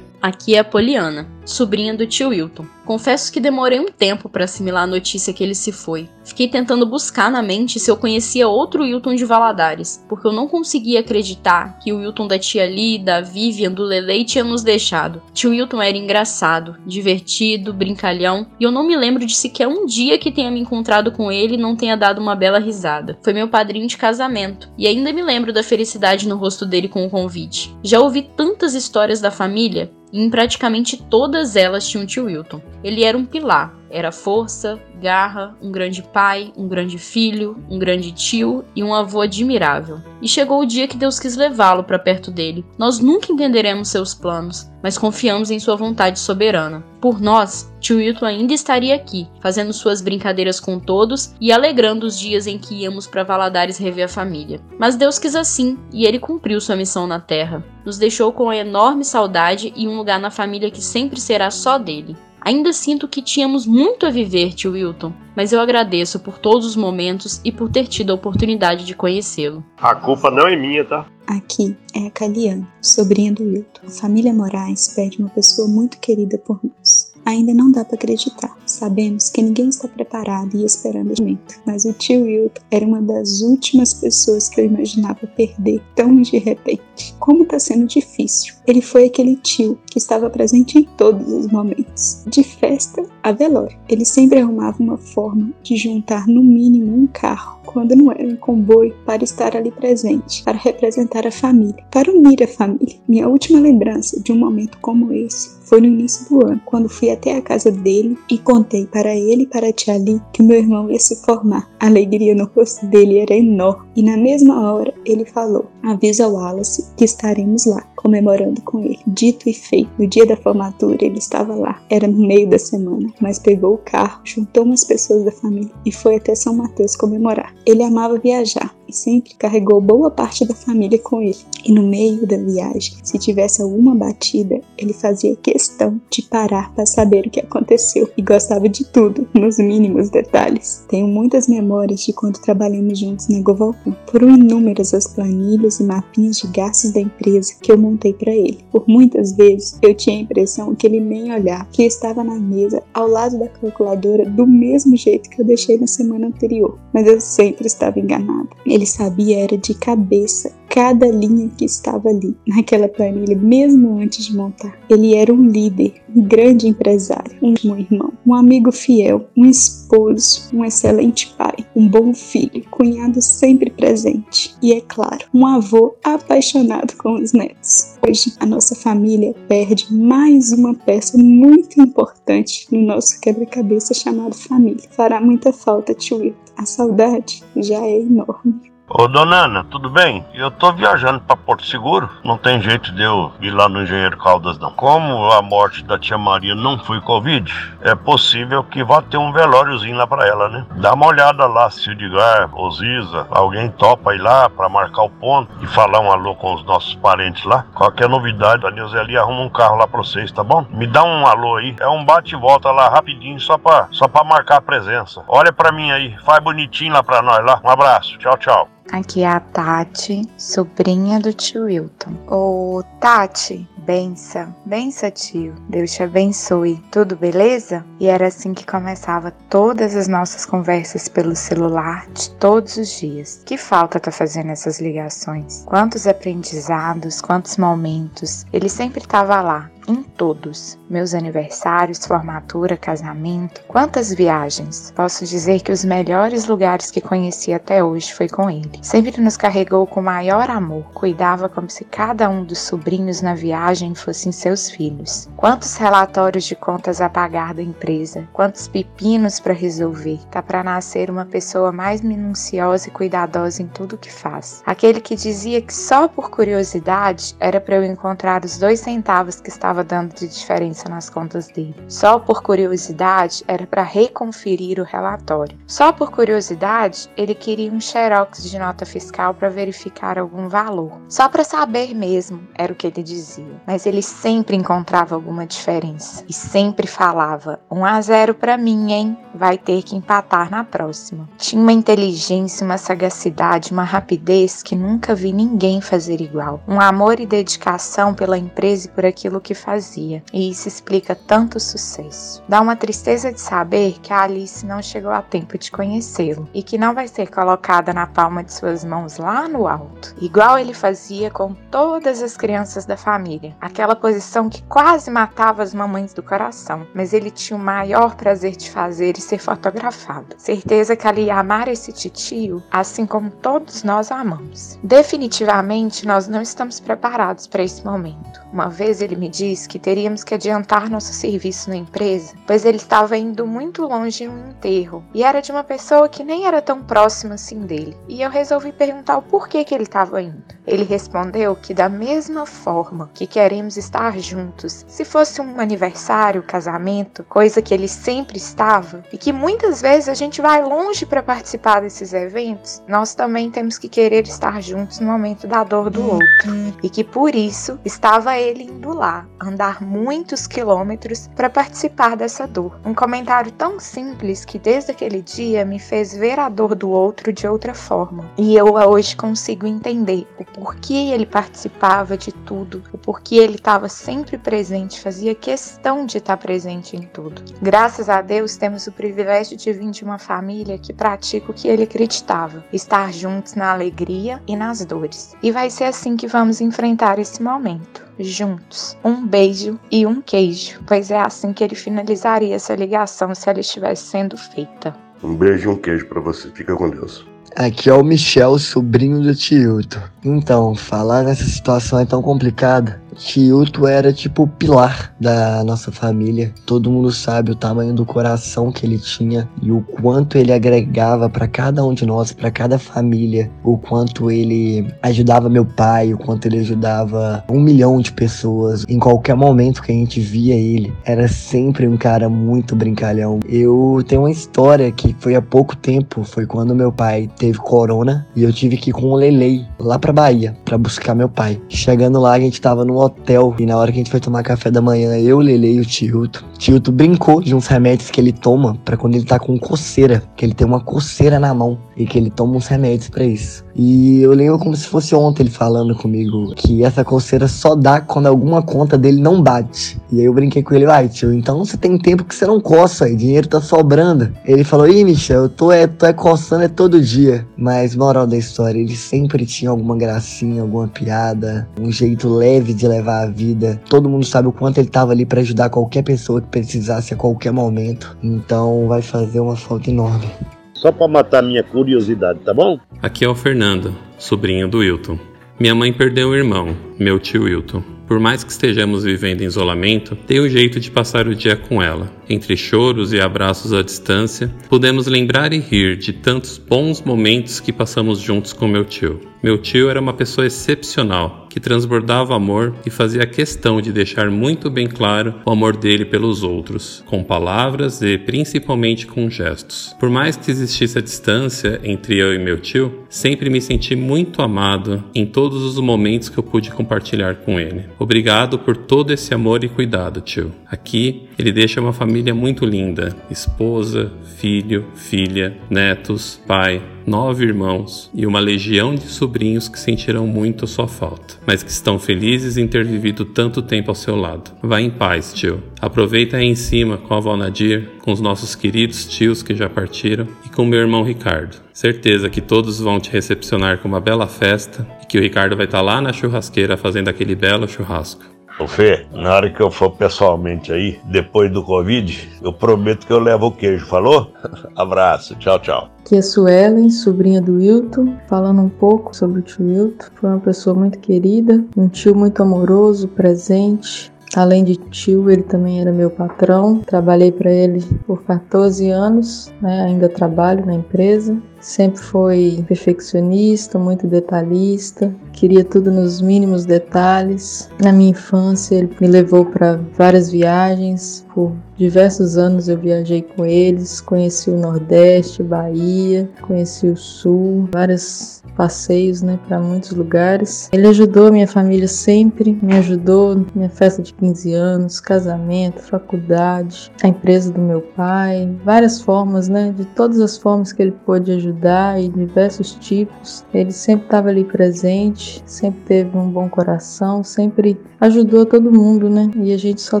Aqui 0.20 0.54
é 0.54 0.60
a 0.60 0.64
Poliana, 0.64 1.26
sobrinha 1.44 1.94
do 1.94 2.06
tio 2.06 2.28
Wilton. 2.28 2.66
Confesso 2.84 3.32
que 3.32 3.40
demorei 3.40 3.78
um 3.78 3.86
tempo 3.86 4.28
para 4.28 4.44
assimilar 4.44 4.82
a 4.84 4.86
notícia 4.88 5.32
que 5.32 5.42
ele 5.42 5.54
se 5.54 5.70
foi. 5.70 6.08
Fiquei 6.24 6.48
tentando 6.48 6.84
buscar 6.84 7.30
na 7.30 7.42
mente 7.42 7.78
se 7.78 7.90
eu 7.90 7.96
conhecia 7.96 8.48
outro 8.48 8.82
Wilton 8.82 9.14
de 9.14 9.24
Valadares, 9.24 10.04
porque 10.08 10.26
eu 10.26 10.32
não 10.32 10.48
conseguia 10.48 11.00
acreditar 11.00 11.78
que 11.78 11.92
o 11.92 11.98
Wilton 11.98 12.26
da 12.26 12.38
tia 12.38 12.66
Lee, 12.66 12.98
da 12.98 13.20
Vivian, 13.20 13.70
do 13.70 13.84
Lele 13.84 14.24
tinha 14.24 14.44
nos 14.44 14.62
deixado. 14.62 15.22
Tio 15.32 15.50
Wilton 15.50 15.80
era 15.80 15.96
engraçado, 15.96 16.76
divertido, 16.84 17.72
brincalhão, 17.72 18.46
e 18.58 18.64
eu 18.64 18.70
não 18.70 18.86
me 18.86 18.96
lembro 18.96 19.24
de 19.24 19.36
sequer 19.36 19.68
um 19.68 19.86
dia 19.86 20.18
que 20.18 20.32
tenha 20.32 20.50
me 20.50 20.60
encontrado 20.60 21.12
com 21.12 21.30
ele 21.30 21.54
e 21.54 21.58
não 21.58 21.76
tenha 21.76 21.96
dado 21.96 22.20
uma 22.20 22.34
bela 22.34 22.58
risada. 22.58 23.18
Foi 23.22 23.32
meu 23.32 23.48
padrinho 23.48 23.86
de 23.86 23.96
casamento, 23.96 24.68
e 24.76 24.86
ainda 24.86 25.12
me 25.12 25.22
lembro 25.22 25.52
da 25.52 25.62
felicidade 25.62 26.28
no 26.28 26.36
rosto 26.36 26.66
dele 26.66 26.88
com 26.88 27.06
o 27.06 27.10
convite. 27.10 27.74
Já 27.82 28.00
ouvi 28.00 28.22
tantas 28.36 28.74
histórias 28.74 29.20
da 29.20 29.30
família, 29.30 29.90
e 30.12 30.20
em 30.20 30.28
praticamente 30.28 30.96
todas 30.96 31.31
elas 31.56 31.88
tinha 31.88 32.02
um 32.02 32.06
tio 32.06 32.24
Wilton. 32.24 32.60
Ele 32.82 33.04
era 33.04 33.16
um 33.16 33.24
pilar, 33.24 33.74
era 33.92 34.10
força, 34.10 34.80
garra, 35.00 35.54
um 35.62 35.70
grande 35.70 36.02
pai, 36.02 36.52
um 36.56 36.66
grande 36.66 36.98
filho, 36.98 37.62
um 37.68 37.78
grande 37.78 38.10
tio 38.10 38.64
e 38.74 38.82
um 38.82 38.94
avô 38.94 39.20
admirável. 39.20 40.00
E 40.22 40.26
chegou 40.26 40.60
o 40.60 40.66
dia 40.66 40.88
que 40.88 40.96
Deus 40.96 41.20
quis 41.20 41.36
levá-lo 41.36 41.84
para 41.84 41.98
perto 41.98 42.30
dele. 42.30 42.64
Nós 42.78 42.98
nunca 42.98 43.30
entenderemos 43.30 43.88
seus 43.88 44.14
planos, 44.14 44.70
mas 44.82 44.96
confiamos 44.96 45.50
em 45.50 45.60
sua 45.60 45.76
vontade 45.76 46.18
soberana. 46.18 46.82
Por 47.00 47.20
nós, 47.20 47.72
tio 47.80 47.96
Wilton 47.98 48.24
ainda 48.24 48.54
estaria 48.54 48.94
aqui, 48.94 49.28
fazendo 49.40 49.72
suas 49.72 50.00
brincadeiras 50.00 50.58
com 50.58 50.78
todos 50.78 51.34
e 51.40 51.52
alegrando 51.52 52.06
os 52.06 52.18
dias 52.18 52.46
em 52.46 52.58
que 52.58 52.82
íamos 52.82 53.06
para 53.06 53.24
Valadares 53.24 53.76
rever 53.76 54.06
a 54.06 54.08
família. 54.08 54.60
Mas 54.78 54.96
Deus 54.96 55.18
quis 55.18 55.34
assim, 55.34 55.78
e 55.92 56.06
ele 56.06 56.18
cumpriu 56.18 56.60
sua 56.60 56.76
missão 56.76 57.06
na 57.06 57.20
terra. 57.20 57.64
Nos 57.84 57.98
deixou 57.98 58.32
com 58.32 58.52
enorme 58.52 59.04
saudade 59.04 59.72
e 59.76 59.86
um 59.86 59.96
lugar 59.96 60.20
na 60.20 60.30
família 60.30 60.70
que 60.70 60.80
sempre 60.80 61.20
será 61.20 61.50
só 61.50 61.76
dele. 61.76 62.16
Ainda 62.44 62.72
sinto 62.72 63.06
que 63.06 63.22
tínhamos 63.22 63.66
muito 63.66 64.04
a 64.04 64.10
viver, 64.10 64.52
tio 64.52 64.72
Wilton, 64.72 65.12
mas 65.36 65.52
eu 65.52 65.60
agradeço 65.60 66.18
por 66.18 66.38
todos 66.38 66.66
os 66.66 66.74
momentos 66.74 67.40
e 67.44 67.52
por 67.52 67.70
ter 67.70 67.86
tido 67.86 68.10
a 68.10 68.14
oportunidade 68.16 68.84
de 68.84 68.96
conhecê-lo. 68.96 69.64
A 69.78 69.94
culpa 69.94 70.28
não 70.28 70.48
é 70.48 70.56
minha, 70.56 70.84
tá? 70.84 71.06
Aqui 71.26 71.76
é 71.94 72.08
a 72.08 72.10
Caliane, 72.10 72.66
sobrinha 72.80 73.32
do 73.32 73.44
Wilton. 73.44 73.86
A 73.86 73.90
família 73.90 74.34
Moraes 74.34 74.88
perde 74.88 75.18
uma 75.18 75.28
pessoa 75.30 75.68
muito 75.68 75.98
querida 75.98 76.36
por 76.36 76.58
nós. 76.64 77.12
Ainda 77.24 77.54
não 77.54 77.70
dá 77.70 77.84
para 77.84 77.94
acreditar. 77.94 78.56
Sabemos 78.66 79.30
que 79.30 79.40
ninguém 79.40 79.68
está 79.68 79.86
preparado 79.86 80.56
e 80.56 80.64
esperando 80.64 81.12
o 81.12 81.22
momento, 81.22 81.60
mas 81.64 81.84
o 81.84 81.92
tio 81.92 82.24
Wilton 82.24 82.60
era 82.70 82.84
uma 82.84 83.00
das 83.00 83.40
últimas 83.40 83.94
pessoas 83.94 84.48
que 84.48 84.60
eu 84.60 84.64
imaginava 84.64 85.26
perder 85.28 85.80
tão 85.94 86.20
de 86.20 86.38
repente. 86.38 87.14
Como 87.20 87.44
está 87.44 87.60
sendo 87.60 87.86
difícil. 87.86 88.54
Ele 88.66 88.82
foi 88.82 89.06
aquele 89.06 89.36
tio 89.36 89.78
que 89.92 89.98
estava 89.98 90.30
presente 90.30 90.78
em 90.78 90.84
todos 90.96 91.30
os 91.30 91.46
momentos, 91.48 92.24
de 92.26 92.42
festa 92.42 93.04
a 93.22 93.30
velório. 93.30 93.78
Ele 93.90 94.06
sempre 94.06 94.40
arrumava 94.40 94.82
uma 94.82 94.96
forma 94.96 95.50
de 95.62 95.76
juntar 95.76 96.26
no 96.26 96.42
mínimo 96.42 96.96
um 96.96 97.06
carro, 97.06 97.60
quando 97.66 97.94
não 97.94 98.10
era 98.10 98.26
um 98.26 98.36
comboio, 98.36 98.94
para 99.04 99.22
estar 99.22 99.54
ali 99.54 99.70
presente, 99.70 100.42
para 100.44 100.56
representar 100.56 101.26
a 101.26 101.30
família, 101.30 101.84
para 101.90 102.10
unir 102.10 102.42
a 102.42 102.48
família. 102.48 102.96
Minha 103.06 103.28
última 103.28 103.60
lembrança 103.60 104.18
de 104.18 104.32
um 104.32 104.38
momento 104.38 104.78
como 104.80 105.12
esse 105.12 105.60
foi 105.64 105.82
no 105.82 105.86
início 105.86 106.26
do 106.28 106.46
ano, 106.46 106.60
quando 106.64 106.88
fui 106.88 107.10
até 107.10 107.36
a 107.36 107.42
casa 107.42 107.70
dele 107.70 108.16
e 108.30 108.38
contei 108.38 108.86
para 108.86 109.14
ele 109.14 109.42
e 109.42 109.46
para 109.46 109.68
a 109.68 109.72
tia 109.72 109.92
que 110.32 110.42
meu 110.42 110.58
irmão 110.58 110.90
ia 110.90 110.98
se 110.98 111.16
formar. 111.24 111.70
A 111.78 111.86
alegria 111.86 112.34
no 112.34 112.46
rosto 112.46 112.86
dele 112.86 113.18
era 113.18 113.34
enorme 113.34 113.86
e 113.94 114.02
na 114.02 114.16
mesma 114.16 114.72
hora 114.72 114.94
ele 115.04 115.26
falou: 115.26 115.66
Avisa 115.82 116.28
o 116.28 116.32
Wallace 116.32 116.90
que 116.96 117.04
estaremos 117.04 117.66
lá 117.66 117.91
comemorando 118.02 118.60
com 118.62 118.80
ele. 118.80 118.98
Dito 119.06 119.48
e 119.48 119.54
feito, 119.54 119.90
no 119.98 120.06
dia 120.06 120.26
da 120.26 120.36
formatura 120.36 120.98
ele 121.00 121.18
estava 121.18 121.54
lá. 121.54 121.80
Era 121.88 122.06
no 122.06 122.26
meio 122.26 122.48
da 122.48 122.58
semana, 122.58 123.12
mas 123.20 123.38
pegou 123.38 123.74
o 123.74 123.78
carro, 123.78 124.20
juntou 124.24 124.64
umas 124.64 124.84
pessoas 124.84 125.24
da 125.24 125.32
família 125.32 125.70
e 125.84 125.92
foi 125.92 126.16
até 126.16 126.34
São 126.34 126.54
Mateus 126.54 126.96
comemorar. 126.96 127.54
Ele 127.66 127.82
amava 127.82 128.18
viajar 128.18 128.74
e 128.92 128.96
sempre 128.96 129.34
carregou 129.34 129.80
boa 129.80 130.10
parte 130.10 130.44
da 130.44 130.54
família 130.54 130.98
com 130.98 131.20
ele. 131.20 131.38
E 131.64 131.72
no 131.72 131.82
meio 131.82 132.26
da 132.26 132.36
viagem, 132.36 132.94
se 133.02 133.18
tivesse 133.18 133.62
alguma 133.62 133.94
batida, 133.94 134.60
ele 134.76 134.92
fazia 134.92 135.34
questão 135.36 136.00
de 136.10 136.22
parar 136.22 136.72
para 136.74 136.86
saber 136.86 137.26
o 137.26 137.30
que 137.30 137.40
aconteceu 137.40 138.08
e 138.16 138.22
gostava 138.22 138.68
de 138.68 138.84
tudo, 138.84 139.26
nos 139.34 139.58
mínimos 139.58 140.10
detalhes. 140.10 140.84
Tenho 140.88 141.08
muitas 141.08 141.48
memórias 141.48 142.00
de 142.00 142.12
quando 142.12 142.40
trabalhamos 142.40 142.98
juntos 142.98 143.28
na 143.28 143.40
Govalcão. 143.40 143.96
Foram 144.10 144.30
inúmeras 144.30 144.92
as 144.92 145.06
planilhas 145.06 145.80
e 145.80 145.84
mapinhas 145.84 146.38
de 146.38 146.48
gastos 146.48 146.92
da 146.92 147.00
empresa 147.00 147.54
que 147.60 147.72
eu 147.72 147.78
montei 147.78 148.12
para 148.12 148.32
ele. 148.32 148.58
Por 148.70 148.84
muitas 148.86 149.32
vezes 149.32 149.78
eu 149.80 149.94
tinha 149.94 150.16
a 150.16 150.20
impressão 150.20 150.74
que 150.74 150.86
ele 150.86 151.00
nem 151.00 151.32
olhava, 151.32 151.66
que 151.72 151.82
estava 151.82 152.22
na 152.22 152.34
mesa 152.34 152.82
ao 152.92 153.08
lado 153.08 153.38
da 153.38 153.48
calculadora 153.48 154.28
do 154.28 154.46
mesmo 154.46 154.96
jeito 154.96 155.30
que 155.30 155.40
eu 155.40 155.44
deixei 155.44 155.78
na 155.78 155.86
semana 155.86 156.26
anterior, 156.26 156.78
mas 156.92 157.06
eu 157.06 157.20
sempre 157.20 157.66
estava 157.66 157.98
enganada. 157.98 158.48
Ele 158.66 158.81
Ele 158.82 158.86
sabia 158.88 159.44
era 159.44 159.56
de 159.56 159.74
cabeça 159.74 160.52
cada 160.68 161.06
linha 161.06 161.48
que 161.56 161.66
estava 161.66 162.08
ali 162.08 162.34
naquela 162.48 162.88
planilha, 162.88 163.36
mesmo 163.36 163.98
antes 163.98 164.24
de 164.24 164.34
montar. 164.34 164.76
Ele 164.88 165.14
era 165.14 165.32
um 165.32 165.46
líder, 165.46 166.02
um 166.16 166.22
grande 166.22 166.66
empresário, 166.66 167.36
um 167.42 167.54
irmão, 167.76 168.12
um 168.26 168.34
amigo 168.34 168.72
fiel, 168.72 169.28
um 169.36 169.44
esposo, 169.44 170.48
um 170.52 170.64
excelente 170.64 171.32
pai, 171.38 171.56
um 171.76 171.86
bom 171.86 172.12
filho, 172.12 172.64
cunhado 172.70 173.20
sempre 173.20 173.70
presente 173.70 174.56
e, 174.62 174.72
é 174.72 174.80
claro, 174.80 175.26
um 175.32 175.46
avô 175.46 175.94
apaixonado 176.02 176.96
com 176.96 177.22
os 177.22 177.32
netos. 177.32 177.94
Hoje, 178.04 178.32
a 178.40 178.46
nossa 178.46 178.74
família 178.74 179.34
perde 179.46 179.94
mais 179.94 180.50
uma 180.50 180.74
peça 180.74 181.16
muito 181.18 181.80
importante 181.80 182.66
no 182.72 182.80
nosso 182.80 183.20
quebra-cabeça 183.20 183.94
chamado 183.94 184.34
família. 184.34 184.88
Fará 184.90 185.20
muita 185.20 185.52
falta, 185.52 185.94
tio 185.94 186.34
A 186.56 186.64
saudade 186.64 187.44
já 187.56 187.84
é 187.84 188.00
enorme. 188.00 188.71
Ô 188.94 189.08
dona 189.08 189.44
Ana, 189.44 189.64
tudo 189.64 189.88
bem? 189.88 190.22
Eu 190.34 190.50
tô 190.50 190.70
viajando 190.70 191.18
para 191.20 191.34
Porto 191.34 191.64
Seguro, 191.64 192.10
não 192.22 192.36
tem 192.36 192.60
jeito 192.60 192.92
de 192.92 193.02
eu 193.02 193.32
ir 193.40 193.50
lá 193.50 193.66
no 193.66 193.80
Engenheiro 193.80 194.18
Caldas 194.18 194.58
não. 194.58 194.70
Como 194.72 195.32
a 195.32 195.40
morte 195.40 195.82
da 195.82 195.98
tia 195.98 196.18
Maria 196.18 196.54
não 196.54 196.78
foi 196.78 197.00
Covid, 197.00 197.50
é 197.80 197.94
possível 197.94 198.62
que 198.62 198.84
vá 198.84 199.00
ter 199.00 199.16
um 199.16 199.32
velóriozinho 199.32 199.96
lá 199.96 200.06
para 200.06 200.28
ela, 200.28 200.46
né? 200.50 200.66
Dá 200.76 200.92
uma 200.92 201.06
olhada 201.06 201.46
lá 201.46 201.70
se 201.70 201.88
o 201.90 202.70
Ziza, 202.70 203.26
alguém 203.30 203.70
topa 203.70 204.14
ir 204.14 204.20
lá 204.20 204.50
para 204.50 204.68
marcar 204.68 205.04
o 205.04 205.10
ponto 205.10 205.50
e 205.62 205.66
falar 205.66 206.00
um 206.00 206.12
alô 206.12 206.34
com 206.34 206.52
os 206.52 206.62
nossos 206.66 206.94
parentes 206.96 207.44
lá. 207.44 207.64
Qualquer 207.74 208.10
novidade, 208.10 208.66
a 208.66 208.70
Neuzeli 208.70 209.16
arruma 209.16 209.40
um 209.40 209.48
carro 209.48 209.76
lá 209.76 209.86
para 209.86 210.00
vocês, 210.00 210.30
tá 210.30 210.44
bom? 210.44 210.66
Me 210.68 210.86
dá 210.86 211.02
um 211.02 211.26
alô 211.26 211.56
aí, 211.56 211.74
é 211.80 211.88
um 211.88 212.04
bate 212.04 212.34
e 212.34 212.38
volta 212.38 212.70
lá 212.70 212.90
rapidinho 212.90 213.40
só 213.40 213.56
para 213.56 213.88
só 213.90 214.06
pra 214.06 214.22
marcar 214.22 214.58
a 214.58 214.62
presença. 214.62 215.24
Olha 215.28 215.50
para 215.50 215.72
mim 215.72 215.90
aí, 215.90 216.14
faz 216.26 216.44
bonitinho 216.44 216.92
lá 216.92 217.02
para 217.02 217.22
nós 217.22 217.42
lá. 217.42 217.58
Um 217.64 217.70
abraço, 217.70 218.18
tchau, 218.18 218.36
tchau. 218.36 218.68
Aqui 218.90 219.22
é 219.22 219.28
a 219.28 219.40
Tati, 219.40 220.22
sobrinha 220.36 221.20
do 221.20 221.32
tio 221.32 221.64
Wilton. 221.64 222.14
Ô, 222.26 222.82
Tati, 223.00 223.68
benção, 223.78 224.54
benção, 224.66 225.10
tio. 225.10 225.54
Deus 225.68 225.92
te 225.92 226.02
abençoe. 226.02 226.82
Tudo 226.90 227.16
beleza? 227.16 227.84
E 228.00 228.06
era 228.06 228.26
assim 228.26 228.52
que 228.52 228.66
começava 228.66 229.30
todas 229.48 229.94
as 229.94 230.08
nossas 230.08 230.44
conversas 230.44 231.08
pelo 231.08 231.34
celular 231.34 232.06
de 232.10 232.30
todos 232.32 232.76
os 232.76 232.98
dias. 232.98 233.42
Que 233.44 233.56
falta 233.56 234.00
tá 234.00 234.10
fazendo 234.10 234.50
essas 234.50 234.80
ligações? 234.80 235.64
Quantos 235.64 236.06
aprendizados, 236.06 237.20
quantos 237.20 237.56
momentos. 237.56 238.44
Ele 238.52 238.68
sempre 238.68 239.00
estava 239.00 239.40
lá, 239.40 239.70
em 239.88 240.02
todos. 240.02 240.78
Meus 240.88 241.14
aniversários, 241.14 242.06
formatura, 242.06 242.76
casamento, 242.76 243.62
quantas 243.66 244.12
viagens. 244.12 244.92
Posso 244.94 245.24
dizer 245.24 245.60
que 245.60 245.72
os 245.72 245.84
melhores 245.84 246.46
lugares 246.46 246.90
que 246.90 247.00
conheci 247.00 247.52
até 247.52 247.82
hoje 247.82 248.12
foi 248.12 248.28
com 248.28 248.48
ele. 248.48 248.78
Sempre 248.82 249.20
nos 249.20 249.36
carregou 249.36 249.86
com 249.86 250.00
maior 250.00 250.50
amor, 250.50 250.84
cuidava 250.92 251.48
como 251.48 251.68
se 251.68 251.84
cada 251.84 252.28
um 252.28 252.44
dos 252.44 252.58
sobrinhos 252.58 253.20
na 253.20 253.34
viagem 253.34 253.94
fossem 253.94 254.30
seus 254.30 254.70
filhos. 254.70 255.28
Quantos 255.36 255.76
relatórios 255.76 256.44
de 256.44 256.54
contas 256.54 257.00
a 257.00 257.08
pagar 257.08 257.54
da 257.54 257.62
empresa, 257.62 258.28
quantos 258.32 258.68
pepinos 258.68 259.40
para 259.40 259.52
resolver. 259.52 260.20
Tá 260.30 260.42
para 260.42 260.62
nascer 260.62 261.10
uma 261.10 261.24
pessoa 261.24 261.72
mais 261.72 262.00
minuciosa 262.00 262.88
e 262.88 262.90
cuidadosa 262.92 263.62
em 263.62 263.66
tudo 263.66 263.98
que 263.98 264.12
faz. 264.12 264.62
Aquele 264.64 265.00
que 265.00 265.16
dizia 265.16 265.60
que 265.60 265.74
só 265.74 266.06
por 266.06 266.30
curiosidade 266.30 267.34
era 267.40 267.60
para 267.60 267.76
eu 267.76 267.84
encontrar 267.84 268.44
os 268.44 268.58
dois 268.58 268.80
centavos 268.80 269.40
que 269.40 269.48
estavam 269.48 269.71
estava 269.72 269.82
dando 269.82 270.14
de 270.14 270.28
diferença 270.28 270.88
nas 270.88 271.08
contas 271.08 271.48
dele. 271.48 271.74
Só 271.88 272.18
por 272.18 272.42
curiosidade 272.42 273.42
era 273.48 273.66
para 273.66 273.82
reconferir 273.82 274.78
o 274.78 274.84
relatório. 274.84 275.58
Só 275.66 275.92
por 275.92 276.10
curiosidade 276.10 277.08
ele 277.16 277.34
queria 277.34 277.72
um 277.72 277.80
xerox 277.80 278.42
de 278.42 278.58
nota 278.58 278.84
fiscal 278.84 279.32
para 279.32 279.48
verificar 279.48 280.18
algum 280.18 280.48
valor. 280.48 281.00
Só 281.08 281.28
para 281.28 281.42
saber 281.42 281.94
mesmo 281.94 282.46
era 282.54 282.72
o 282.72 282.76
que 282.76 282.86
ele 282.86 283.02
dizia. 283.02 283.62
Mas 283.66 283.86
ele 283.86 284.02
sempre 284.02 284.56
encontrava 284.56 285.14
alguma 285.14 285.46
diferença 285.46 286.22
e 286.28 286.32
sempre 286.32 286.86
falava: 286.86 287.58
1 287.70 287.84
a 287.84 288.00
0 288.00 288.34
para 288.34 288.58
mim, 288.58 288.92
hein? 288.92 289.16
Vai 289.34 289.56
ter 289.56 289.82
que 289.82 289.96
empatar 289.96 290.50
na 290.50 290.64
próxima. 290.64 291.26
Tinha 291.38 291.62
uma 291.62 291.72
inteligência, 291.72 292.64
uma 292.64 292.76
sagacidade, 292.76 293.72
uma 293.72 293.84
rapidez 293.84 294.62
que 294.62 294.76
nunca 294.76 295.14
vi 295.14 295.32
ninguém 295.32 295.80
fazer 295.80 296.20
igual. 296.20 296.60
Um 296.68 296.78
amor 296.78 297.18
e 297.18 297.26
dedicação 297.26 298.12
pela 298.12 298.36
empresa 298.36 298.86
e 298.86 298.90
por 298.90 299.06
aquilo 299.06 299.40
que 299.40 299.54
fazia, 299.62 300.22
e 300.32 300.50
isso 300.50 300.66
explica 300.68 301.14
tanto 301.14 301.60
sucesso. 301.60 302.42
Dá 302.48 302.60
uma 302.60 302.76
tristeza 302.76 303.32
de 303.32 303.40
saber 303.40 303.98
que 304.00 304.12
a 304.12 304.22
Alice 304.22 304.66
não 304.66 304.82
chegou 304.82 305.10
a 305.10 305.22
tempo 305.22 305.56
de 305.56 305.70
conhecê-lo 305.70 306.48
e 306.52 306.62
que 306.62 306.76
não 306.76 306.94
vai 306.94 307.06
ser 307.06 307.30
colocada 307.30 307.92
na 307.92 308.06
palma 308.06 308.42
de 308.42 308.52
suas 308.52 308.84
mãos 308.84 309.18
lá 309.18 309.48
no 309.48 309.68
alto, 309.68 310.14
igual 310.20 310.58
ele 310.58 310.74
fazia 310.74 311.30
com 311.30 311.54
todas 311.70 312.22
as 312.22 312.36
crianças 312.36 312.84
da 312.84 312.96
família, 312.96 313.56
aquela 313.60 313.94
posição 313.94 314.48
que 314.48 314.62
quase 314.64 315.10
matava 315.10 315.62
as 315.62 315.72
mamães 315.72 316.12
do 316.12 316.22
coração, 316.22 316.86
mas 316.94 317.12
ele 317.12 317.30
tinha 317.30 317.56
o 317.56 317.62
maior 317.62 318.16
prazer 318.16 318.56
de 318.56 318.70
fazer 318.70 319.16
e 319.16 319.20
ser 319.20 319.38
fotografado. 319.38 320.34
Certeza 320.36 320.96
que 320.96 321.06
ela 321.06 321.20
ia 321.20 321.38
amar 321.38 321.68
esse 321.68 321.92
titio, 321.92 322.62
assim 322.70 323.06
como 323.06 323.30
todos 323.30 323.84
nós 323.84 324.10
amamos. 324.10 324.78
Definitivamente, 324.82 326.06
nós 326.06 326.26
não 326.26 326.42
estamos 326.42 326.80
preparados 326.80 327.46
para 327.46 327.62
esse 327.62 327.84
momento. 327.84 328.42
Uma 328.52 328.68
vez 328.68 329.00
ele 329.00 329.16
me 329.16 329.28
disse 329.28 329.51
que 329.66 329.78
teríamos 329.78 330.24
que 330.24 330.34
adiantar 330.34 330.90
nosso 330.90 331.12
serviço 331.12 331.68
na 331.68 331.76
empresa, 331.76 332.34
pois 332.46 332.64
ele 332.64 332.78
estava 332.78 333.16
indo 333.16 333.46
muito 333.46 333.82
longe 333.86 334.24
em 334.24 334.28
um 334.28 334.48
enterro 334.48 335.04
e 335.14 335.22
era 335.22 335.40
de 335.40 335.52
uma 335.52 335.62
pessoa 335.62 336.08
que 336.08 336.24
nem 336.24 336.46
era 336.46 336.62
tão 336.62 336.82
próxima 336.82 337.34
assim 337.34 337.60
dele. 337.60 337.96
E 338.08 338.22
eu 338.22 338.30
resolvi 338.30 338.72
perguntar 338.72 339.18
o 339.18 339.22
porquê 339.22 339.64
que 339.64 339.74
ele 339.74 339.84
estava 339.84 340.22
indo. 340.22 340.42
Ele 340.66 340.84
respondeu 340.84 341.56
que 341.56 341.74
da 341.74 341.88
mesma 341.88 342.46
forma 342.46 343.10
que 343.12 343.26
queremos 343.26 343.76
estar 343.76 344.18
juntos, 344.18 344.84
se 344.88 345.04
fosse 345.04 345.40
um 345.40 345.60
aniversário, 345.60 346.42
casamento, 346.42 347.24
coisa 347.24 347.60
que 347.60 347.74
ele 347.74 347.88
sempre 347.88 348.36
estava, 348.36 349.02
e 349.12 349.18
que 349.18 349.32
muitas 349.32 349.82
vezes 349.82 350.08
a 350.08 350.14
gente 350.14 350.40
vai 350.40 350.62
longe 350.62 351.04
para 351.04 351.22
participar 351.22 351.80
desses 351.80 352.12
eventos, 352.12 352.82
nós 352.88 353.14
também 353.14 353.50
temos 353.50 353.78
que 353.78 353.88
querer 353.88 354.24
estar 354.24 354.60
juntos 354.62 355.00
no 355.00 355.06
momento 355.06 355.46
da 355.46 355.64
dor 355.64 355.90
do 355.90 356.02
outro. 356.02 356.52
E 356.82 356.88
que 356.88 357.02
por 357.02 357.34
isso 357.34 357.78
estava 357.84 358.36
ele 358.38 358.64
indo 358.64 358.92
lá, 358.94 359.26
andar 359.42 359.82
muitos 359.82 360.46
quilômetros 360.46 361.28
para 361.34 361.50
participar 361.50 362.16
dessa 362.16 362.46
dor. 362.46 362.78
Um 362.84 362.94
comentário 362.94 363.50
tão 363.52 363.80
simples 363.80 364.44
que 364.44 364.58
desde 364.58 364.92
aquele 364.92 365.20
dia 365.20 365.64
me 365.64 365.78
fez 365.78 366.16
ver 366.16 366.38
a 366.38 366.48
dor 366.48 366.74
do 366.74 366.90
outro 366.90 367.32
de 367.32 367.46
outra 367.46 367.74
forma. 367.74 368.30
E 368.38 368.54
eu 368.54 368.74
hoje 368.74 369.16
consigo 369.16 369.66
entender 369.66 370.26
o 370.38 370.44
porquê 370.44 371.10
ele 371.12 371.26
participava 371.26 372.16
de 372.16 372.32
tudo, 372.32 372.82
o 372.92 372.98
porquê 372.98 373.36
ele 373.36 373.56
estava 373.56 373.88
sempre 373.88 374.38
presente, 374.38 375.00
fazia 375.00 375.34
questão 375.34 376.06
de 376.06 376.18
estar 376.18 376.36
presente 376.36 376.96
em 376.96 377.02
tudo. 377.02 377.42
Graças 377.60 378.08
a 378.08 378.20
Deus 378.22 378.56
temos 378.56 378.86
o 378.86 378.92
privilégio 378.92 379.56
de 379.56 379.72
vir 379.72 379.90
de 379.90 380.04
uma 380.04 380.18
família 380.18 380.78
que 380.78 380.92
pratica 380.92 381.50
o 381.50 381.54
que 381.54 381.68
ele 381.68 381.82
acreditava, 381.82 382.64
estar 382.72 383.12
juntos 383.12 383.54
na 383.54 383.72
alegria 383.72 384.40
e 384.46 384.56
nas 384.56 384.84
dores. 384.84 385.34
E 385.42 385.50
vai 385.50 385.70
ser 385.70 385.84
assim 385.84 386.16
que 386.16 386.26
vamos 386.26 386.60
enfrentar 386.60 387.18
esse 387.18 387.42
momento 387.42 388.11
juntos. 388.18 388.96
Um 389.04 389.26
beijo 389.26 389.78
e 389.90 390.06
um 390.06 390.20
queijo, 390.20 390.80
pois 390.86 391.10
é 391.10 391.20
assim 391.20 391.52
que 391.52 391.64
ele 391.64 391.74
finalizaria 391.74 392.54
essa 392.54 392.74
ligação 392.74 393.34
se 393.34 393.48
ela 393.48 393.60
estivesse 393.60 394.04
sendo 394.04 394.36
feita. 394.36 394.94
Um 395.22 395.34
beijo 395.34 395.70
e 395.70 395.72
um 395.72 395.76
queijo 395.76 396.06
para 396.06 396.20
você. 396.20 396.50
Fica 396.50 396.74
com 396.76 396.90
Deus. 396.90 397.26
Aqui 397.56 397.90
é 397.90 397.94
o 397.94 398.02
Michel, 398.02 398.58
sobrinho 398.58 399.20
do 399.20 399.34
Tilton. 399.34 400.00
Então, 400.24 400.74
falar 400.74 401.22
nessa 401.24 401.44
situação 401.44 401.98
é 401.98 402.04
tão 402.04 402.22
complicada. 402.22 403.01
Kyuto 403.24 403.86
era 403.86 404.12
tipo 404.12 404.42
o 404.42 404.48
pilar 404.48 405.14
da 405.20 405.62
nossa 405.62 405.92
família. 405.92 406.52
Todo 406.66 406.90
mundo 406.90 407.12
sabe 407.12 407.52
o 407.52 407.54
tamanho 407.54 407.94
do 407.94 408.04
coração 408.04 408.72
que 408.72 408.84
ele 408.84 408.98
tinha 408.98 409.48
e 409.62 409.70
o 409.70 409.80
quanto 409.80 410.36
ele 410.36 410.52
agregava 410.52 411.30
para 411.30 411.46
cada 411.46 411.84
um 411.84 411.94
de 411.94 412.04
nós, 412.04 412.32
para 412.32 412.50
cada 412.50 412.78
família. 412.78 413.50
O 413.62 413.78
quanto 413.78 414.30
ele 414.30 414.92
ajudava 415.02 415.48
meu 415.48 415.64
pai, 415.64 416.12
o 416.12 416.18
quanto 416.18 416.46
ele 416.46 416.58
ajudava 416.58 417.44
um 417.48 417.60
milhão 417.60 418.00
de 418.00 418.12
pessoas. 418.12 418.84
Em 418.88 418.98
qualquer 418.98 419.36
momento 419.36 419.82
que 419.82 419.92
a 419.92 419.94
gente 419.94 420.20
via 420.20 420.56
ele, 420.56 420.92
era 421.04 421.28
sempre 421.28 421.86
um 421.86 421.96
cara 421.96 422.28
muito 422.28 422.74
brincalhão. 422.74 423.38
Eu 423.48 424.02
tenho 424.06 424.22
uma 424.22 424.30
história 424.30 424.90
que 424.90 425.14
foi 425.20 425.36
há 425.36 425.42
pouco 425.42 425.76
tempo, 425.76 426.24
foi 426.24 426.44
quando 426.44 426.74
meu 426.74 426.90
pai 426.90 427.30
teve 427.38 427.58
corona 427.58 428.26
e 428.34 428.42
eu 428.42 428.52
tive 428.52 428.76
que 428.76 428.90
ir 428.90 428.92
com 428.92 429.12
o 429.12 429.16
Lelei 429.16 429.64
lá 429.78 429.98
pra 429.98 430.12
Bahia 430.12 430.56
para 430.64 430.76
buscar 430.76 431.14
meu 431.14 431.28
pai. 431.28 431.60
Chegando 431.68 432.20
lá, 432.20 432.32
a 432.32 432.40
gente 432.40 432.60
tava 432.60 432.84
num 432.84 432.96
hotel 432.96 433.11
e 433.58 433.66
na 433.66 433.76
hora 433.76 433.90
que 433.90 433.98
a 433.98 434.00
gente 434.00 434.10
foi 434.10 434.20
tomar 434.20 434.42
café 434.42 434.70
da 434.70 434.82
manhã, 434.82 435.16
eu, 435.18 435.38
Lele 435.38 435.74
e 435.74 435.80
o 435.80 435.84
Tilto, 435.84 436.44
Tilto 436.58 436.92
brincou 436.92 437.40
de 437.40 437.54
uns 437.54 437.66
remédios 437.66 438.10
que 438.10 438.20
ele 438.20 438.32
toma 438.32 438.76
para 438.84 438.96
quando 438.96 439.16
ele 439.16 439.24
tá 439.24 439.38
com 439.38 439.58
coceira, 439.58 440.22
que 440.36 440.44
ele 440.44 440.54
tem 440.54 440.66
uma 440.66 440.80
coceira 440.80 441.40
na 441.40 441.52
mão 441.52 441.78
e 441.96 442.06
que 442.06 442.18
ele 442.18 442.30
toma 442.30 442.56
uns 442.56 442.66
remédios 442.66 443.08
para 443.08 443.24
isso. 443.24 443.64
E 443.74 444.20
eu 444.20 444.32
lembro 444.32 444.58
como 444.58 444.76
se 444.76 444.86
fosse 444.86 445.14
ontem 445.14 445.42
ele 445.42 445.50
falando 445.50 445.94
comigo 445.94 446.54
que 446.54 446.84
essa 446.84 447.04
coceira 447.04 447.48
só 447.48 447.74
dá 447.74 448.00
quando 448.00 448.26
alguma 448.26 448.62
conta 448.62 448.98
dele 448.98 449.20
não 449.20 449.42
bate. 449.42 450.00
E 450.10 450.20
aí 450.20 450.24
eu 450.24 450.34
brinquei 450.34 450.62
com 450.62 450.74
ele, 450.74 450.86
vai 450.86 451.08
tio, 451.08 451.32
então 451.32 451.64
você 451.64 451.76
tem 451.76 451.98
tempo 451.98 452.24
que 452.24 452.34
você 452.34 452.46
não 452.46 452.60
coça 452.60 453.08
e 453.08 453.16
dinheiro 453.16 453.48
tá 453.48 453.60
sobrando. 453.60 454.32
Ele 454.44 454.62
falou, 454.62 454.88
ih, 454.88 455.04
Michel, 455.04 455.44
eu 455.44 455.48
tô 455.48 455.72
é, 455.72 455.86
tô 455.86 456.06
é 456.06 456.12
coçando 456.12 456.64
é 456.64 456.68
todo 456.68 457.00
dia. 457.00 457.46
Mas 457.56 457.96
moral 457.96 458.26
da 458.26 458.36
história, 458.36 458.78
ele 458.78 458.96
sempre 458.96 459.46
tinha 459.46 459.70
alguma 459.70 459.96
gracinha, 459.96 460.62
alguma 460.62 460.88
piada, 460.88 461.68
um 461.80 461.90
jeito 461.90 462.28
leve 462.28 462.74
de 462.74 462.86
levar 462.92 463.24
a 463.24 463.30
vida. 463.30 463.80
Todo 463.88 464.08
mundo 464.08 464.24
sabe 464.24 464.48
o 464.48 464.52
quanto 464.52 464.78
ele 464.78 464.88
tava 464.88 465.12
ali 465.12 465.26
para 465.26 465.40
ajudar 465.40 465.70
qualquer 465.70 466.02
pessoa 466.02 466.40
que 466.40 466.48
precisasse 466.48 467.14
a 467.14 467.16
qualquer 467.16 467.52
momento. 467.52 468.16
Então 468.22 468.86
vai 468.88 469.02
fazer 469.02 469.40
uma 469.40 469.56
falta 469.56 469.90
enorme. 469.90 470.26
Só 470.74 470.90
para 470.90 471.06
matar 471.06 471.42
minha 471.42 471.62
curiosidade, 471.62 472.40
tá 472.40 472.52
bom? 472.52 472.78
Aqui 473.00 473.24
é 473.24 473.28
o 473.28 473.34
Fernando, 473.34 473.94
sobrinho 474.18 474.68
do 474.68 474.78
Wilton. 474.78 475.18
Minha 475.60 475.74
mãe 475.74 475.92
perdeu 475.92 476.30
um 476.30 476.34
irmão, 476.34 476.76
meu 476.98 477.20
tio 477.20 477.44
Wilton. 477.44 477.82
Por 478.12 478.18
mais 478.18 478.42
que 478.42 478.50
estejamos 478.50 479.04
vivendo 479.04 479.42
em 479.42 479.46
isolamento, 479.46 480.18
dei 480.26 480.40
um 480.40 480.48
jeito 480.48 480.80
de 480.80 480.90
passar 480.90 481.26
o 481.28 481.34
dia 481.34 481.56
com 481.56 481.80
ela. 481.80 482.10
Entre 482.28 482.56
choros 482.56 483.12
e 483.12 483.20
abraços 483.20 483.72
à 483.72 483.82
distância, 483.82 484.50
pudemos 484.68 485.06
lembrar 485.06 485.52
e 485.52 485.58
rir 485.58 485.96
de 485.96 486.12
tantos 486.12 486.58
bons 486.58 487.00
momentos 487.00 487.60
que 487.60 487.72
passamos 487.72 488.18
juntos 488.18 488.52
com 488.52 488.66
meu 488.66 488.84
tio. 488.84 489.20
Meu 489.42 489.56
tio 489.56 489.88
era 489.88 490.00
uma 490.00 490.12
pessoa 490.12 490.46
excepcional, 490.46 491.41
que 491.52 491.60
transbordava 491.60 492.34
amor 492.34 492.74
e 492.86 492.88
fazia 492.88 493.26
questão 493.26 493.78
de 493.82 493.92
deixar 493.92 494.30
muito 494.30 494.70
bem 494.70 494.86
claro 494.86 495.34
o 495.44 495.50
amor 495.50 495.76
dele 495.76 496.06
pelos 496.06 496.42
outros, 496.42 497.04
com 497.04 497.22
palavras 497.22 498.00
e 498.00 498.16
principalmente 498.16 499.06
com 499.06 499.28
gestos. 499.28 499.94
Por 500.00 500.08
mais 500.08 500.34
que 500.34 500.50
existisse 500.50 500.96
a 500.96 501.02
distância 501.02 501.78
entre 501.84 502.16
eu 502.16 502.32
e 502.32 502.38
meu 502.38 502.58
tio, 502.58 503.04
sempre 503.10 503.50
me 503.50 503.60
senti 503.60 503.94
muito 503.94 504.40
amado 504.40 505.04
em 505.14 505.26
todos 505.26 505.62
os 505.62 505.78
momentos 505.78 506.30
que 506.30 506.38
eu 506.38 506.42
pude 506.42 506.70
compartilhar 506.70 507.36
com 507.36 507.60
ele. 507.60 507.84
Obrigado 507.98 508.58
por 508.58 508.74
todo 508.74 509.12
esse 509.12 509.34
amor 509.34 509.62
e 509.62 509.68
cuidado, 509.68 510.22
tio. 510.22 510.52
Aqui 510.70 511.28
ele 511.38 511.52
deixa 511.52 511.82
uma 511.82 511.92
família 511.92 512.34
muito 512.34 512.64
linda: 512.64 513.14
esposa, 513.30 514.10
filho, 514.38 514.86
filha, 514.94 515.54
netos, 515.68 516.40
pai, 516.46 516.82
nove 517.06 517.44
irmãos 517.44 518.10
e 518.14 518.26
uma 518.26 518.40
legião 518.40 518.94
de 518.94 519.06
sobrinhos 519.06 519.68
que 519.68 519.78
sentirão 519.78 520.26
muito 520.26 520.66
sua 520.66 520.88
falta, 520.88 521.34
mas 521.46 521.62
que 521.62 521.70
estão 521.70 521.98
felizes 521.98 522.56
em 522.56 522.66
ter 522.66 522.84
vivido 522.84 523.24
tanto 523.24 523.62
tempo 523.62 523.90
ao 523.90 523.94
seu 523.94 524.16
lado. 524.16 524.52
Vá 524.62 524.80
em 524.80 524.90
paz, 524.90 525.32
tio. 525.32 525.62
Aproveita 525.80 526.36
aí 526.36 526.46
em 526.46 526.54
cima 526.54 526.96
com 526.96 527.14
a 527.14 527.18
avó 527.18 527.36
Nadir, 527.36 527.90
com 528.02 528.12
os 528.12 528.20
nossos 528.20 528.54
queridos 528.54 529.06
tios 529.06 529.42
que 529.42 529.54
já 529.54 529.68
partiram 529.68 530.26
e 530.44 530.48
com 530.48 530.64
meu 530.64 530.80
irmão 530.80 531.02
Ricardo. 531.02 531.56
Certeza 531.72 532.30
que 532.30 532.40
todos 532.40 532.80
vão 532.80 533.00
te 533.00 533.10
recepcionar 533.10 533.78
com 533.78 533.88
uma 533.88 534.00
bela 534.00 534.26
festa 534.26 534.86
e 535.02 535.06
que 535.06 535.18
o 535.18 535.20
Ricardo 535.20 535.56
vai 535.56 535.66
estar 535.66 535.80
lá 535.80 536.00
na 536.00 536.12
churrasqueira 536.12 536.76
fazendo 536.76 537.08
aquele 537.08 537.34
belo 537.34 537.68
churrasco. 537.68 538.32
Ô 538.60 538.66
Fê, 538.66 539.06
na 539.12 539.34
hora 539.34 539.50
que 539.50 539.60
eu 539.60 539.70
for 539.70 539.90
pessoalmente 539.90 540.72
aí, 540.72 541.00
depois 541.04 541.50
do 541.50 541.64
Covid, 541.64 542.38
eu 542.42 542.52
prometo 542.52 543.06
que 543.06 543.12
eu 543.12 543.18
levo 543.18 543.46
o 543.46 543.52
queijo, 543.52 543.86
falou? 543.86 544.32
Abraço, 544.76 545.34
tchau, 545.36 545.58
tchau. 545.58 545.88
Aqui 546.00 546.16
é 546.16 546.22
Suelen, 546.22 546.90
sobrinha 546.90 547.40
do 547.40 547.56
Wilton, 547.56 548.16
falando 548.28 548.60
um 548.60 548.68
pouco 548.68 549.16
sobre 549.16 549.40
o 549.40 549.42
tio 549.42 549.66
Wilton. 549.66 550.06
Foi 550.14 550.30
uma 550.30 550.40
pessoa 550.40 550.74
muito 550.74 550.98
querida, 550.98 551.64
um 551.76 551.88
tio 551.88 552.14
muito 552.14 552.42
amoroso, 552.42 553.08
presente, 553.08 554.12
Além 554.34 554.64
de 554.64 554.76
tio, 554.76 555.30
ele 555.30 555.42
também 555.42 555.80
era 555.80 555.92
meu 555.92 556.08
patrão. 556.08 556.80
Trabalhei 556.80 557.30
para 557.30 557.52
ele 557.52 557.84
por 558.06 558.22
14 558.22 558.88
anos, 558.88 559.52
né? 559.60 559.82
ainda 559.82 560.08
trabalho 560.08 560.64
na 560.64 560.74
empresa. 560.74 561.36
Sempre 561.62 562.00
foi 562.00 562.64
perfeccionista, 562.66 563.78
muito 563.78 564.08
detalhista, 564.08 565.14
queria 565.32 565.64
tudo 565.64 565.92
nos 565.92 566.20
mínimos 566.20 566.66
detalhes. 566.66 567.70
Na 567.80 567.92
minha 567.92 568.10
infância, 568.10 568.74
ele 568.74 568.90
me 569.00 569.06
levou 569.06 569.46
para 569.46 569.80
várias 569.96 570.28
viagens. 570.28 571.24
Por 571.32 571.52
diversos 571.76 572.36
anos 572.36 572.68
eu 572.68 572.76
viajei 572.76 573.22
com 573.22 573.46
eles, 573.46 574.00
conheci 574.00 574.50
o 574.50 574.58
Nordeste, 574.58 575.42
Bahia, 575.42 576.28
conheci 576.42 576.88
o 576.88 576.96
Sul, 576.96 577.68
vários 577.72 578.42
passeios, 578.56 579.22
né, 579.22 579.38
para 579.48 579.58
muitos 579.58 579.92
lugares. 579.92 580.68
Ele 580.72 580.86
ajudou 580.86 581.32
minha 581.32 581.48
família 581.48 581.88
sempre, 581.88 582.58
me 582.62 582.74
ajudou 582.74 583.46
minha 583.54 583.70
festa 583.70 584.02
de 584.02 584.12
15 584.12 584.52
anos, 584.52 585.00
casamento, 585.00 585.80
faculdade, 585.80 586.92
a 587.02 587.08
empresa 587.08 587.50
do 587.50 587.60
meu 587.60 587.80
pai, 587.80 588.54
várias 588.62 589.00
formas, 589.00 589.48
né, 589.48 589.74
de 589.74 589.86
todas 589.86 590.20
as 590.20 590.36
formas 590.36 590.72
que 590.72 590.82
ele 590.82 590.92
pôde 591.06 591.32
ajudar 591.32 591.51
ajudar 591.52 592.00
em 592.00 592.10
diversos 592.10 592.74
tipos. 592.74 593.44
Ele 593.52 593.70
sempre 593.70 594.06
estava 594.06 594.28
ali 594.28 594.44
presente, 594.44 595.42
sempre 595.44 595.80
teve 595.82 596.16
um 596.16 596.28
bom 596.30 596.48
coração, 596.48 597.22
sempre 597.22 597.78
ajudou 598.00 598.46
todo 598.46 598.72
mundo, 598.72 599.08
né? 599.08 599.30
E 599.36 599.52
a 599.52 599.58
gente 599.58 599.80
só 599.80 600.00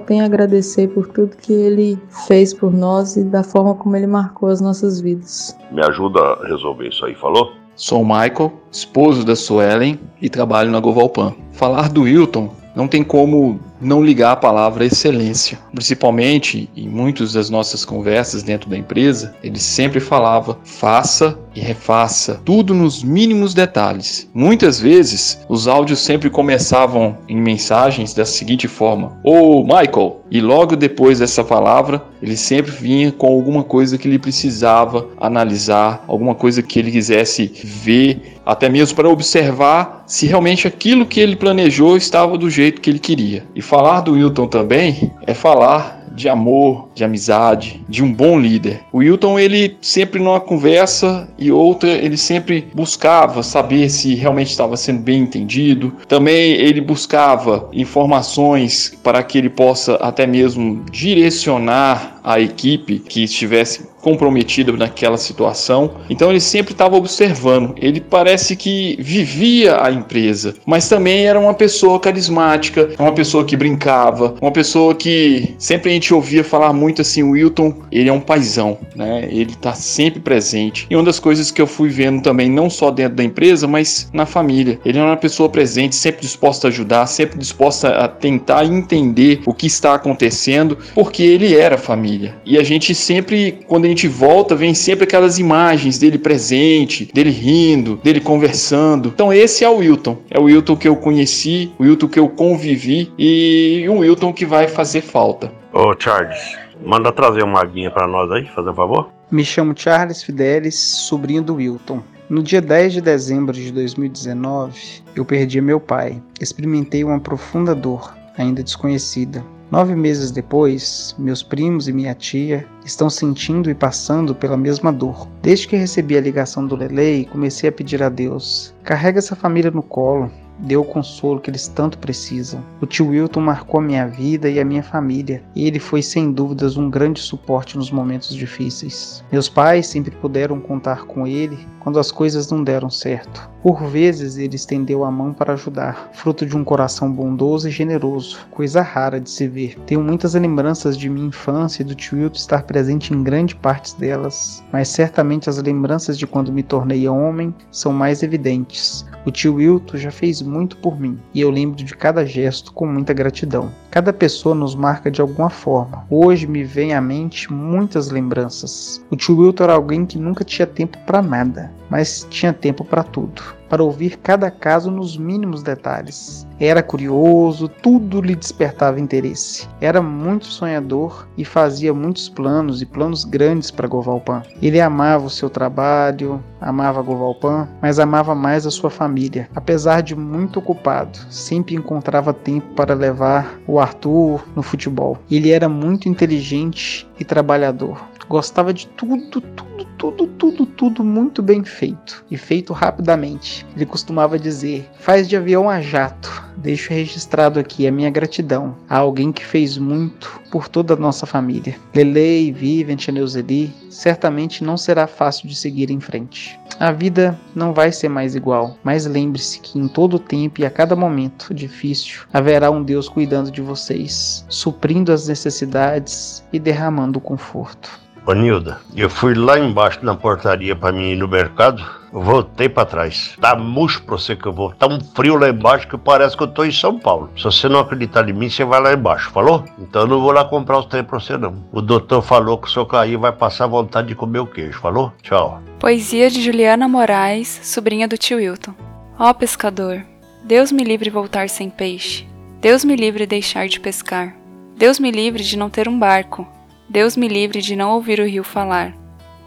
tem 0.00 0.22
a 0.22 0.24
agradecer 0.24 0.88
por 0.88 1.06
tudo 1.08 1.36
que 1.36 1.52
ele 1.52 1.98
fez 2.26 2.54
por 2.54 2.72
nós 2.72 3.16
e 3.16 3.24
da 3.24 3.42
forma 3.42 3.74
como 3.74 3.94
ele 3.96 4.06
marcou 4.06 4.48
as 4.48 4.60
nossas 4.60 5.00
vidas. 5.00 5.56
Me 5.70 5.84
ajuda 5.84 6.20
a 6.20 6.46
resolver 6.46 6.88
isso 6.88 7.04
aí, 7.04 7.14
falou? 7.14 7.52
Sou 7.74 8.02
o 8.02 8.04
Michael, 8.04 8.52
esposo 8.70 9.24
da 9.24 9.34
Suelen 9.34 9.98
e 10.20 10.28
trabalho 10.28 10.70
na 10.70 10.80
Govalpan. 10.80 11.34
Falar 11.52 11.88
do 11.88 12.02
Wilton 12.02 12.50
não 12.76 12.86
tem 12.86 13.02
como 13.02 13.60
não 13.82 14.02
ligar 14.02 14.32
a 14.32 14.36
palavra 14.36 14.84
excelência. 14.84 15.58
Principalmente 15.72 16.68
em 16.76 16.88
muitas 16.88 17.32
das 17.32 17.50
nossas 17.50 17.84
conversas 17.84 18.42
dentro 18.42 18.68
da 18.68 18.76
empresa, 18.76 19.34
ele 19.42 19.58
sempre 19.58 20.00
falava 20.00 20.58
faça 20.64 21.38
e 21.54 21.60
refaça, 21.60 22.40
tudo 22.44 22.74
nos 22.74 23.02
mínimos 23.02 23.54
detalhes. 23.54 24.28
Muitas 24.32 24.80
vezes, 24.80 25.40
os 25.48 25.68
áudios 25.68 26.00
sempre 26.00 26.30
começavam 26.30 27.18
em 27.28 27.36
mensagens 27.36 28.14
da 28.14 28.24
seguinte 28.24 28.66
forma: 28.66 29.18
Ô 29.22 29.60
oh, 29.60 29.62
Michael! 29.62 30.22
E 30.30 30.40
logo 30.40 30.76
depois 30.76 31.18
dessa 31.18 31.44
palavra, 31.44 32.02
ele 32.22 32.38
sempre 32.38 32.72
vinha 32.72 33.12
com 33.12 33.26
alguma 33.26 33.62
coisa 33.62 33.98
que 33.98 34.08
ele 34.08 34.18
precisava 34.18 35.08
analisar, 35.20 36.02
alguma 36.08 36.34
coisa 36.34 36.62
que 36.62 36.78
ele 36.78 36.90
quisesse 36.90 37.52
ver, 37.62 38.38
até 38.46 38.66
mesmo 38.70 38.96
para 38.96 39.10
observar 39.10 40.04
se 40.06 40.26
realmente 40.26 40.66
aquilo 40.66 41.04
que 41.04 41.20
ele 41.20 41.36
planejou 41.36 41.98
estava 41.98 42.38
do 42.38 42.48
jeito 42.48 42.80
que 42.80 42.88
ele 42.88 42.98
queria. 42.98 43.44
E 43.54 43.60
falar 43.72 44.02
do 44.02 44.12
Wilton 44.12 44.48
também 44.48 45.10
é 45.26 45.32
falar 45.32 46.04
de 46.12 46.28
amor, 46.28 46.90
de 46.94 47.04
amizade, 47.04 47.82
de 47.88 48.02
um 48.02 48.12
bom 48.12 48.38
líder. 48.38 48.80
O 48.92 48.98
Wilton, 48.98 49.38
ele 49.38 49.76
sempre 49.80 50.20
numa 50.20 50.40
conversa 50.40 51.28
e 51.38 51.50
outra, 51.50 51.90
ele 51.90 52.16
sempre 52.16 52.66
buscava 52.74 53.42
saber 53.42 53.88
se 53.90 54.14
realmente 54.14 54.50
estava 54.50 54.76
sendo 54.76 55.00
bem 55.00 55.22
entendido. 55.22 55.92
Também 56.08 56.52
ele 56.52 56.80
buscava 56.80 57.68
informações 57.72 58.96
para 59.02 59.22
que 59.22 59.38
ele 59.38 59.50
possa 59.50 59.94
até 59.96 60.26
mesmo 60.26 60.84
direcionar 60.90 62.20
a 62.24 62.40
equipe 62.40 62.98
que 62.98 63.24
estivesse 63.24 63.90
comprometida 64.00 64.72
naquela 64.72 65.16
situação. 65.16 65.92
Então 66.10 66.28
ele 66.28 66.40
sempre 66.40 66.72
estava 66.72 66.96
observando. 66.96 67.74
Ele 67.76 68.00
parece 68.00 68.56
que 68.56 68.96
vivia 69.00 69.82
a 69.82 69.90
empresa, 69.90 70.54
mas 70.66 70.88
também 70.88 71.24
era 71.24 71.38
uma 71.38 71.54
pessoa 71.54 71.98
carismática, 72.00 72.90
uma 72.98 73.12
pessoa 73.12 73.44
que 73.44 73.56
brincava, 73.56 74.34
uma 74.40 74.50
pessoa 74.50 74.94
que 74.94 75.54
sempre 75.56 75.90
a 75.90 75.94
gente 75.94 76.12
ouvia 76.12 76.42
falar 76.42 76.72
muito 76.82 77.00
assim, 77.00 77.22
o 77.22 77.30
Wilton, 77.30 77.74
ele 77.90 78.08
é 78.08 78.12
um 78.12 78.20
paizão, 78.20 78.78
né? 78.94 79.28
Ele 79.30 79.52
está 79.52 79.72
sempre 79.72 80.20
presente. 80.20 80.86
E 80.90 80.96
uma 80.96 81.04
das 81.04 81.18
coisas 81.18 81.50
que 81.50 81.62
eu 81.62 81.66
fui 81.66 81.88
vendo 81.88 82.22
também, 82.22 82.50
não 82.50 82.68
só 82.68 82.90
dentro 82.90 83.16
da 83.16 83.24
empresa, 83.24 83.66
mas 83.66 84.10
na 84.12 84.26
família. 84.26 84.78
Ele 84.84 84.98
é 84.98 85.02
uma 85.02 85.16
pessoa 85.16 85.48
presente, 85.48 85.94
sempre 85.94 86.20
disposta 86.20 86.66
a 86.66 86.70
ajudar, 86.70 87.06
sempre 87.06 87.38
disposta 87.38 87.88
a 87.88 88.08
tentar 88.08 88.64
entender 88.64 89.40
o 89.46 89.54
que 89.54 89.66
está 89.66 89.94
acontecendo, 89.94 90.76
porque 90.94 91.22
ele 91.22 91.54
era 91.54 91.78
família. 91.78 92.34
E 92.44 92.58
a 92.58 92.62
gente 92.62 92.94
sempre, 92.94 93.60
quando 93.66 93.84
a 93.84 93.88
gente 93.88 94.08
volta, 94.08 94.54
vem 94.54 94.74
sempre 94.74 95.04
aquelas 95.04 95.38
imagens 95.38 95.98
dele 95.98 96.18
presente, 96.18 97.08
dele 97.12 97.30
rindo, 97.30 98.00
dele 98.02 98.20
conversando. 98.20 99.10
Então 99.14 99.32
esse 99.32 99.64
é 99.64 99.68
o 99.68 99.76
Wilton. 99.76 100.18
É 100.30 100.38
o 100.38 100.44
Wilton 100.44 100.76
que 100.76 100.88
eu 100.88 100.96
conheci, 100.96 101.70
o 101.78 101.84
Wilton 101.84 102.08
que 102.08 102.18
eu 102.18 102.28
convivi 102.28 103.10
e 103.18 103.86
um 103.88 103.98
Wilton 103.98 104.32
que 104.32 104.44
vai 104.44 104.66
fazer 104.68 105.00
falta. 105.00 105.61
Ô 105.74 105.94
Charles, 105.98 106.54
manda 106.84 107.10
trazer 107.10 107.42
uma 107.42 107.62
aguinha 107.62 107.90
para 107.90 108.06
nós 108.06 108.30
aí, 108.30 108.46
fazer 108.48 108.68
um 108.68 108.74
favor? 108.74 109.10
Me 109.30 109.42
chamo 109.42 109.72
Charles 109.74 110.22
Fidelis, 110.22 110.74
sobrinho 110.74 111.42
do 111.42 111.54
Wilton. 111.54 112.02
No 112.28 112.42
dia 112.42 112.60
10 112.60 112.92
de 112.92 113.00
dezembro 113.00 113.54
de 113.54 113.72
2019, 113.72 115.02
eu 115.16 115.24
perdi 115.24 115.62
meu 115.62 115.80
pai. 115.80 116.22
Experimentei 116.38 117.02
uma 117.02 117.18
profunda 117.18 117.74
dor, 117.74 118.14
ainda 118.36 118.62
desconhecida. 118.62 119.42
Nove 119.70 119.94
meses 119.94 120.30
depois, 120.30 121.16
meus 121.18 121.42
primos 121.42 121.88
e 121.88 121.92
minha 121.94 122.14
tia 122.14 122.66
estão 122.84 123.08
sentindo 123.08 123.70
e 123.70 123.74
passando 123.74 124.34
pela 124.34 124.58
mesma 124.58 124.92
dor. 124.92 125.26
Desde 125.40 125.66
que 125.66 125.76
recebi 125.76 126.18
a 126.18 126.20
ligação 126.20 126.66
do 126.66 126.76
Lele, 126.76 127.24
comecei 127.32 127.70
a 127.70 127.72
pedir 127.72 128.02
a 128.02 128.10
Deus: 128.10 128.74
carrega 128.84 129.20
essa 129.20 129.34
família 129.34 129.70
no 129.70 129.82
colo, 129.82 130.30
deu 130.58 130.80
o 130.80 130.84
consolo 130.84 131.40
que 131.40 131.50
eles 131.50 131.68
tanto 131.68 131.98
precisam. 131.98 132.62
O 132.80 132.86
tio 132.86 133.08
Wilton 133.08 133.40
marcou 133.40 133.80
a 133.80 133.82
minha 133.82 134.06
vida 134.06 134.48
e 134.48 134.58
a 134.60 134.64
minha 134.64 134.82
família, 134.82 135.42
e 135.54 135.66
ele 135.66 135.78
foi 135.78 136.02
sem 136.02 136.32
dúvidas 136.32 136.76
um 136.76 136.88
grande 136.88 137.20
suporte 137.20 137.76
nos 137.76 137.90
momentos 137.90 138.34
difíceis. 138.34 139.24
Meus 139.30 139.48
pais 139.48 139.86
sempre 139.86 140.10
puderam 140.10 140.60
contar 140.60 141.04
com 141.04 141.26
ele 141.26 141.58
quando 141.80 141.98
as 141.98 142.10
coisas 142.10 142.50
não 142.50 142.62
deram 142.62 142.88
certo. 142.88 143.51
Por 143.62 143.84
vezes 143.86 144.36
ele 144.38 144.56
estendeu 144.56 145.04
a 145.04 145.10
mão 145.10 145.32
para 145.32 145.52
ajudar, 145.52 146.10
fruto 146.12 146.44
de 146.44 146.56
um 146.56 146.64
coração 146.64 147.12
bondoso 147.12 147.68
e 147.68 147.70
generoso, 147.70 148.40
coisa 148.50 148.82
rara 148.82 149.20
de 149.20 149.30
se 149.30 149.46
ver. 149.46 149.78
Tenho 149.86 150.02
muitas 150.02 150.34
lembranças 150.34 150.98
de 150.98 151.08
minha 151.08 151.28
infância 151.28 151.82
e 151.82 151.84
do 151.84 151.94
tio 151.94 152.18
Wilton 152.18 152.38
estar 152.38 152.64
presente 152.64 153.14
em 153.14 153.22
grande 153.22 153.54
parte 153.54 153.96
delas, 153.96 154.64
mas 154.72 154.88
certamente 154.88 155.48
as 155.48 155.58
lembranças 155.58 156.18
de 156.18 156.26
quando 156.26 156.52
me 156.52 156.64
tornei 156.64 157.06
homem 157.06 157.54
são 157.70 157.92
mais 157.92 158.24
evidentes. 158.24 159.06
O 159.24 159.30
tio 159.30 159.54
Wilton 159.54 159.96
já 159.96 160.10
fez 160.10 160.42
muito 160.42 160.76
por 160.78 160.98
mim 160.98 161.16
e 161.32 161.40
eu 161.40 161.48
lembro 161.48 161.76
de 161.76 161.94
cada 161.94 162.26
gesto 162.26 162.72
com 162.72 162.84
muita 162.84 163.12
gratidão. 163.12 163.70
Cada 163.92 164.10
pessoa 164.10 164.54
nos 164.54 164.74
marca 164.74 165.10
de 165.10 165.20
alguma 165.20 165.50
forma. 165.50 166.06
Hoje 166.08 166.46
me 166.46 166.64
vem 166.64 166.94
à 166.94 167.00
mente 167.00 167.52
muitas 167.52 168.10
lembranças. 168.10 169.04
O 169.10 169.16
tio 169.16 169.36
Wilton 169.36 169.64
era 169.64 169.74
alguém 169.74 170.06
que 170.06 170.18
nunca 170.18 170.42
tinha 170.42 170.66
tempo 170.66 170.96
para 171.04 171.20
nada, 171.20 171.70
mas 171.90 172.26
tinha 172.30 172.54
tempo 172.54 172.86
para 172.86 173.02
tudo 173.02 173.42
para 173.72 173.82
ouvir 173.82 174.18
cada 174.18 174.50
caso 174.50 174.90
nos 174.90 175.16
mínimos 175.16 175.62
detalhes. 175.62 176.46
Era 176.60 176.82
curioso, 176.82 177.68
tudo 177.68 178.20
lhe 178.20 178.36
despertava 178.36 179.00
interesse. 179.00 179.66
Era 179.80 180.02
muito 180.02 180.44
sonhador 180.44 181.26
e 181.38 181.44
fazia 181.44 181.94
muitos 181.94 182.28
planos 182.28 182.82
e 182.82 182.86
planos 182.86 183.24
grandes 183.24 183.70
para 183.70 183.88
Govalpan. 183.88 184.42
Ele 184.60 184.78
amava 184.78 185.24
o 185.24 185.30
seu 185.30 185.48
trabalho, 185.48 186.44
amava 186.60 187.00
Govalpan, 187.00 187.66
mas 187.80 187.98
amava 187.98 188.34
mais 188.34 188.66
a 188.66 188.70
sua 188.70 188.90
família. 188.90 189.48
Apesar 189.56 190.02
de 190.02 190.14
muito 190.14 190.58
ocupado, 190.58 191.18
sempre 191.30 191.74
encontrava 191.74 192.34
tempo 192.34 192.74
para 192.74 192.92
levar 192.92 193.58
o 193.66 193.80
Arthur 193.80 194.46
no 194.54 194.62
futebol. 194.62 195.16
Ele 195.30 195.50
era 195.50 195.66
muito 195.66 196.10
inteligente 196.10 197.08
e 197.18 197.24
trabalhador. 197.24 197.98
Gostava 198.32 198.72
de 198.72 198.86
tudo, 198.86 199.42
tudo, 199.42 199.84
tudo, 199.98 200.26
tudo, 200.26 200.64
tudo 200.64 201.04
muito 201.04 201.42
bem 201.42 201.62
feito 201.62 202.24
e 202.30 202.38
feito 202.38 202.72
rapidamente. 202.72 203.66
Ele 203.76 203.84
costumava 203.84 204.38
dizer: 204.38 204.88
faz 204.94 205.28
de 205.28 205.36
avião 205.36 205.68
a 205.68 205.82
jato. 205.82 206.42
Deixo 206.56 206.94
registrado 206.94 207.60
aqui 207.60 207.86
a 207.86 207.92
minha 207.92 208.08
gratidão 208.08 208.74
a 208.88 208.96
alguém 208.96 209.32
que 209.32 209.44
fez 209.44 209.76
muito 209.76 210.40
por 210.52 210.68
toda 210.68 210.92
a 210.92 210.96
nossa 210.98 211.24
família. 211.24 211.74
Lelei, 211.94 212.52
Vivian, 212.52 212.98
Neuzeli, 213.10 213.74
certamente 213.88 214.62
não 214.62 214.76
será 214.76 215.06
fácil 215.06 215.48
de 215.48 215.56
seguir 215.56 215.90
em 215.90 215.98
frente. 215.98 216.60
A 216.78 216.92
vida 216.92 217.38
não 217.54 217.72
vai 217.72 217.90
ser 217.90 218.10
mais 218.10 218.34
igual, 218.34 218.76
mas 218.84 219.06
lembre-se 219.06 219.58
que 219.60 219.78
em 219.78 219.88
todo 219.88 220.18
tempo 220.18 220.60
e 220.60 220.66
a 220.66 220.70
cada 220.70 220.94
momento 220.94 221.54
difícil 221.54 222.20
haverá 222.30 222.70
um 222.70 222.82
Deus 222.82 223.08
cuidando 223.08 223.50
de 223.50 223.62
vocês, 223.62 224.44
suprindo 224.46 225.10
as 225.10 225.26
necessidades 225.26 226.44
e 226.52 226.58
derramando 226.58 227.18
o 227.18 227.22
conforto. 227.22 227.90
Ô 228.26 228.34
Nilda, 228.34 228.78
eu 228.94 229.08
fui 229.08 229.34
lá 229.34 229.58
embaixo 229.58 230.04
na 230.04 230.14
portaria 230.14 230.76
para 230.76 230.92
mim 230.92 231.12
ir 231.12 231.16
no 231.16 231.26
mercado, 231.26 231.82
voltei 232.12 232.68
para 232.68 232.84
trás. 232.84 233.36
Tá 233.40 233.56
murcho 233.56 234.02
pra 234.02 234.16
você 234.16 234.36
que 234.36 234.46
eu 234.46 234.52
vou. 234.52 234.72
Tá 234.72 234.86
um 234.86 235.00
frio 235.00 235.36
lá 235.36 235.48
embaixo 235.48 235.88
que 235.88 235.96
parece 235.96 236.36
que 236.36 236.42
eu 236.42 236.48
tô 236.48 236.64
em 236.64 236.72
São 236.72 236.98
Paulo. 236.98 237.30
Se 237.36 237.44
você 237.44 237.68
não 237.68 237.80
acreditar 237.80 238.28
em 238.28 238.32
mim, 238.32 238.50
você 238.50 238.64
vai 238.64 238.80
lá 238.80 238.92
embaixo, 238.92 239.30
falou? 239.30 239.64
Então 239.78 240.02
eu 240.02 240.08
não 240.08 240.20
vou 240.20 240.32
lá 240.32 240.44
comprar 240.44 240.78
os 240.78 240.86
trem 240.86 241.02
pra 241.02 241.18
você 241.18 241.36
não. 241.36 241.64
O 241.72 241.80
doutor 241.80 242.22
falou 242.22 242.58
que 242.58 242.68
o 242.68 242.70
seu 242.70 242.84
cair 242.84 243.16
vai 243.16 243.32
passar 243.32 243.66
vontade 243.66 244.08
de 244.08 244.14
comer 244.14 244.40
o 244.40 244.46
queijo, 244.46 244.78
falou? 244.78 245.12
Tchau. 245.22 245.60
Poesia 245.78 246.30
de 246.30 246.42
Juliana 246.42 246.86
Moraes, 246.86 247.60
sobrinha 247.62 248.06
do 248.06 248.18
tio 248.18 248.36
Wilton. 248.36 248.74
Ó 249.18 249.30
oh, 249.30 249.34
pescador, 249.34 250.04
Deus 250.44 250.72
me 250.72 250.84
livre 250.84 251.10
voltar 251.10 251.48
sem 251.48 251.70
peixe. 251.70 252.26
Deus 252.60 252.84
me 252.84 252.94
livre 252.94 253.26
deixar 253.26 253.66
de 253.66 253.80
pescar. 253.80 254.36
Deus 254.76 254.98
me 254.98 255.10
livre 255.10 255.42
de 255.42 255.56
não 255.56 255.70
ter 255.70 255.88
um 255.88 255.98
barco. 255.98 256.46
Deus 256.88 257.16
me 257.16 257.28
livre 257.28 257.60
de 257.60 257.74
não 257.74 257.90
ouvir 257.92 258.20
o 258.20 258.26
rio 258.26 258.44
falar. 258.44 258.94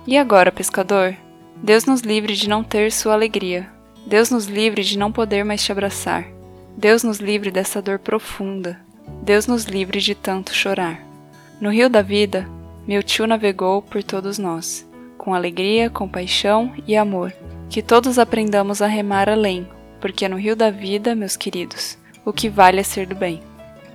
E 0.07 0.17
agora, 0.17 0.51
pescador? 0.51 1.15
Deus 1.63 1.85
nos 1.85 2.01
livre 2.01 2.35
de 2.35 2.49
não 2.49 2.63
ter 2.63 2.91
sua 2.91 3.13
alegria. 3.13 3.67
Deus 4.05 4.29
nos 4.29 4.45
livre 4.45 4.83
de 4.83 4.97
não 4.97 5.11
poder 5.11 5.43
mais 5.43 5.63
te 5.63 5.71
abraçar. 5.71 6.25
Deus 6.77 7.03
nos 7.03 7.19
livre 7.19 7.49
dessa 7.49 7.81
dor 7.81 7.97
profunda. 7.97 8.79
Deus 9.23 9.47
nos 9.47 9.63
livre 9.63 9.99
de 9.99 10.13
tanto 10.13 10.53
chorar. 10.53 10.99
No 11.59 11.71
rio 11.71 11.89
da 11.89 12.01
vida, 12.01 12.47
meu 12.87 13.01
tio 13.01 13.25
navegou 13.25 13.81
por 13.81 14.03
todos 14.03 14.37
nós, 14.37 14.87
com 15.17 15.33
alegria, 15.33 15.89
compaixão 15.89 16.73
e 16.85 16.95
amor. 16.95 17.33
Que 17.69 17.81
todos 17.81 18.19
aprendamos 18.19 18.81
a 18.81 18.87
remar 18.87 19.29
além, 19.29 19.67
porque 19.99 20.27
no 20.27 20.37
rio 20.37 20.55
da 20.55 20.69
vida, 20.69 21.15
meus 21.15 21.35
queridos, 21.35 21.97
o 22.23 22.33
que 22.33 22.49
vale 22.49 22.79
é 22.79 22.83
ser 22.83 23.07
do 23.07 23.15
bem. 23.15 23.41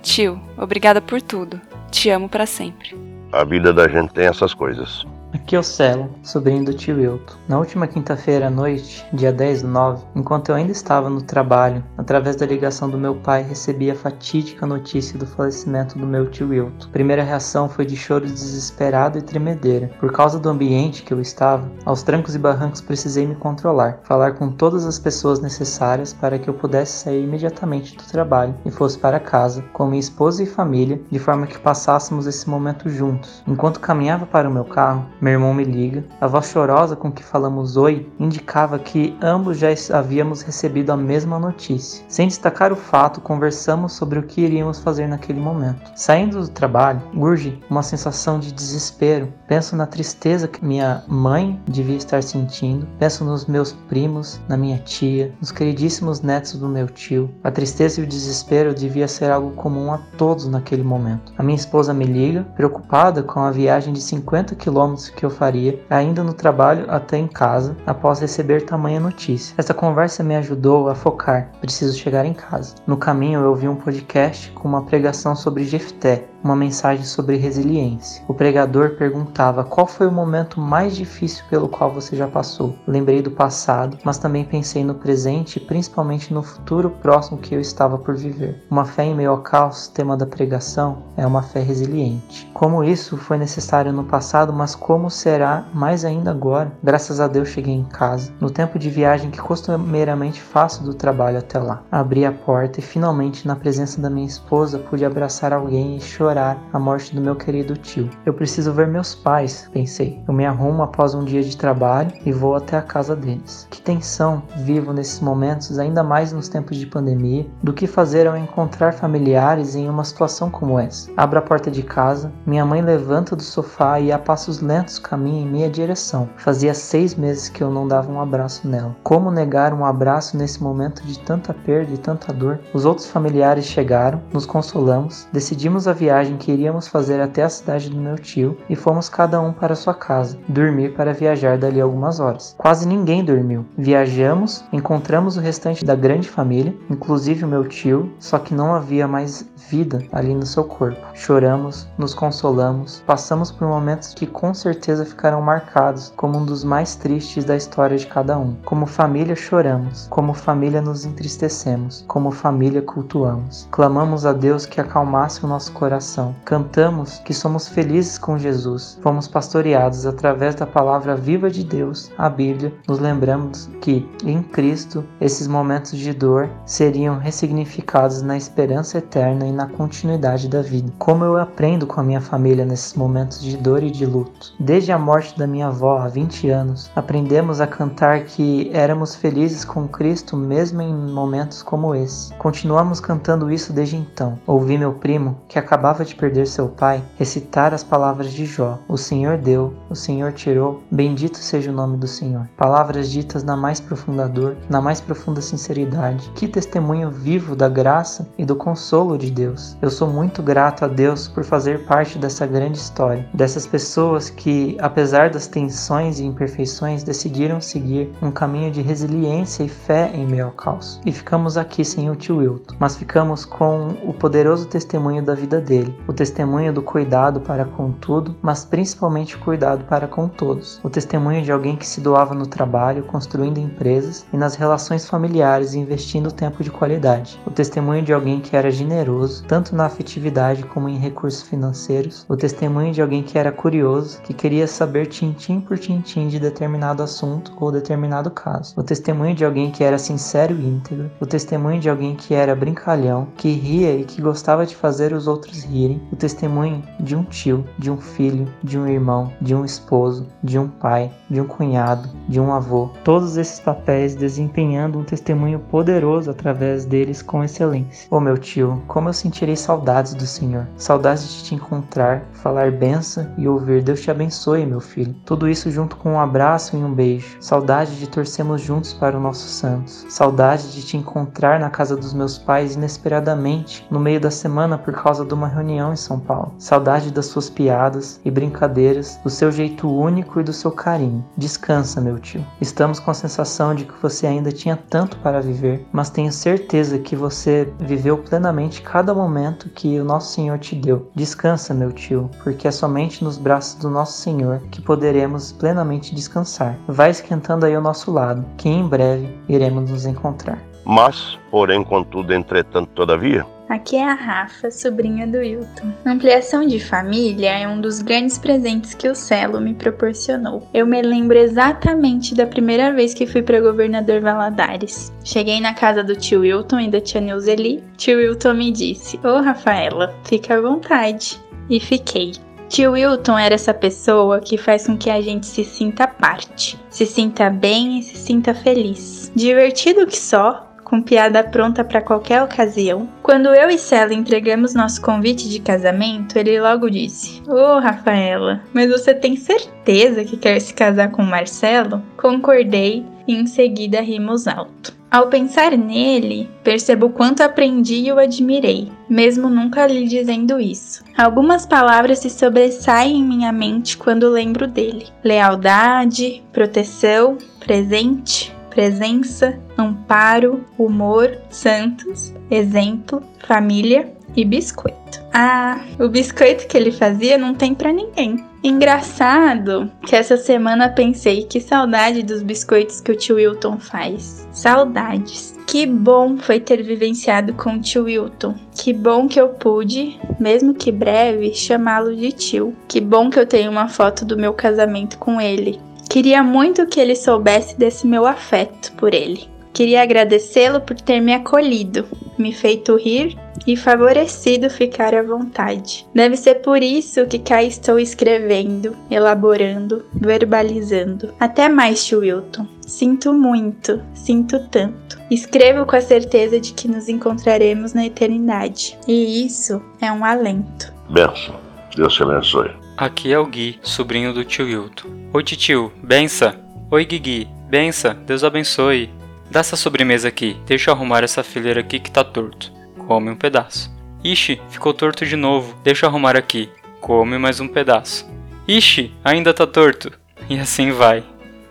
Tio, 0.01 0.41
obrigada 0.57 0.99
por 0.99 1.21
tudo. 1.21 1.61
Te 1.91 2.09
amo 2.09 2.27
para 2.27 2.45
sempre. 2.45 2.97
A 3.31 3.45
vida 3.45 3.71
da 3.71 3.87
gente 3.87 4.11
tem 4.11 4.25
essas 4.25 4.53
coisas. 4.53 5.05
Aqui 5.33 5.55
é 5.55 5.59
o 5.59 5.63
Celo, 5.63 6.09
sobrinho 6.21 6.65
do 6.65 6.73
tio 6.73 6.97
Wilton. 6.97 7.35
Na 7.47 7.57
última 7.57 7.87
quinta-feira 7.87 8.47
à 8.47 8.49
noite, 8.49 9.05
dia 9.13 9.31
10 9.31 9.61
do 9.61 9.69
9, 9.69 10.03
enquanto 10.13 10.49
eu 10.49 10.55
ainda 10.55 10.73
estava 10.73 11.09
no 11.09 11.21
trabalho, 11.21 11.81
através 11.97 12.35
da 12.35 12.45
ligação 12.45 12.89
do 12.89 12.97
meu 12.97 13.15
pai, 13.15 13.41
recebi 13.41 13.89
a 13.89 13.95
fatídica 13.95 14.67
notícia 14.67 15.17
do 15.17 15.25
falecimento 15.25 15.97
do 15.97 16.05
meu 16.05 16.29
tio 16.29 16.49
Wilton. 16.49 16.85
A 16.85 16.91
primeira 16.91 17.23
reação 17.23 17.69
foi 17.69 17.85
de 17.85 17.95
choro 17.95 18.25
desesperado 18.25 19.17
e 19.17 19.21
tremedeira. 19.21 19.89
Por 20.01 20.11
causa 20.11 20.37
do 20.37 20.49
ambiente 20.49 21.01
que 21.01 21.13
eu 21.13 21.21
estava, 21.21 21.71
aos 21.85 22.03
trancos 22.03 22.35
e 22.35 22.39
barrancos 22.39 22.81
precisei 22.81 23.25
me 23.25 23.35
controlar, 23.35 24.01
falar 24.03 24.33
com 24.33 24.51
todas 24.51 24.85
as 24.85 24.99
pessoas 24.99 25.39
necessárias 25.39 26.11
para 26.11 26.37
que 26.37 26.49
eu 26.49 26.53
pudesse 26.53 27.03
sair 27.03 27.23
imediatamente 27.23 27.95
do 27.95 28.03
trabalho 28.03 28.53
e 28.65 28.71
fosse 28.71 28.99
para 28.99 29.17
casa, 29.17 29.63
com 29.71 29.85
minha 29.85 29.99
esposa 29.99 30.43
e 30.43 30.45
família, 30.45 31.01
de 31.09 31.19
forma 31.19 31.47
que 31.47 31.57
passássemos 31.57 32.27
esse 32.27 32.49
momento 32.49 32.89
juntos. 32.89 33.41
Enquanto 33.47 33.79
caminhava 33.79 34.25
para 34.25 34.49
o 34.49 34.53
meu 34.53 34.65
carro, 34.65 35.05
meu 35.21 35.33
irmão 35.33 35.53
me 35.53 35.63
liga. 35.63 36.03
A 36.19 36.25
voz 36.25 36.47
chorosa 36.47 36.95
com 36.95 37.11
que 37.11 37.23
falamos 37.23 37.77
oi 37.77 38.11
indicava 38.19 38.79
que 38.79 39.15
ambos 39.21 39.59
já 39.59 39.67
havíamos 39.93 40.41
recebido 40.41 40.91
a 40.91 40.97
mesma 40.97 41.37
notícia. 41.37 42.03
Sem 42.09 42.27
destacar 42.27 42.73
o 42.73 42.75
fato, 42.75 43.21
conversamos 43.21 43.93
sobre 43.93 44.17
o 44.17 44.23
que 44.23 44.41
iríamos 44.41 44.79
fazer 44.79 45.07
naquele 45.07 45.39
momento. 45.39 45.91
Saindo 45.95 46.41
do 46.41 46.49
trabalho, 46.49 47.01
urge 47.13 47.61
uma 47.69 47.83
sensação 47.83 48.39
de 48.39 48.51
desespero. 48.51 49.31
Penso 49.47 49.75
na 49.75 49.85
tristeza 49.85 50.47
que 50.47 50.65
minha 50.65 51.03
mãe 51.07 51.61
devia 51.67 51.97
estar 51.97 52.23
sentindo. 52.23 52.87
Penso 52.97 53.23
nos 53.23 53.45
meus 53.45 53.73
primos, 53.73 54.41
na 54.49 54.57
minha 54.57 54.79
tia, 54.79 55.31
nos 55.39 55.51
queridíssimos 55.51 56.21
netos 56.21 56.53
do 56.53 56.67
meu 56.67 56.87
tio. 56.87 57.29
A 57.43 57.51
tristeza 57.51 58.01
e 58.01 58.03
o 58.03 58.07
desespero 58.07 58.73
devia 58.73 59.07
ser 59.07 59.29
algo 59.29 59.51
comum 59.51 59.93
a 59.93 59.99
todos 60.17 60.47
naquele 60.47 60.83
momento. 60.83 61.31
A 61.37 61.43
minha 61.43 61.55
esposa 61.55 61.93
me 61.93 62.05
liga, 62.05 62.43
preocupada 62.55 63.21
com 63.21 63.41
a 63.41 63.51
viagem 63.51 63.93
de 63.93 64.01
50 64.01 64.55
quilômetros 64.55 65.10
que 65.15 65.25
eu 65.25 65.29
faria, 65.29 65.79
ainda 65.89 66.23
no 66.23 66.33
trabalho 66.33 66.85
até 66.89 67.17
em 67.17 67.27
casa, 67.27 67.75
após 67.85 68.19
receber 68.19 68.65
tamanha 68.65 68.99
notícia. 68.99 69.53
Essa 69.57 69.73
conversa 69.73 70.23
me 70.23 70.35
ajudou 70.35 70.89
a 70.89 70.95
focar. 70.95 71.51
Preciso 71.59 71.97
chegar 71.97 72.25
em 72.25 72.33
casa. 72.33 72.75
No 72.87 72.97
caminho 72.97 73.41
eu 73.41 73.49
ouvi 73.49 73.67
um 73.67 73.75
podcast 73.75 74.51
com 74.51 74.67
uma 74.67 74.83
pregação 74.83 75.35
sobre 75.35 75.63
Jefté, 75.63 76.27
uma 76.43 76.55
mensagem 76.55 77.05
sobre 77.05 77.37
resiliência. 77.37 78.23
O 78.27 78.33
pregador 78.33 78.91
perguntava 78.91 79.63
qual 79.63 79.85
foi 79.85 80.07
o 80.07 80.11
momento 80.11 80.59
mais 80.59 80.95
difícil 80.95 81.43
pelo 81.49 81.67
qual 81.67 81.91
você 81.91 82.15
já 82.15 82.27
passou. 82.27 82.75
Lembrei 82.87 83.21
do 83.21 83.31
passado, 83.31 83.97
mas 84.03 84.17
também 84.17 84.43
pensei 84.43 84.83
no 84.83 84.95
presente 84.95 85.57
e 85.57 85.59
principalmente 85.59 86.33
no 86.33 86.41
futuro 86.41 86.89
próximo 86.89 87.37
que 87.37 87.53
eu 87.53 87.61
estava 87.61 87.97
por 87.97 88.15
viver. 88.15 88.63
Uma 88.69 88.85
fé 88.85 89.03
em 89.03 89.15
meio 89.15 89.31
ao 89.31 89.39
caos, 89.39 89.87
tema 89.87 90.17
da 90.17 90.25
pregação, 90.25 91.03
é 91.15 91.25
uma 91.25 91.41
fé 91.41 91.59
resiliente. 91.61 92.49
Como 92.53 92.83
isso 92.83 93.17
foi 93.17 93.37
necessário 93.37 93.93
no 93.93 94.03
passado, 94.03 94.51
mas 94.51 94.75
como 94.75 95.09
será 95.09 95.65
mais 95.73 96.03
ainda 96.03 96.31
agora? 96.31 96.71
Graças 96.83 97.19
a 97.19 97.27
Deus 97.27 97.49
cheguei 97.49 97.73
em 97.73 97.83
casa, 97.83 98.31
no 98.39 98.49
tempo 98.49 98.79
de 98.79 98.89
viagem 98.89 99.29
que 99.29 99.39
costumeiramente 99.39 100.41
faço 100.41 100.83
do 100.83 100.93
trabalho 100.93 101.39
até 101.39 101.59
lá. 101.59 101.83
Abri 101.91 102.25
a 102.25 102.31
porta 102.31 102.79
e 102.79 102.83
finalmente, 102.83 103.47
na 103.47 103.55
presença 103.55 104.01
da 104.01 104.09
minha 104.09 104.27
esposa, 104.27 104.79
pude 104.79 105.05
abraçar 105.05 105.53
alguém 105.53 105.97
e 105.97 106.01
chorar 106.01 106.30
chorar 106.31 106.57
a 106.71 106.79
morte 106.79 107.13
do 107.13 107.19
meu 107.19 107.35
querido 107.35 107.75
tio. 107.75 108.09
Eu 108.25 108.33
preciso 108.33 108.71
ver 108.71 108.87
meus 108.87 109.13
pais, 109.13 109.69
pensei. 109.73 110.23
Eu 110.25 110.33
me 110.33 110.45
arrumo 110.45 110.81
após 110.81 111.13
um 111.13 111.25
dia 111.25 111.43
de 111.43 111.57
trabalho 111.57 112.11
e 112.25 112.31
vou 112.31 112.55
até 112.55 112.77
a 112.77 112.81
casa 112.81 113.15
deles. 113.15 113.67
Que 113.69 113.81
tensão 113.81 114.41
vivo 114.59 114.93
nesses 114.93 115.19
momentos, 115.19 115.77
ainda 115.77 116.01
mais 116.01 116.31
nos 116.31 116.47
tempos 116.47 116.77
de 116.77 116.85
pandemia, 116.85 117.45
do 117.61 117.73
que 117.73 117.85
fazer 117.85 118.27
ao 118.27 118.37
encontrar 118.37 118.93
familiares 118.93 119.75
em 119.75 119.89
uma 119.89 120.05
situação 120.05 120.49
como 120.49 120.79
essa. 120.79 121.11
Abro 121.17 121.39
a 121.39 121.41
porta 121.41 121.69
de 121.69 121.83
casa, 121.83 122.31
minha 122.45 122.65
mãe 122.65 122.81
levanta 122.81 123.35
do 123.35 123.43
sofá 123.43 123.99
e 123.99 124.09
a 124.09 124.17
passos 124.17 124.61
lentos 124.61 124.99
caminha 124.99 125.41
em 125.41 125.49
minha 125.49 125.69
direção. 125.69 126.29
Fazia 126.37 126.73
seis 126.73 127.13
meses 127.13 127.49
que 127.49 127.61
eu 127.61 127.69
não 127.69 127.87
dava 127.87 128.09
um 128.09 128.21
abraço 128.21 128.65
nela. 128.67 128.95
Como 129.03 129.29
negar 129.29 129.73
um 129.73 129.83
abraço 129.83 130.37
nesse 130.37 130.63
momento 130.63 131.03
de 131.03 131.19
tanta 131.19 131.53
perda 131.53 131.93
e 131.93 131.97
tanta 131.97 132.31
dor? 132.31 132.59
Os 132.73 132.85
outros 132.85 133.07
familiares 133.07 133.65
chegaram, 133.65 134.21
nos 134.31 134.45
consolamos, 134.45 135.27
decidimos 135.33 135.87
a 135.87 135.93
viagem 135.93 136.20
que 136.29 136.51
iríamos 136.51 136.87
fazer 136.87 137.19
até 137.19 137.43
a 137.43 137.49
cidade 137.49 137.89
do 137.89 137.97
meu 137.97 138.15
tio 138.15 138.57
e 138.69 138.75
fomos 138.75 139.09
cada 139.09 139.41
um 139.41 139.51
para 139.51 139.75
sua 139.75 139.93
casa, 139.93 140.37
dormir 140.47 140.93
para 140.93 141.13
viajar 141.13 141.57
dali 141.57 141.81
algumas 141.81 142.19
horas. 142.19 142.55
Quase 142.57 142.87
ninguém 142.87 143.23
dormiu. 143.23 143.65
Viajamos, 143.77 144.63
encontramos 144.71 145.37
o 145.37 145.39
restante 145.39 145.83
da 145.83 145.95
grande 145.95 146.29
família, 146.29 146.75
inclusive 146.89 147.45
o 147.45 147.47
meu 147.47 147.67
tio, 147.67 148.11
só 148.19 148.37
que 148.37 148.53
não 148.53 148.73
havia 148.73 149.07
mais 149.07 149.49
vida 149.69 150.03
ali 150.11 150.33
no 150.33 150.45
seu 150.45 150.63
corpo. 150.63 150.99
Choramos, 151.13 151.87
nos 151.97 152.13
consolamos, 152.13 153.01
passamos 153.05 153.51
por 153.51 153.67
momentos 153.67 154.13
que 154.13 154.27
com 154.27 154.53
certeza 154.53 155.05
ficarão 155.05 155.41
marcados 155.41 156.11
como 156.15 156.37
um 156.37 156.45
dos 156.45 156.63
mais 156.63 156.95
tristes 156.95 157.45
da 157.45 157.55
história 157.55 157.97
de 157.97 158.07
cada 158.07 158.37
um. 158.37 158.55
Como 158.65 158.85
família 158.85 159.35
choramos, 159.35 160.07
como 160.09 160.33
família 160.33 160.81
nos 160.81 161.05
entristecemos, 161.05 162.03
como 162.07 162.31
família 162.31 162.81
cultuamos. 162.81 163.67
Clamamos 163.71 164.25
a 164.25 164.33
Deus 164.33 164.65
que 164.65 164.81
acalmasse 164.81 165.43
o 165.45 165.47
nosso 165.47 165.71
coração. 165.71 166.10
Cantamos 166.43 167.19
que 167.19 167.33
somos 167.33 167.67
felizes 167.67 168.17
com 168.17 168.37
Jesus. 168.37 168.99
Fomos 169.01 169.27
pastoreados 169.27 170.05
através 170.05 170.55
da 170.55 170.67
palavra 170.67 171.15
viva 171.15 171.49
de 171.49 171.63
Deus, 171.63 172.11
a 172.17 172.29
Bíblia. 172.29 172.73
Nos 172.87 172.99
lembramos 172.99 173.69
que 173.79 174.09
em 174.25 174.43
Cristo 174.43 175.05
esses 175.19 175.47
momentos 175.47 175.97
de 175.97 176.13
dor 176.13 176.49
seriam 176.65 177.17
ressignificados 177.17 178.21
na 178.21 178.35
esperança 178.35 178.97
eterna 178.97 179.45
e 179.45 179.51
na 179.51 179.67
continuidade 179.67 180.49
da 180.49 180.61
vida. 180.61 180.91
Como 180.97 181.23
eu 181.23 181.37
aprendo 181.37 181.87
com 181.87 182.01
a 182.01 182.03
minha 182.03 182.21
família 182.21 182.65
nesses 182.65 182.93
momentos 182.93 183.41
de 183.41 183.55
dor 183.55 183.81
e 183.83 183.91
de 183.91 184.05
luto. 184.05 184.53
Desde 184.59 184.91
a 184.91 184.97
morte 184.97 185.37
da 185.37 185.47
minha 185.47 185.67
avó 185.67 185.97
há 185.97 186.07
20 186.07 186.49
anos, 186.49 186.91
aprendemos 186.95 187.61
a 187.61 187.67
cantar 187.67 188.25
que 188.25 188.69
éramos 188.73 189.15
felizes 189.15 189.63
com 189.63 189.87
Cristo 189.87 190.35
mesmo 190.35 190.81
em 190.81 190.93
momentos 190.93 191.63
como 191.63 191.95
esse. 191.95 192.33
Continuamos 192.35 192.99
cantando 192.99 193.51
isso 193.51 193.71
desde 193.71 193.95
então. 193.95 194.39
Ouvi 194.45 194.77
meu 194.77 194.93
primo, 194.93 195.37
que 195.47 195.59
acabava 195.59 196.00
de 196.03 196.15
perder 196.15 196.47
seu 196.47 196.69
pai, 196.69 197.03
recitar 197.17 197.73
as 197.73 197.83
palavras 197.83 198.31
de 198.31 198.45
Jó: 198.45 198.79
O 198.87 198.97
Senhor 198.97 199.37
deu, 199.37 199.73
o 199.89 199.95
Senhor 199.95 200.31
tirou, 200.33 200.81
bendito 200.91 201.37
seja 201.37 201.71
o 201.71 201.73
nome 201.73 201.97
do 201.97 202.07
Senhor. 202.07 202.47
Palavras 202.57 203.09
ditas 203.09 203.43
na 203.43 203.55
mais 203.55 203.79
profunda 203.79 204.27
dor, 204.27 204.57
na 204.69 204.81
mais 204.81 205.01
profunda 205.01 205.41
sinceridade. 205.41 206.31
Que 206.35 206.47
testemunho 206.47 207.09
vivo 207.09 207.55
da 207.55 207.69
graça 207.69 208.27
e 208.37 208.45
do 208.45 208.55
consolo 208.55 209.17
de 209.17 209.31
Deus. 209.31 209.77
Eu 209.81 209.89
sou 209.89 210.07
muito 210.07 210.41
grato 210.41 210.85
a 210.85 210.87
Deus 210.87 211.27
por 211.27 211.43
fazer 211.43 211.85
parte 211.85 212.17
dessa 212.17 212.45
grande 212.45 212.77
história, 212.77 213.27
dessas 213.33 213.65
pessoas 213.65 214.29
que, 214.29 214.77
apesar 214.79 215.29
das 215.29 215.47
tensões 215.47 216.19
e 216.19 216.25
imperfeições, 216.25 217.03
decidiram 217.03 217.61
seguir 217.61 218.11
um 218.21 218.31
caminho 218.31 218.71
de 218.71 218.81
resiliência 218.81 219.63
e 219.63 219.69
fé 219.69 220.11
em 220.13 220.25
meio 220.25 220.45
ao 220.45 220.51
caos. 220.51 220.99
E 221.05 221.11
ficamos 221.11 221.57
aqui 221.57 221.83
sem 221.83 222.09
o 222.09 222.15
tio 222.15 222.37
Wilton, 222.37 222.75
mas 222.79 222.95
ficamos 222.95 223.45
com 223.45 223.89
o 224.03 224.13
poderoso 224.13 224.67
testemunho 224.67 225.23
da 225.23 225.35
vida 225.35 225.59
dele, 225.59 225.90
o 226.07 226.13
testemunho 226.13 226.73
do 226.73 226.81
cuidado 226.81 227.39
para 227.41 227.65
com 227.65 227.91
tudo, 227.91 228.35
mas 228.41 228.65
principalmente 228.65 229.37
cuidado 229.37 229.85
para 229.85 230.07
com 230.07 230.27
todos, 230.27 230.79
o 230.83 230.89
testemunho 230.89 231.41
de 231.41 231.51
alguém 231.51 231.75
que 231.75 231.87
se 231.87 232.01
doava 232.01 232.33
no 232.33 232.47
trabalho, 232.47 233.03
construindo 233.03 233.57
empresas 233.57 234.25
e 234.31 234.37
nas 234.37 234.55
relações 234.55 235.07
familiares, 235.07 235.73
investindo 235.73 236.31
tempo 236.31 236.63
de 236.63 236.71
qualidade, 236.71 237.39
o 237.45 237.51
testemunho 237.51 238.01
de 238.01 238.13
alguém 238.13 238.39
que 238.39 238.55
era 238.55 238.71
generoso, 238.71 239.43
tanto 239.47 239.75
na 239.75 239.85
afetividade 239.85 240.63
como 240.63 240.89
em 240.89 240.97
recursos 240.97 241.43
financeiros, 241.43 242.25
o 242.27 242.35
testemunho 242.35 242.93
de 242.93 243.01
alguém 243.01 243.23
que 243.23 243.37
era 243.37 243.51
curioso, 243.51 244.21
que 244.21 244.33
queria 244.33 244.67
saber 244.67 245.07
tintim 245.07 245.59
por 245.59 245.77
tintim 245.77 246.27
de 246.27 246.39
determinado 246.39 247.03
assunto 247.03 247.51
ou 247.59 247.71
determinado 247.71 248.31
caso, 248.31 248.73
o 248.77 248.83
testemunho 248.83 249.35
de 249.35 249.45
alguém 249.45 249.71
que 249.71 249.83
era 249.83 249.97
sincero 249.97 250.55
e 250.55 250.65
íntegro, 250.65 251.11
o 251.19 251.25
testemunho 251.25 251.79
de 251.79 251.89
alguém 251.89 252.15
que 252.15 252.33
era 252.33 252.55
brincalhão, 252.55 253.27
que 253.37 253.51
ria 253.51 253.95
e 253.95 254.03
que 254.03 254.21
gostava 254.21 254.65
de 254.65 254.75
fazer 254.75 255.13
os 255.13 255.27
outros 255.27 255.63
o 256.11 256.15
testemunho 256.15 256.83
de 256.99 257.15
um 257.15 257.23
tio, 257.23 257.65
de 257.77 257.89
um 257.89 257.97
filho, 257.97 258.47
de 258.61 258.77
um 258.77 258.87
irmão, 258.87 259.31
de 259.41 259.55
um 259.55 259.63
esposo, 259.63 260.27
de 260.43 260.59
um 260.59 260.67
pai, 260.67 261.09
de 261.29 261.39
um 261.39 261.47
cunhado, 261.47 262.09
de 262.27 262.39
um 262.39 262.53
avô. 262.53 262.89
Todos 263.03 263.37
esses 263.37 263.59
papéis 263.59 264.15
desempenhando 264.15 264.99
um 264.99 265.03
testemunho 265.03 265.59
poderoso 265.59 266.29
através 266.29 266.83
deles 266.85 267.21
com 267.21 267.43
excelência. 267.43 268.07
Ô 268.11 268.17
oh, 268.17 268.19
meu 268.19 268.37
tio, 268.37 268.83
como 268.87 269.07
eu 269.07 269.13
sentirei 269.13 269.55
saudades 269.55 270.13
do 270.13 270.25
Senhor, 270.25 270.67
saudades 270.75 271.31
de 271.31 271.43
te 271.43 271.55
encontrar, 271.55 272.23
falar 272.33 272.71
benção 272.71 273.27
e 273.37 273.47
ouvir 273.47 273.81
Deus 273.81 274.01
te 274.01 274.11
abençoe, 274.11 274.65
meu 274.65 274.81
filho. 274.81 275.15
Tudo 275.25 275.47
isso 275.47 275.71
junto 275.71 275.95
com 275.95 276.13
um 276.13 276.19
abraço 276.19 276.75
e 276.75 276.83
um 276.83 276.93
beijo. 276.93 277.37
Saudade 277.39 277.97
de 277.97 278.09
torcermos 278.09 278.61
juntos 278.61 278.91
para 278.93 279.17
o 279.17 279.21
nosso 279.21 279.47
Santos. 279.47 280.05
Saudade 280.09 280.73
de 280.73 280.83
te 280.83 280.97
encontrar 280.97 281.59
na 281.59 281.69
casa 281.69 281.95
dos 281.95 282.13
meus 282.13 282.37
pais 282.37 282.75
inesperadamente 282.75 283.85
no 283.89 283.99
meio 283.99 284.19
da 284.19 284.31
semana 284.31 284.77
por 284.77 284.93
causa 284.93 285.23
de 285.23 285.33
uma 285.33 285.47
reunião 285.47 285.60
em 285.69 285.95
São 285.95 286.19
Paulo. 286.19 286.53
Saudade 286.57 287.11
das 287.11 287.27
suas 287.27 287.49
piadas 287.49 288.19
e 288.23 288.31
brincadeiras, 288.31 289.19
do 289.23 289.29
seu 289.29 289.51
jeito 289.51 289.89
único 289.89 290.39
e 290.39 290.43
do 290.43 290.53
seu 290.53 290.71
carinho. 290.71 291.23
Descansa, 291.37 292.01
meu 292.01 292.17
tio. 292.19 292.45
Estamos 292.59 292.99
com 292.99 293.11
a 293.11 293.13
sensação 293.13 293.75
de 293.75 293.85
que 293.85 293.93
você 294.01 294.27
ainda 294.27 294.51
tinha 294.51 294.75
tanto 294.75 295.17
para 295.17 295.41
viver, 295.41 295.85
mas 295.91 296.09
tenho 296.09 296.31
certeza 296.31 296.99
que 296.99 297.15
você 297.15 297.71
viveu 297.79 298.17
plenamente 298.17 298.81
cada 298.81 299.13
momento 299.13 299.69
que 299.69 299.99
o 299.99 300.05
nosso 300.05 300.33
Senhor 300.33 300.57
te 300.57 300.75
deu. 300.75 301.09
Descansa, 301.15 301.73
meu 301.73 301.91
tio, 301.91 302.29
porque 302.43 302.67
é 302.67 302.71
somente 302.71 303.23
nos 303.23 303.37
braços 303.37 303.75
do 303.75 303.89
nosso 303.89 304.19
Senhor 304.19 304.61
que 304.71 304.81
poderemos 304.81 305.51
plenamente 305.51 306.15
descansar. 306.15 306.77
Vai 306.87 307.11
esquentando 307.11 307.65
aí 307.65 307.75
ao 307.75 307.81
nosso 307.81 308.11
lado, 308.11 308.45
que 308.57 308.69
em 308.69 308.87
breve 308.87 309.37
iremos 309.47 309.89
nos 309.89 310.05
encontrar. 310.05 310.57
Mas, 310.85 311.37
porém, 311.49 311.83
contudo, 311.83 312.33
entretanto, 312.33 312.89
todavia, 312.95 313.45
Aqui 313.71 313.95
é 313.95 314.03
a 314.03 314.13
Rafa, 314.13 314.69
sobrinha 314.69 315.25
do 315.25 315.37
Wilton. 315.37 315.93
Ampliação 316.05 316.67
de 316.67 316.77
família 316.77 317.57
é 317.57 317.65
um 317.65 317.79
dos 317.79 318.01
grandes 318.01 318.37
presentes 318.37 318.93
que 318.93 319.07
o 319.07 319.15
Celo 319.15 319.61
me 319.61 319.73
proporcionou. 319.73 320.67
Eu 320.73 320.85
me 320.85 321.01
lembro 321.01 321.37
exatamente 321.37 322.35
da 322.35 322.45
primeira 322.45 322.91
vez 322.91 323.13
que 323.13 323.25
fui 323.25 323.41
para 323.41 323.61
Governador 323.61 324.19
Valadares. 324.19 325.13
Cheguei 325.23 325.61
na 325.61 325.73
casa 325.73 326.03
do 326.03 326.17
tio 326.17 326.41
Wilton 326.41 326.81
e 326.81 326.89
da 326.89 326.99
tia 326.99 327.21
Neuzeli. 327.21 327.81
Tio 327.95 328.17
Wilton 328.17 328.55
me 328.55 328.71
disse: 328.71 329.15
Ô 329.23 329.37
oh, 329.37 329.41
Rafaela, 329.41 330.13
fica 330.25 330.57
à 330.57 330.61
vontade. 330.61 331.39
E 331.69 331.79
fiquei. 331.79 332.33
Tio 332.67 332.91
Wilton 332.91 333.37
era 333.37 333.55
essa 333.55 333.73
pessoa 333.73 334.41
que 334.41 334.57
faz 334.57 334.85
com 334.85 334.97
que 334.97 335.09
a 335.09 335.21
gente 335.21 335.45
se 335.45 335.63
sinta 335.63 336.07
parte, 336.07 336.77
se 336.89 337.05
sinta 337.05 337.49
bem 337.49 337.99
e 337.99 338.03
se 338.03 338.17
sinta 338.17 338.53
feliz. 338.53 339.31
Divertido 339.33 340.05
que 340.07 340.17
só, 340.17 340.70
com 340.91 341.01
piada 341.01 341.41
pronta 341.41 341.85
para 341.85 342.01
qualquer 342.01 342.43
ocasião. 342.43 343.07
Quando 343.23 343.55
eu 343.55 343.69
e 343.69 343.79
Cela 343.79 344.13
entregamos 344.13 344.73
nosso 344.73 345.01
convite 345.01 345.47
de 345.47 345.61
casamento, 345.61 346.37
ele 346.37 346.59
logo 346.59 346.89
disse: 346.89 347.41
Ô 347.47 347.53
oh, 347.53 347.79
Rafaela, 347.79 348.61
mas 348.73 348.91
você 348.91 349.13
tem 349.15 349.37
certeza 349.37 350.25
que 350.25 350.35
quer 350.35 350.59
se 350.59 350.73
casar 350.73 351.09
com 351.09 351.23
Marcelo? 351.23 352.03
Concordei 352.17 353.05
e 353.25 353.33
em 353.33 353.47
seguida 353.47 354.01
rimos 354.01 354.49
alto. 354.49 354.93
Ao 355.09 355.27
pensar 355.27 355.77
nele, 355.77 356.49
percebo 356.63 357.09
quanto 357.09 357.41
aprendi 357.41 358.07
e 358.07 358.11
o 358.11 358.19
admirei, 358.19 358.89
mesmo 359.09 359.49
nunca 359.49 359.87
lhe 359.87 360.05
dizendo 360.05 360.59
isso. 360.59 361.03
Algumas 361.17 361.65
palavras 361.65 362.19
se 362.19 362.29
sobressaem 362.29 363.17
em 363.17 363.23
minha 363.23 363.51
mente 363.53 363.97
quando 363.97 364.29
lembro 364.29 364.67
dele: 364.67 365.07
lealdade, 365.23 366.43
proteção, 366.51 367.37
presente, 367.61 368.53
presença, 368.71 369.59
amparo, 369.77 370.65
humor, 370.77 371.37
santos, 371.49 372.33
exemplo, 372.49 373.21
família 373.45 374.11
e 374.35 374.43
biscoito. 374.43 375.21
Ah, 375.33 375.81
o 375.99 376.09
biscoito 376.09 376.67
que 376.67 376.75
ele 376.75 376.91
fazia 376.91 377.37
não 377.37 377.53
tem 377.53 377.75
para 377.75 377.93
ninguém. 377.93 378.43
Engraçado 378.63 379.91
que 380.05 380.15
essa 380.15 380.37
semana 380.37 380.87
pensei 380.87 381.43
que 381.43 381.59
saudade 381.59 382.21
dos 382.21 382.43
biscoitos 382.43 383.01
que 383.01 383.11
o 383.11 383.15
tio 383.15 383.37
Wilton 383.37 383.79
faz. 383.79 384.47
Saudades. 384.51 385.57
Que 385.65 385.85
bom 385.85 386.37
foi 386.37 386.59
ter 386.59 386.83
vivenciado 386.83 387.53
com 387.53 387.75
o 387.75 387.81
tio 387.81 388.03
Wilton. 388.03 388.55
Que 388.71 388.93
bom 388.93 389.27
que 389.27 389.39
eu 389.39 389.49
pude, 389.49 390.19
mesmo 390.39 390.73
que 390.73 390.91
breve, 390.91 391.53
chamá-lo 391.53 392.15
de 392.15 392.31
tio. 392.31 392.75
Que 392.87 393.01
bom 393.01 393.29
que 393.29 393.39
eu 393.39 393.47
tenho 393.47 393.71
uma 393.71 393.87
foto 393.87 394.25
do 394.25 394.37
meu 394.37 394.53
casamento 394.53 395.17
com 395.17 395.41
ele. 395.41 395.79
Queria 396.11 396.43
muito 396.43 396.85
que 396.87 396.99
ele 396.99 397.15
soubesse 397.15 397.79
desse 397.79 398.05
meu 398.05 398.25
afeto 398.25 398.91
por 398.97 399.13
ele. 399.13 399.47
Queria 399.71 400.03
agradecê-lo 400.03 400.81
por 400.81 400.99
ter 400.99 401.21
me 401.21 401.33
acolhido, 401.33 402.05
me 402.37 402.51
feito 402.51 402.97
rir 402.97 403.37
e 403.65 403.77
favorecido 403.77 404.69
ficar 404.69 405.15
à 405.15 405.23
vontade. 405.23 406.05
Deve 406.13 406.35
ser 406.35 406.55
por 406.55 406.83
isso 406.83 407.25
que 407.27 407.39
cá 407.39 407.63
estou 407.63 407.97
escrevendo, 407.97 408.93
elaborando, 409.09 410.03
verbalizando. 410.13 411.33
Até 411.39 411.69
mais, 411.69 412.11
Wilton. 412.11 412.67
Sinto 412.81 413.31
muito, 413.31 414.01
sinto 414.13 414.59
tanto. 414.67 415.17
Escrevo 415.31 415.85
com 415.85 415.95
a 415.95 416.01
certeza 416.01 416.59
de 416.59 416.73
que 416.73 416.89
nos 416.89 417.07
encontraremos 417.07 417.93
na 417.93 418.05
eternidade. 418.05 418.99
E 419.07 419.45
isso 419.45 419.81
é 420.01 420.11
um 420.11 420.25
alento. 420.25 420.93
Benção. 421.09 421.55
Deus 421.95 422.13
te 422.13 422.23
abençoe. 422.23 422.80
Aqui 423.01 423.33
é 423.33 423.39
o 423.39 423.47
Gui, 423.47 423.79
sobrinho 423.81 424.31
do 424.31 424.45
tio 424.45 424.69
Hilton. 424.69 425.09
Oi 425.33 425.43
tio, 425.43 425.91
bença. 426.03 426.55
Oi 426.91 427.03
Gui, 427.03 427.47
bença, 427.67 428.13
Deus 428.13 428.43
abençoe. 428.43 429.09
Dá 429.49 429.61
essa 429.61 429.75
sobremesa 429.75 430.27
aqui, 430.27 430.55
deixa 430.67 430.91
eu 430.91 430.93
arrumar 430.93 431.23
essa 431.23 431.43
fileira 431.43 431.79
aqui 431.79 431.99
que 431.99 432.11
tá 432.11 432.23
torto. 432.23 432.71
Come 433.07 433.31
um 433.31 433.35
pedaço. 433.35 433.91
Ixi, 434.23 434.61
ficou 434.69 434.93
torto 434.93 435.25
de 435.25 435.35
novo, 435.35 435.75
deixa 435.83 436.05
eu 436.05 436.09
arrumar 436.11 436.37
aqui. 436.37 436.69
Come 436.99 437.39
mais 437.39 437.59
um 437.59 437.67
pedaço. 437.67 438.29
Ixi, 438.67 439.11
ainda 439.23 439.51
tá 439.51 439.65
torto. 439.65 440.11
E 440.47 440.59
assim 440.59 440.91
vai. 440.91 441.23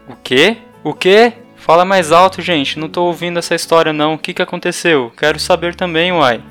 O 0.09 0.16
quê? 0.16 0.57
O 0.83 0.93
quê? 0.93 1.35
Fala 1.55 1.85
mais 1.85 2.11
alto, 2.11 2.43
gente. 2.43 2.76
Não 2.76 2.89
tô 2.89 3.05
ouvindo 3.05 3.39
essa 3.39 3.55
história 3.55 3.93
não. 3.93 4.14
O 4.14 4.18
que 4.18 4.35
que 4.35 4.43
aconteceu? 4.43 5.12
Quero 5.16 5.39
saber 5.39 5.76
também, 5.76 6.11
uai. 6.11 6.43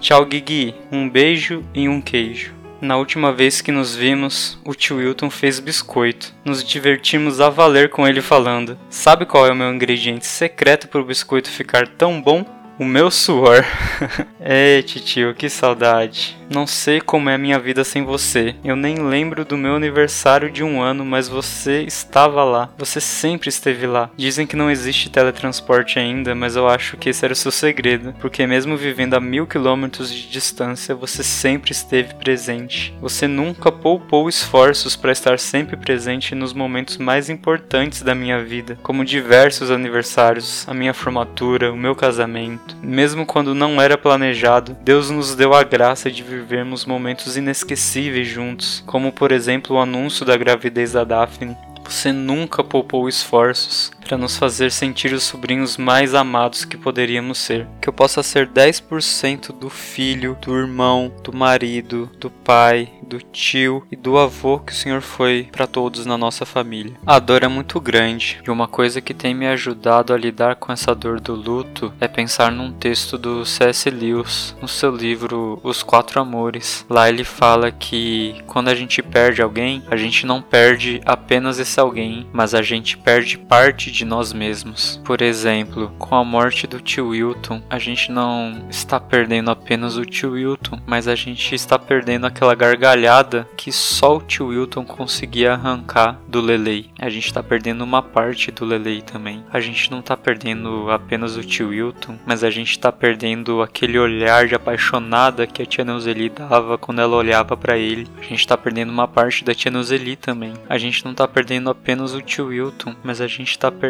Tchau, 0.00 0.26
Guigui. 0.26 0.74
Um 0.90 1.08
beijo 1.08 1.62
e 1.72 1.88
um 1.88 2.00
queijo. 2.00 2.53
Na 2.84 2.98
última 2.98 3.32
vez 3.32 3.62
que 3.62 3.72
nos 3.72 3.96
vimos, 3.96 4.58
o 4.62 4.74
tio 4.74 4.98
Wilton 4.98 5.30
fez 5.30 5.58
biscoito. 5.58 6.34
Nos 6.44 6.62
divertimos 6.62 7.40
a 7.40 7.48
valer 7.48 7.88
com 7.88 8.06
ele 8.06 8.20
falando. 8.20 8.78
Sabe 8.90 9.24
qual 9.24 9.46
é 9.46 9.50
o 9.50 9.56
meu 9.56 9.72
ingrediente 9.72 10.26
secreto 10.26 10.86
para 10.88 11.00
o 11.00 11.04
biscoito 11.04 11.48
ficar 11.48 11.88
tão 11.88 12.20
bom? 12.20 12.44
O 12.76 12.84
meu 12.84 13.08
suor. 13.08 13.64
Ei, 14.44 14.82
tio, 14.82 15.32
que 15.32 15.48
saudade. 15.48 16.36
Não 16.50 16.66
sei 16.66 17.00
como 17.00 17.30
é 17.30 17.34
a 17.34 17.38
minha 17.38 17.58
vida 17.58 17.84
sem 17.84 18.04
você. 18.04 18.54
Eu 18.64 18.76
nem 18.76 18.96
lembro 18.96 19.44
do 19.44 19.56
meu 19.56 19.76
aniversário 19.76 20.50
de 20.50 20.62
um 20.62 20.82
ano, 20.82 21.04
mas 21.04 21.28
você 21.28 21.82
estava 21.82 22.44
lá. 22.44 22.68
Você 22.76 23.00
sempre 23.00 23.48
esteve 23.48 23.86
lá. 23.86 24.10
Dizem 24.16 24.46
que 24.46 24.56
não 24.56 24.70
existe 24.70 25.08
teletransporte 25.08 25.98
ainda, 25.98 26.34
mas 26.34 26.56
eu 26.56 26.68
acho 26.68 26.96
que 26.96 27.08
esse 27.08 27.24
era 27.24 27.32
o 27.32 27.36
seu 27.36 27.50
segredo. 27.50 28.14
Porque 28.20 28.46
mesmo 28.46 28.76
vivendo 28.76 29.14
a 29.14 29.20
mil 29.20 29.46
quilômetros 29.46 30.12
de 30.12 30.28
distância, 30.28 30.94
você 30.94 31.22
sempre 31.22 31.72
esteve 31.72 32.14
presente. 32.14 32.94
Você 33.00 33.26
nunca 33.26 33.70
poupou 33.70 34.28
esforços 34.28 34.96
para 34.96 35.12
estar 35.12 35.38
sempre 35.38 35.76
presente 35.76 36.34
nos 36.34 36.52
momentos 36.52 36.98
mais 36.98 37.30
importantes 37.30 38.02
da 38.02 38.14
minha 38.14 38.42
vida, 38.42 38.78
como 38.82 39.04
diversos 39.04 39.70
aniversários, 39.70 40.68
a 40.68 40.74
minha 40.74 40.92
formatura, 40.92 41.72
o 41.72 41.76
meu 41.76 41.94
casamento. 41.94 42.63
Mesmo 42.82 43.26
quando 43.26 43.54
não 43.54 43.80
era 43.80 43.96
planejado, 43.98 44.76
Deus 44.82 45.10
nos 45.10 45.34
deu 45.34 45.54
a 45.54 45.62
graça 45.62 46.10
de 46.10 46.22
vivermos 46.22 46.84
momentos 46.84 47.36
inesquecíveis 47.36 48.28
juntos, 48.28 48.82
como 48.86 49.12
por 49.12 49.32
exemplo 49.32 49.76
o 49.76 49.80
anúncio 49.80 50.24
da 50.24 50.36
gravidez 50.36 50.92
da 50.92 51.04
Daphne. 51.04 51.56
Você 51.84 52.12
nunca 52.12 52.64
poupou 52.64 53.08
esforços 53.08 53.90
para 54.04 54.18
nos 54.18 54.36
fazer 54.36 54.70
sentir 54.70 55.12
os 55.12 55.24
sobrinhos 55.24 55.76
mais 55.76 56.14
amados 56.14 56.64
que 56.64 56.76
poderíamos 56.76 57.38
ser. 57.38 57.66
Que 57.80 57.88
eu 57.88 57.92
possa 57.92 58.22
ser 58.22 58.46
10% 58.46 59.58
do 59.58 59.70
filho, 59.70 60.36
do 60.40 60.54
irmão, 60.56 61.12
do 61.22 61.32
marido, 61.32 62.10
do 62.20 62.30
pai, 62.30 62.92
do 63.04 63.18
tio 63.18 63.86
e 63.90 63.96
do 63.96 64.18
avô 64.18 64.58
que 64.58 64.72
o 64.72 64.74
Senhor 64.74 65.00
foi 65.00 65.48
para 65.50 65.66
todos 65.66 66.06
na 66.06 66.18
nossa 66.18 66.44
família. 66.44 66.94
A 67.06 67.18
dor 67.18 67.42
é 67.42 67.48
muito 67.48 67.80
grande 67.80 68.40
e 68.46 68.50
uma 68.50 68.68
coisa 68.68 69.00
que 69.00 69.14
tem 69.14 69.34
me 69.34 69.46
ajudado 69.46 70.12
a 70.12 70.16
lidar 70.16 70.56
com 70.56 70.72
essa 70.72 70.94
dor 70.94 71.20
do 71.20 71.34
luto 71.34 71.92
é 72.00 72.08
pensar 72.08 72.50
num 72.50 72.72
texto 72.72 73.16
do 73.16 73.44
C.S. 73.44 73.88
Lewis, 73.90 74.56
no 74.60 74.68
seu 74.68 74.94
livro 74.94 75.60
Os 75.62 75.82
Quatro 75.82 76.20
Amores. 76.20 76.84
Lá 76.88 77.08
ele 77.08 77.24
fala 77.24 77.70
que 77.70 78.36
quando 78.46 78.68
a 78.68 78.74
gente 78.74 79.02
perde 79.02 79.42
alguém, 79.42 79.82
a 79.90 79.96
gente 79.96 80.26
não 80.26 80.42
perde 80.42 81.00
apenas 81.04 81.58
esse 81.58 81.78
alguém, 81.78 82.26
mas 82.32 82.54
a 82.54 82.62
gente 82.62 82.96
perde 82.96 83.38
parte 83.38 83.90
de 83.94 84.04
nós 84.04 84.32
mesmos. 84.32 85.00
Por 85.04 85.22
exemplo, 85.22 85.92
com 85.98 86.16
a 86.16 86.24
morte 86.24 86.66
do 86.66 86.80
tio 86.80 87.10
Wilton, 87.10 87.62
a 87.70 87.78
gente 87.78 88.10
não 88.10 88.66
está 88.68 88.98
perdendo 88.98 89.52
apenas 89.52 89.96
o 89.96 90.04
tio 90.04 90.32
Wilton, 90.32 90.80
mas 90.84 91.06
a 91.06 91.14
gente 91.14 91.54
está 91.54 91.78
perdendo 91.78 92.26
aquela 92.26 92.56
gargalhada 92.56 93.48
que 93.56 93.70
só 93.70 94.16
o 94.16 94.20
tio 94.20 94.48
Wilton 94.48 94.84
conseguia 94.84 95.52
arrancar 95.52 96.18
do 96.26 96.40
Lelei. 96.40 96.90
A 96.98 97.08
gente 97.08 97.26
está 97.26 97.40
perdendo 97.42 97.84
uma 97.84 98.02
parte 98.02 98.50
do 98.50 98.64
Lelei 98.64 99.00
também. 99.00 99.44
A 99.52 99.60
gente 99.60 99.90
não 99.90 100.00
está 100.00 100.16
perdendo 100.16 100.90
apenas 100.90 101.36
o 101.36 101.44
tio 101.44 101.68
Wilton, 101.68 102.18
mas 102.26 102.42
a 102.42 102.50
gente 102.50 102.72
está 102.72 102.90
perdendo 102.90 103.62
aquele 103.62 103.98
olhar 103.98 104.48
de 104.48 104.56
apaixonada 104.56 105.46
que 105.46 105.62
a 105.62 105.66
tia 105.66 105.84
Neuzeli 105.84 106.30
dava 106.30 106.76
quando 106.76 107.00
ela 107.00 107.14
olhava 107.14 107.56
para 107.56 107.78
ele. 107.78 108.08
A 108.18 108.22
gente 108.22 108.40
está 108.40 108.56
perdendo 108.56 108.90
uma 108.90 109.06
parte 109.06 109.44
da 109.44 109.54
tia 109.54 109.70
Neuzeli 109.70 110.16
também. 110.16 110.52
A 110.68 110.78
gente 110.78 111.04
não 111.04 111.12
está 111.12 111.28
perdendo 111.28 111.70
apenas 111.70 112.12
o 112.12 112.20
tio 112.20 112.46
Wilton, 112.46 112.96
mas 113.04 113.20
a 113.20 113.28
gente 113.28 113.50
está 113.50 113.70
perdendo 113.70 113.83